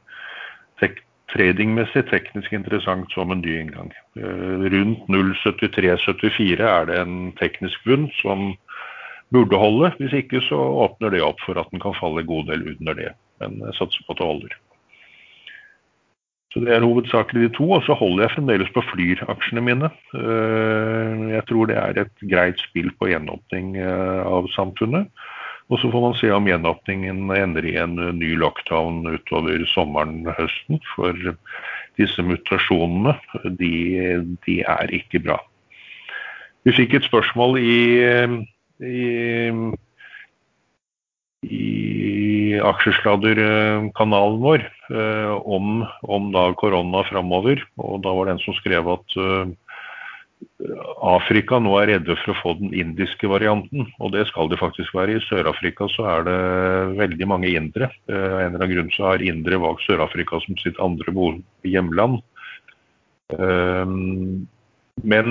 [0.81, 1.03] tek
[1.33, 3.91] tradingmessig teknisk interessant som en ny inngang.
[4.17, 8.53] Rundt 0,73-74 er det en teknisk bunn som
[9.35, 9.93] burde holde.
[9.99, 12.99] Hvis ikke så åpner det opp for at den kan falle en god del under
[12.99, 13.13] det.
[13.43, 14.57] Men jeg satser på at det holder.
[16.57, 19.91] Så det er hovedsakelig de to, og så holder jeg fremdeles på Flyr-aksjene mine.
[21.35, 25.11] Jeg tror det er et greit spill på gjenåpning av samfunnet.
[25.69, 30.39] Og så får man se om gjenåpningen ender i en ny lockdown utover sommeren og
[30.39, 30.81] høsten.
[30.95, 31.13] For
[32.01, 33.17] disse mutasjonene,
[33.59, 33.73] de,
[34.47, 35.41] de er ikke bra.
[36.65, 37.81] Vi fikk et spørsmål i,
[38.85, 39.73] i,
[41.47, 44.67] i aksjesladderkanalen vår
[45.43, 47.63] om, om da korona fremover.
[47.81, 49.17] Og da var det en som skrev at
[51.07, 54.95] Afrika nå er redde for å få den indiske varianten, og det skal det faktisk
[54.97, 55.17] være.
[55.17, 56.41] I Sør-Afrika så er det
[56.99, 57.91] veldig mange indere.
[58.09, 61.13] Av en eller annen grunn så har indere valgt Sør-Afrika som sitt andre
[61.65, 62.21] hjemland.
[65.05, 65.31] Men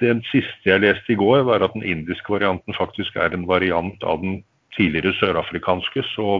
[0.00, 4.04] det siste jeg leste i går var at den indiske varianten faktisk er en variant
[4.06, 4.42] av den
[4.76, 6.38] tidligere sørafrikanske, så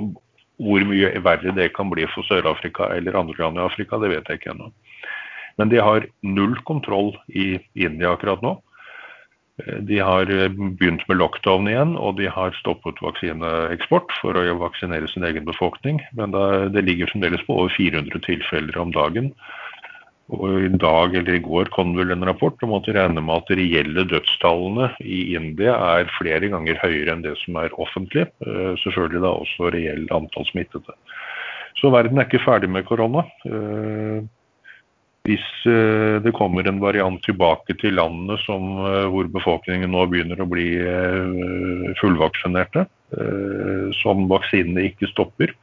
[0.59, 4.31] hvor mye verre det kan bli for Sør-Afrika eller andre land i Afrika, det vet
[4.31, 4.73] jeg ikke ennå.
[5.59, 8.57] Men de har null kontroll i India akkurat nå.
[9.59, 10.31] De har
[10.79, 15.99] begynt med lockdown igjen, og de har stoppet vaksineeksport for å vaksinere sin egen befolkning.
[16.15, 16.35] Men
[16.75, 19.33] det ligger fremdeles på over 400 tilfeller om dagen.
[20.29, 23.41] Og i dag eller i går kom vel en rapport om at de regner med
[23.41, 28.27] at de reelle dødstallene i India er flere ganger høyere enn det som er offentlig.
[28.85, 30.97] Selvfølgelig da også reell antall smittede.
[31.81, 33.25] Så verden er ikke ferdig med korona.
[35.29, 38.69] Hvis det kommer en variant tilbake til landene som,
[39.13, 40.69] hvor befolkningen nå begynner å bli
[42.03, 42.85] fullvaksinerte,
[44.03, 45.57] som vaksinene ikke stopper,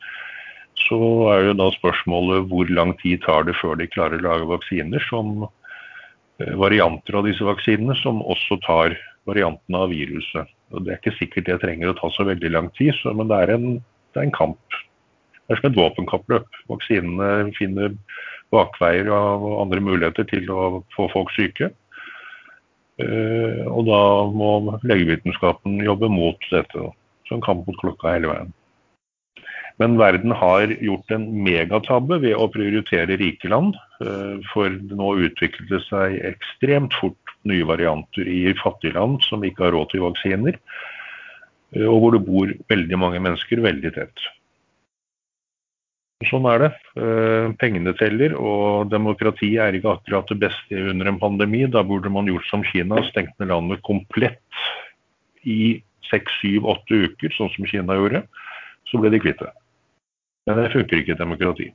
[0.86, 0.98] så
[1.34, 5.04] er jo da spørsmålet hvor lang tid tar det før de klarer å lage vaksiner
[5.10, 5.48] som
[6.60, 8.96] varianter av disse vaksinene, som også tar
[9.30, 10.52] variantene av viruset.
[10.74, 13.30] Og det er ikke sikkert det trenger å ta så veldig lang tid, så, men
[13.32, 13.68] det er en,
[14.14, 14.80] det er en kamp.
[15.46, 16.60] Det er som et våpenkappløp.
[16.72, 17.96] Vaksinene finner
[18.54, 21.72] bakveier og andre muligheter til å få folk syke.
[22.98, 24.02] Og da
[24.32, 24.52] må
[24.88, 26.92] legevitenskapen jobbe mot dette.
[27.28, 28.54] Så en kamp mot klokka hele veien.
[29.82, 33.76] Men verden har gjort en megatabbe ved å prioritere rike land.
[34.54, 39.76] For nå utviklet det seg ekstremt fort nye varianter i fattige land som ikke har
[39.76, 40.60] råd til vaksiner.
[41.84, 44.26] Og hvor det bor veldig mange mennesker veldig tett.
[46.30, 46.70] Sånn er det.
[46.96, 51.66] Eh, pengene teller, og demokrati er ikke akkurat det beste under en pandemi.
[51.68, 54.40] Da burde man gjort som Kina, stengt ned landet komplett
[55.44, 58.24] i seks, syv, åtte uker, sånn som Kina gjorde.
[58.90, 59.52] Så ble de kvitt det.
[60.46, 61.72] Men det funker ikke demokrati.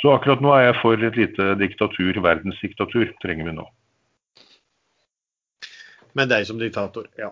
[0.00, 2.18] Så akkurat nå er jeg for et lite diktatur.
[2.24, 3.66] Verdensdiktatur trenger vi nå.
[6.18, 7.30] Med deg som diktator, ja.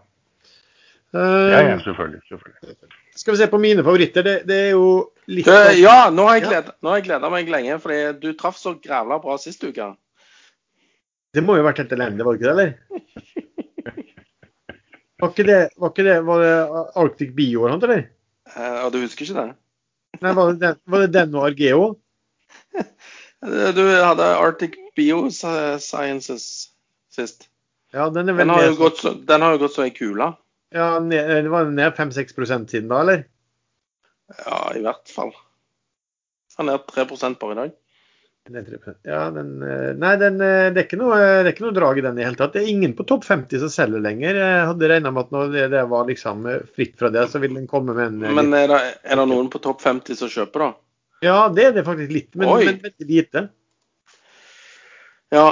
[1.10, 2.20] Ja, ja, selvfølgelig.
[2.28, 2.76] selvfølgelig.
[3.18, 4.22] Skal vi se på mine favoritter.
[4.22, 8.30] Det, det er jo litt Du, ja, nå har jeg gleda, meg lenge, fordi du
[8.38, 9.90] traff så grævla bra sist uke.
[11.34, 12.70] Det må jo ha vært helt elendig, var det ikke det, eller?
[15.20, 16.54] Var ikke det, var ikke det var det
[17.02, 18.06] Arctic Bio eller noe, eller?
[18.54, 19.50] Eh, og du husker ikke det?
[20.20, 21.84] Nei, var det den, var det den og Argeo?
[22.76, 22.90] Eh,
[23.76, 26.44] Du hadde Arctic Biosciences
[27.08, 27.46] sist.
[27.92, 30.34] Ja, den Den har gått så, den har jo gått så i kula.
[30.70, 33.24] ja, ned, det var ned 5-6% siden da, eller?
[34.44, 35.32] Ja, i hvert fall.
[36.60, 37.06] Han er 3
[37.40, 37.72] bare i dag.
[38.50, 38.96] Ned 3%.
[39.06, 42.02] Ja, den, eh, nei, den, eh, det, er noe, det er ikke noe drag i
[42.02, 42.56] den i hele tatt.
[42.56, 44.40] Det er ingen på topp 50 som selger lenger.
[44.42, 47.38] Jeg hadde regna med at når det, det var liksom eh, fritt fra det, så
[47.42, 50.32] ville den komme med en Men er det, er det noen på topp 50 som
[50.32, 50.70] kjøper, da?
[51.22, 52.64] Ja, det er det faktisk litt, men, Oi.
[52.66, 53.46] men veldig lite.
[55.30, 55.46] Ja.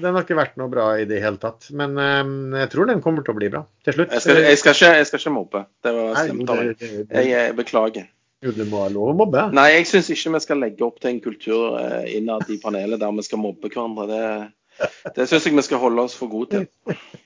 [0.00, 1.68] Den har ikke vært noe bra i det hele tatt.
[1.76, 4.14] Men um, jeg tror den kommer til å bli bra til slutt.
[4.16, 5.64] Jeg skal, jeg skal, ikke, jeg skal ikke mope.
[5.84, 6.70] Det var slemt av meg.
[6.72, 8.08] det- det- det- Jeg, jeg beklager.
[8.44, 9.46] Jo, det må være lov å mobbe.
[9.56, 13.00] Nei, jeg syns ikke vi skal legge opp til en kultur eh, innad i panelet
[13.00, 14.06] der vi skal mobbe hverandre.
[14.10, 16.98] Det, det syns jeg vi skal holde oss for gode til.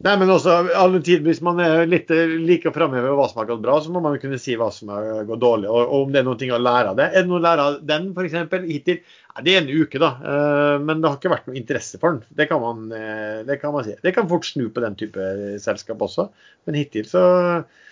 [0.00, 3.42] Nei, men også alle tid, Hvis man er litt like liker å framheve hva som
[3.42, 5.68] har gått bra, så må man jo kunne si hva som har gått dårlig.
[5.68, 7.08] Og, og om det er noe å lære av det.
[7.10, 8.38] Er det noe å lære av den f.eks.
[8.70, 9.02] hittil?
[9.34, 10.10] Nei, det er en uke, da.
[10.32, 12.38] Eh, Men det har ikke vært noe interesse for den.
[12.38, 13.98] Det kan man, eh, det kan man si.
[14.00, 15.28] Det kan fort snu på den type
[15.66, 16.30] selskap også.
[16.64, 17.26] Men hittil så,
[17.58, 17.86] eh,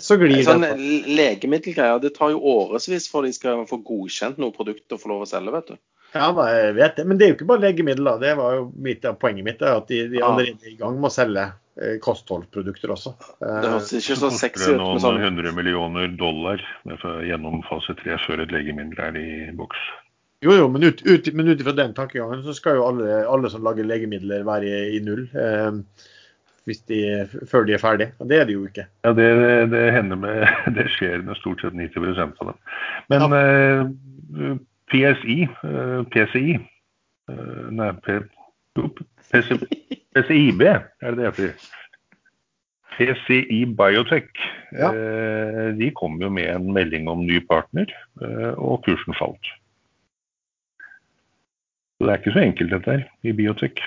[0.00, 0.76] så glir Sånn det.
[1.18, 5.26] legemiddelgreier, det tar jo årevis før de skal få godkjent noe produkt og få lov
[5.26, 5.76] å selge, vet du.
[6.14, 7.04] Ja, da, jeg vet det.
[7.04, 8.18] Men det er jo ikke bare legemidler.
[8.22, 9.60] Det var jo mitt poenget mitt.
[9.60, 11.44] er At de, de allerede er i gang med å selge
[11.76, 13.12] eh, kostholdsprodukter også.
[13.42, 16.62] Eh, Det høres ikke så sexy ut med noen sånn hundre millioner dollar
[17.26, 19.82] gjennom fase tre før et legemiddel er i boks.
[20.44, 23.48] Jo, jo, men ut, ut, men ut ifra den tankegangen så skal jo alle, alle
[23.52, 25.78] som lager legemidler være i, i null eh,
[26.66, 27.00] de,
[27.50, 28.12] før de er ferdige.
[28.18, 28.86] Og det er de jo ikke.
[29.04, 29.28] Ja, det,
[29.70, 30.46] det med
[30.78, 32.58] Det skjer med stort sett 90% av dem.
[33.12, 34.56] Men eh,
[34.90, 38.20] PSI, eh, PCI eh, Nei, P,
[39.30, 39.58] PC,
[40.16, 41.52] PCIB er det det heter.
[42.96, 44.32] PCI Biotech.
[44.72, 44.90] Ja.
[44.94, 47.90] Eh, de kom jo med en melding om ny partner,
[48.22, 49.52] eh, og kursen falt.
[51.96, 53.80] Så det er ikke så enkelt dette her i biotek.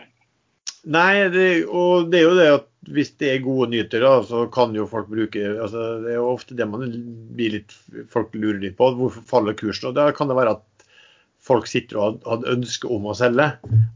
[0.90, 4.46] Nei, det, og det er jo det at hvis det er gode nyheter, da, så
[4.54, 6.86] kan jo folk bruke altså Det er jo ofte det man
[7.36, 7.76] blir litt,
[8.12, 8.92] folk lurer litt på.
[8.96, 9.92] Hvorfor faller kursen?
[9.92, 10.66] Og Da kan det være at
[11.44, 13.48] folk sitter og har ønske om å selge,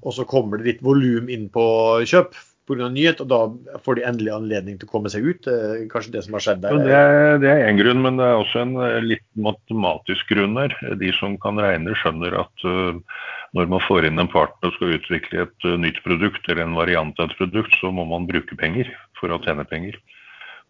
[0.02, 1.64] og så kommer det litt volum inn på
[2.08, 2.36] kjøp
[2.68, 2.88] pga.
[2.90, 5.48] nyhet, og da får de endelig anledning til å komme seg ut.
[5.52, 6.80] Eh, Kanskje det som har skjedd der.
[6.80, 10.56] det, er, det er én grunn, men det er også en eh, litt matematisk grunn
[10.60, 10.76] her.
[11.00, 13.20] De som kan regne, skjønner at eh,
[13.54, 16.78] når man får inn en partner og skal utvikle et eh, nytt produkt eller en
[16.78, 18.90] variant av et produkt, så må man bruke penger
[19.20, 20.00] for å tjene penger.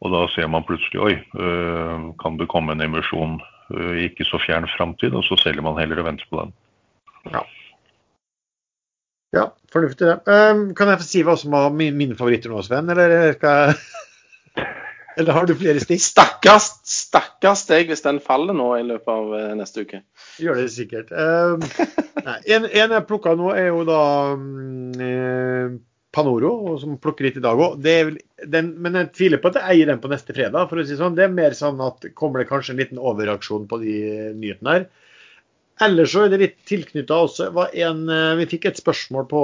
[0.03, 3.39] Og da ser man plutselig oi, eh, kan det komme en emisjon
[3.71, 6.55] eh, i ikke så fjern framtid, og så selger man heller og venter på den.
[9.33, 10.19] Ja, fornuftig det.
[10.29, 12.91] Um, kan jeg få si hva som var mine favoritter nå, Sven?
[12.93, 13.79] Eller, skal jeg...
[15.17, 16.01] eller har du flere stikk?
[16.03, 20.03] Stakkars, stakkars deg hvis den faller nå i løpet av eh, neste uke.
[20.41, 21.13] Gjør det sikkert.
[21.13, 21.57] Uh,
[22.27, 24.03] nei, en, en jeg plukka nå, er jo da
[24.37, 25.75] um, eh,
[26.13, 27.79] Panoro, som plukker litt i dag òg.
[27.81, 30.67] Men jeg tviler på at jeg eier den på neste fredag.
[30.69, 31.15] for å si sånn.
[31.17, 33.95] Det er mer sånn at kommer det kanskje en liten overreaksjon på de
[34.37, 34.91] nyhetene her.
[35.81, 37.49] Ellers så er det litt tilknytta også.
[37.55, 39.43] Var en, eh, vi fikk et spørsmål på,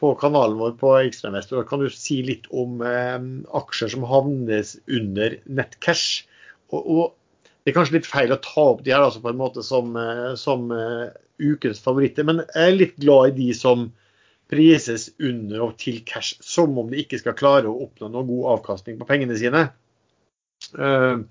[0.00, 1.66] på kanalen vår på Ekstrainvestor.
[1.68, 3.18] Kan du si litt om eh,
[3.60, 6.24] aksjer som havnes under nettcash?
[6.72, 7.02] Og, og
[7.60, 9.92] det er kanskje litt feil å ta opp de her altså på en måte som,
[10.00, 11.10] eh, som uh,
[11.40, 13.90] ukens favoritter, men jeg er litt glad i de som
[14.50, 18.48] prises under og til cash, som om de ikke skal klare å oppnå noen god
[18.56, 19.68] avkastning på pengene sine.
[20.74, 21.22] Uh,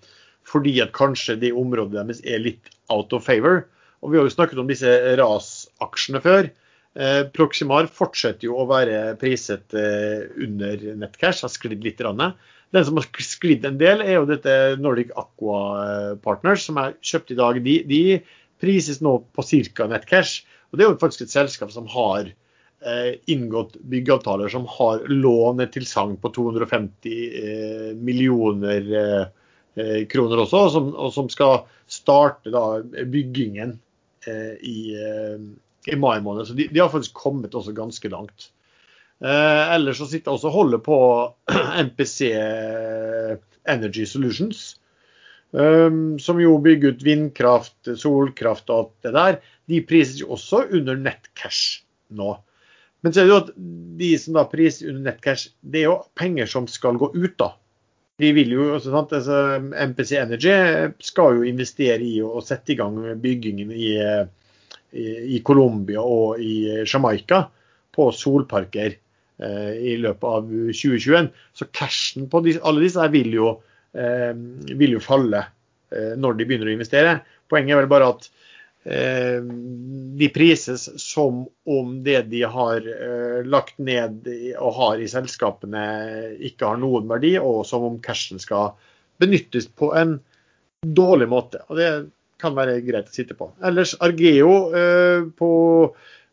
[0.50, 3.66] fordi at kanskje det området deres er litt out of favor.
[4.00, 6.54] Og Vi har jo snakket om disse rasaksjene før.
[7.00, 12.02] Eh, Proximar fortsetter jo å være priset eh, under nettcash, har sklidd litt.
[12.04, 12.34] Rann.
[12.76, 16.98] Den som har sklidd en del, er jo dette Nordic Aqua eh, Partners, som er
[17.00, 17.62] kjøpt i dag.
[17.64, 18.02] De, de
[18.60, 19.88] prises nå på ca.
[19.88, 20.44] nettcash.
[20.70, 22.34] Og Det er jo faktisk et selskap som har
[23.28, 28.86] inngått byggeavtaler som har lån til sang på 250 eh, millioner
[30.08, 31.58] kroner også, og som, og som skal
[31.92, 32.80] starte da
[33.12, 33.74] byggingen
[34.64, 34.80] i,
[35.92, 36.48] i mai måned.
[36.48, 38.50] Så de, de, har faktisk kommet også ganske langt.
[39.20, 41.00] Eh, ellers så sitter jeg også og holder på
[41.90, 42.30] MPC
[43.70, 44.80] Energy Solutions.
[45.52, 49.40] Um, som jo bygger ut vindkraft, solkraft og alt det der.
[49.66, 51.82] De prises jo også under nettcash
[52.14, 52.36] nå.
[53.02, 53.50] Men så er det jo at
[54.00, 57.54] de som da priser under nettcash, det er jo penger som skal gå ut, da.
[58.20, 59.38] De vil jo, også, sant, altså,
[59.90, 60.54] MPC Energy
[61.08, 63.94] skal jo investere i og sette i gang byggingen i,
[64.92, 67.44] i, i Colombia og i Jamaica
[67.96, 71.32] på solparker eh, i løpet av 2021.
[71.54, 73.54] Så cashen på de, alle disse vil jo,
[73.98, 74.34] eh,
[74.80, 77.20] vil jo falle eh, når de begynner å investere.
[77.50, 78.30] Poenget er vel bare at
[78.84, 79.42] Eh,
[80.20, 84.24] de prises som om det de har eh, lagt ned
[84.56, 85.82] og har i selskapene
[86.48, 88.78] ikke har noen verdi, og som om cashen skal
[89.20, 90.16] benyttes på en
[90.82, 91.62] dårlig måte.
[91.68, 91.90] Og Det
[92.40, 93.52] kan være greit å sitte på.
[93.66, 95.52] Ellers Argeo eh, på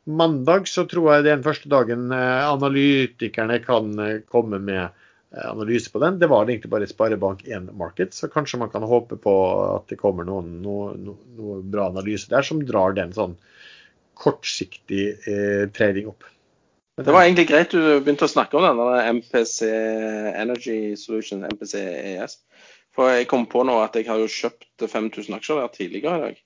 [0.06, 3.90] mandag så tror jeg det er den første dagen analytikerne kan
[4.30, 4.94] komme med
[5.36, 6.18] Eh, analyse på den.
[6.18, 9.34] Det var egentlig bare Sparebank1 Market, så kanskje man kan håpe på
[9.74, 13.34] at det kommer noen, noe, noe bra analyse der som drar den sånn
[14.16, 16.24] kortsiktig eh, trading opp.
[16.96, 22.38] Det var egentlig greit du begynte å snakke om den MPC Energy Solution, MPC ES.
[22.96, 26.24] For jeg kom på nå at jeg har jo kjøpt 5000 aksjer der tidligere i
[26.24, 26.38] dag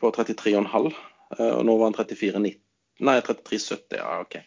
[0.00, 0.92] på 33,5.
[1.38, 2.56] Eh, og nå var den 34,90.
[3.06, 3.98] Nei, 33,70.
[3.98, 4.38] Ja, OK.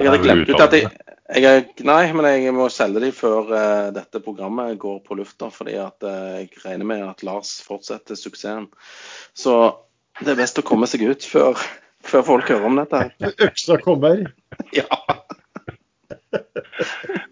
[0.00, 0.88] Jeg hadde glemt ut at jeg,
[1.36, 5.50] jeg, Nei, men jeg må selge dem før uh, dette programmet går på lufta.
[5.52, 8.70] Fordi at uh, jeg regner med at Lars fortsetter suksessen.
[9.36, 9.56] Så
[10.22, 11.60] det er best å komme seg ut før,
[12.08, 13.04] før folk hører om dette.
[13.46, 14.24] Øksa kommer.
[14.80, 14.88] ja.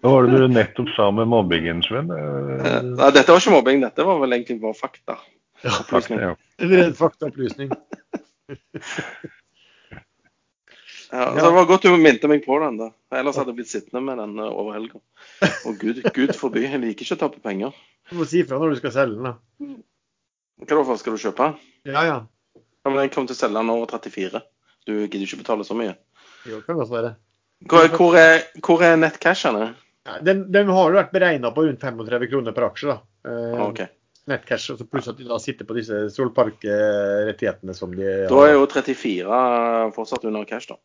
[0.01, 2.09] Hva var det du nettopp sa med mobbingen, Sven?
[2.09, 5.19] Uh, nei, dette var ikke mobbing, dette var vel egentlig bare fakta.
[5.61, 6.31] Ja, fakta, ja.
[6.61, 7.69] En ren faktaopplysning.
[11.11, 12.77] Ja, altså, Det var godt du minte meg på den.
[12.79, 12.85] da.
[13.19, 15.01] Ellers hadde jeg blitt sittende med den eh, over helga.
[15.67, 17.75] Og gud, gud forby, jeg liker ikke å tape penger.
[18.07, 19.27] Du må si ifra når du skal selge den.
[19.27, 19.73] da.
[20.61, 21.49] Hva da, for skal du kjøpe?
[21.89, 22.15] Ja, ja.
[22.55, 24.43] ja men Jeg kommer til å selge den over 34.
[24.87, 25.97] Du gidder ikke betale så mye.
[26.47, 27.11] Jo, kan godt være.
[27.67, 29.73] Hvor, hvor er, hvor er nettcashene?
[30.25, 32.93] Den, den, har jo vært beregna på rundt 35 kroner per aksje.
[32.93, 33.01] da.
[33.29, 33.89] Eh, okay
[34.57, 38.29] så pluss at de da sitter på disse solparkrettighetene som de har.
[38.29, 40.77] Da er jo 34 fortsatt under cash, da.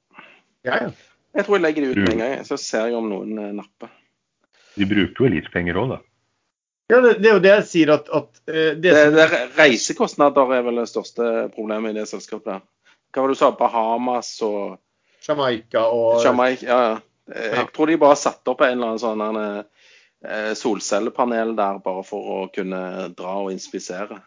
[0.64, 0.90] Ja, ja.
[1.36, 3.52] Jeg tror jeg legger de ut med en gang, så ser jeg om noen eh,
[3.52, 3.90] napper.
[4.76, 5.98] De bruker jo litt penger òg, da.
[6.88, 10.54] Ja, det, det, er jo det jeg sier at, at eh, det, det, det, Reisekostnader
[10.56, 12.64] er vel det største problemet i det selskapet.
[13.12, 13.50] Hva var det du sa?
[13.58, 14.78] Bahamas og
[15.26, 16.96] Jamaica og Jamaica, ja, ja.
[17.32, 22.32] Jeg tror de bare satte opp en eller annen sånn eh, solcellepanel der bare for
[22.36, 22.80] å kunne
[23.18, 24.20] dra og inspisere.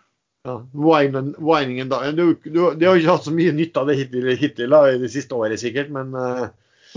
[0.47, 2.01] Ja, winingen da.
[2.15, 4.99] Du, du, de har ikke hatt så mye nytte av det hittil, hittil da, i
[5.01, 6.47] det siste året sikkert, men uh...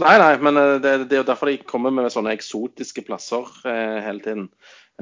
[0.01, 3.49] Nei, nei, men eh, det, det, er jo derfor de kommer med sånne eksotiske plasser
[3.69, 4.47] eh, hele tiden.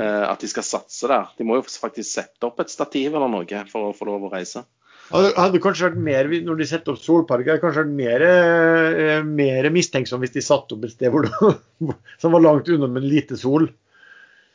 [0.00, 1.28] Eh, at de skal satse der.
[1.38, 4.32] De må jo faktisk sette opp et stativ eller noe for å få lov å
[4.32, 4.64] reise.
[5.10, 9.66] Hadde, kanskje vært mer, Når de setter opp solparker, hadde kanskje vært mer, eh, mer
[9.74, 11.54] mistenksom hvis de satte opp et sted hvor det,
[12.22, 13.66] som var langt unna med lite sol.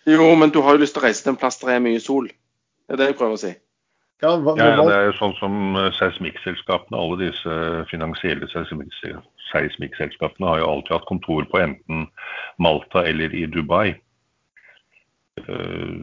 [0.07, 1.85] Jo, men du har jo lyst til å reise til en plass der det er
[1.87, 2.29] mye sol.
[2.85, 3.53] Det er det jeg prøver å si.
[4.23, 7.01] Ja, hva, ja, det er jo sånn som eh, seismikkselskapene.
[7.01, 7.57] Alle disse
[7.91, 8.47] finansielle
[9.51, 12.07] seismikkselskapene har jo alltid hatt kontor på enten
[12.63, 13.97] Malta eller i Dubai.
[15.43, 15.99] Eh,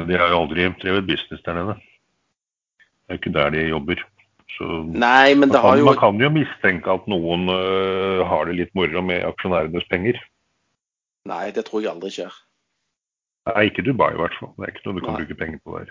[0.00, 1.76] de har jo aldri drevet business der nede.
[3.10, 4.00] Det er ikke der de jobber.
[4.54, 5.84] Så Nei, men det man, kan, jo...
[5.88, 10.20] man kan jo mistenke at noen uh, har det litt moro med aksjonærenes penger.
[11.26, 12.36] Nei, det tror jeg aldri skjer.
[13.50, 14.52] Nei, ikke Dubai i hvert fall.
[14.54, 15.24] Det er ikke noe du kan Nei.
[15.24, 15.90] bruke penger på der.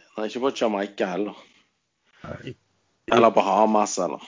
[0.00, 1.42] Nei, ikke på Jamaica heller.
[2.24, 2.54] Nei.
[3.12, 4.24] Eller Bahamas, eller.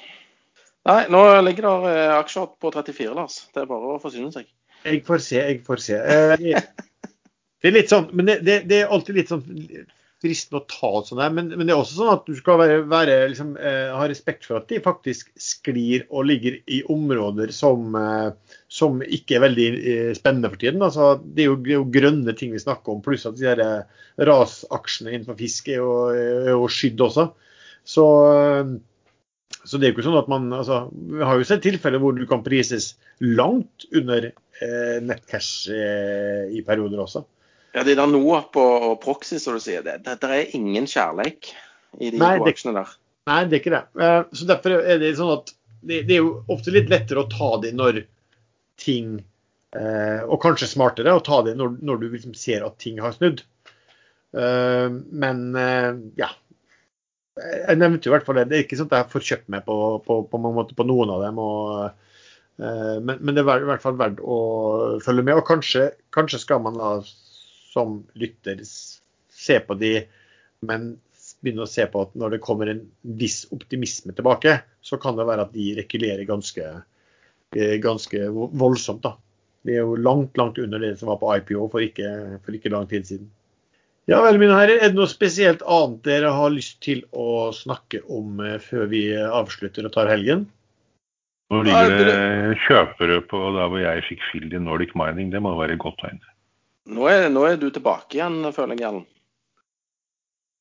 [0.90, 3.38] Nei, nå ligger det uh, aksjer på 34, Lars.
[3.54, 4.52] Det er bare å forsyne seg.
[4.84, 5.96] Jeg får se, jeg får se.
[5.96, 6.36] Uh,
[7.64, 9.46] det er litt sånn, men det, det, det er alltid litt sånn
[10.20, 12.80] fristende å ta sånn her, men, men, det er også sånn at du skal være,
[12.90, 17.96] være, liksom, eh, ha respekt for at de faktisk sklir og ligger i områder som,
[17.96, 20.84] eh, som ikke er veldig eh, spennende for tiden.
[20.84, 23.48] Altså, det, er jo, det, er jo, grønne ting vi snakker om, pluss at de
[23.48, 27.30] der eh, rasaksjene innenfor fisk er jo, er skydd også.
[27.88, 28.06] Så,
[28.36, 28.76] eh,
[29.64, 32.12] så, det er jo ikke sånn at man altså, Vi har jo sett tilfeller hvor
[32.16, 32.92] du kan prises
[33.24, 37.24] langt under eh, nettcash i perioder også.
[37.74, 39.84] Ja, Det er NOAP og, og Proxy, som du sier.
[39.86, 41.52] Det, det, det, er ingen kjærleik
[42.00, 42.94] i de Nei, to aksjene der.
[43.30, 43.84] Nei, det er ikke det.
[43.94, 47.30] Uh, så Derfor er det sånn at det, det, er jo ofte litt lettere å
[47.30, 48.02] ta det når
[48.80, 49.14] ting
[49.76, 53.14] uh, Og kanskje smartere å ta det når, når du liksom ser at ting har
[53.16, 53.44] snudd.
[54.30, 55.88] Eh, men eh,
[56.20, 56.28] ja.
[57.40, 58.44] Jeg nevnte jo i hvert fall det.
[58.50, 61.24] Det er ikke sånn at jeg får kjøpt meg på, på, på, på noen av
[61.24, 61.38] dem.
[61.40, 62.06] Og,
[62.60, 64.38] men, men, det er i hvert fall verdt å
[65.02, 65.38] følge med.
[65.40, 66.92] Og kanskje, kanskje skal man da
[67.70, 69.94] som lytter se på de,
[70.66, 70.92] men
[71.40, 72.82] begynne å se på at når det kommer en
[73.20, 76.66] viss optimisme tilbake, så kan det være at de rekylerer ganske,
[77.84, 79.02] ganske voldsomt.
[79.06, 79.14] da.
[79.64, 82.72] Det er jo langt, langt under det som var på IPO for ikke, for ikke
[82.72, 83.28] lang tid siden.
[84.10, 84.80] Ja vel, mine herrer.
[84.80, 89.04] Er det noe spesielt annet dere har lyst til å snakke om eh, før vi
[89.20, 90.48] avslutter og tar helgen?
[91.50, 95.32] Nå ligger det kjøpere på der hvor jeg fikk fill i Nordic Mining.
[95.34, 96.20] Det må være et godt tegn.
[96.90, 99.08] Nå er, nå er, du tilbake igjen, føler jeg, Erlend.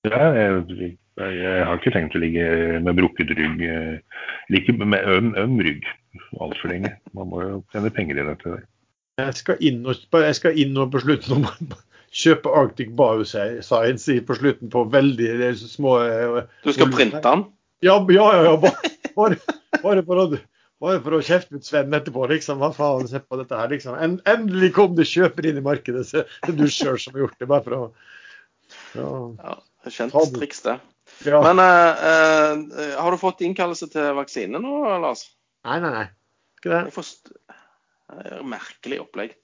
[0.08, 2.46] Ja, jeg, jeg, har ikke tenkt å ligge
[2.86, 3.64] med brukket rygg.
[3.66, 4.22] Eh,
[4.54, 5.88] like med øm, øm rygg
[6.40, 6.94] altfor lenge.
[7.18, 8.58] Man må jo tjene penger i dette.
[9.20, 11.48] Jeg skal inn og, jeg skal inn og på slutten
[12.22, 17.44] kjøpe Arctic Bioscience på slutten på veldig små eh, Du skal printe den?
[17.86, 18.46] Ja, ja, ja.
[18.52, 18.56] ja
[19.16, 19.38] bare,
[19.84, 20.26] bare, for å,
[20.84, 22.62] bare, for å, kjefte ut Sven etterpå, liksom.
[22.62, 23.98] Hva faen, se på dette her, liksom.
[24.00, 26.06] En, endelig kom det kjøper inn i markedet.
[26.08, 27.82] Så det er du sjøl som har gjort det, bare for å
[28.94, 29.10] ja.
[29.42, 29.58] ja
[29.90, 30.78] Kjent triks, det.
[31.26, 31.40] Ja.
[31.42, 32.02] Men uh,
[32.70, 35.26] uh, har du fått innkallelse til vaksine nå, Lars?
[35.68, 36.08] Nei, nei, nei.
[36.60, 36.84] Ikke det.
[36.96, 37.34] Forst...
[38.42, 39.36] Merkelig opplegg.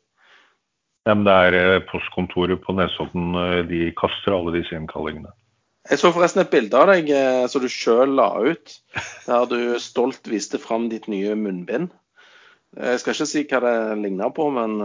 [1.06, 3.36] Ja, men det er eh, postkontoret på Nesodden.
[3.70, 5.30] De kaster alle disse innkallingene.
[5.86, 7.12] Jeg så forresten et bilde av deg
[7.52, 8.72] som du sjøl la ut,
[9.28, 11.92] der du stolt viste fram ditt nye munnbind.
[12.76, 14.80] Jeg skal ikke si hva det ligner på, men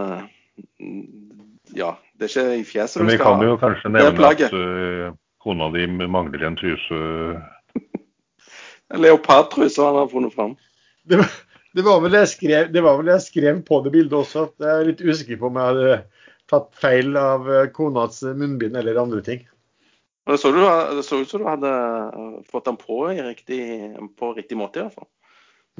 [1.73, 3.33] ja, det er ikke i fjeset du skal ha.
[3.33, 6.99] Men vi kan jo kanskje nevne at uh, Kona di mangler en truse.
[8.91, 10.57] En leopardtruse han har funnet fram.
[11.07, 11.21] Det,
[11.73, 14.49] det, var vel jeg skrev, det var vel jeg skrev på det bildet også.
[14.49, 15.95] at Jeg er litt usikker på om jeg hadde
[16.51, 19.45] tatt feil av eh, konas munnbind eller andre ting.
[20.29, 20.61] Det så, du,
[20.95, 21.71] det så ut som du hadde
[22.51, 23.61] fått den på, riktig,
[24.19, 25.09] på riktig måte, i hvert fall.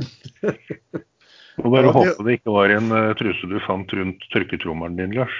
[1.61, 1.97] Må bare ja, det...
[1.97, 5.35] håpe det ikke var en uh, truse du fant rundt tørketrommelen din, Lars.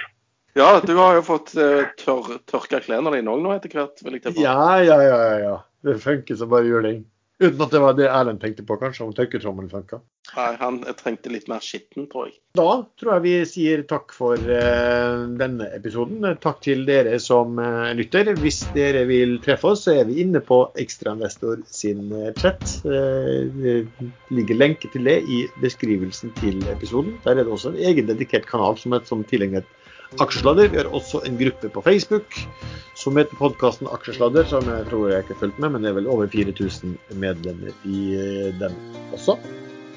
[0.54, 4.02] Ja, du har jo fått uh, tør, tørka klærne dine òg nå etter hvert.
[4.04, 5.54] vil jeg til Ja, ja, ja, ja.
[5.82, 7.02] Det funker som bare juling.
[7.42, 9.98] Uten at det var det Erlend tenkte på, kanskje, om tørketrommelen funka.
[10.36, 12.36] Nei, han trengte litt mer skitten, tror jeg.
[12.56, 12.66] Da
[13.00, 16.22] tror jeg vi sier takk for uh, denne episoden.
[16.42, 18.30] Takk til dere som uh, lytter.
[18.38, 22.62] Hvis dere vil treffe oss, så er vi inne på Ekstrainvestor sin chat.
[22.84, 23.76] det
[24.30, 27.16] ligger lenke til det i beskrivelsen til episoden.
[27.26, 29.66] Der er det også en egen dedikert kanal som er som tilegnet
[30.20, 30.68] Aksjesladder.
[30.68, 32.36] Vi har også en gruppe på Facebook
[32.98, 35.98] som heter podkasten Aksjesladder, som jeg tror jeg ikke har fulgt med, men det er
[36.00, 38.02] vel over 4000 medlemmer i
[38.60, 38.76] den
[39.12, 39.38] også.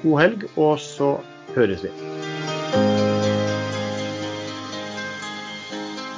[0.02, 1.16] God helg, og så
[1.56, 1.92] høres vi.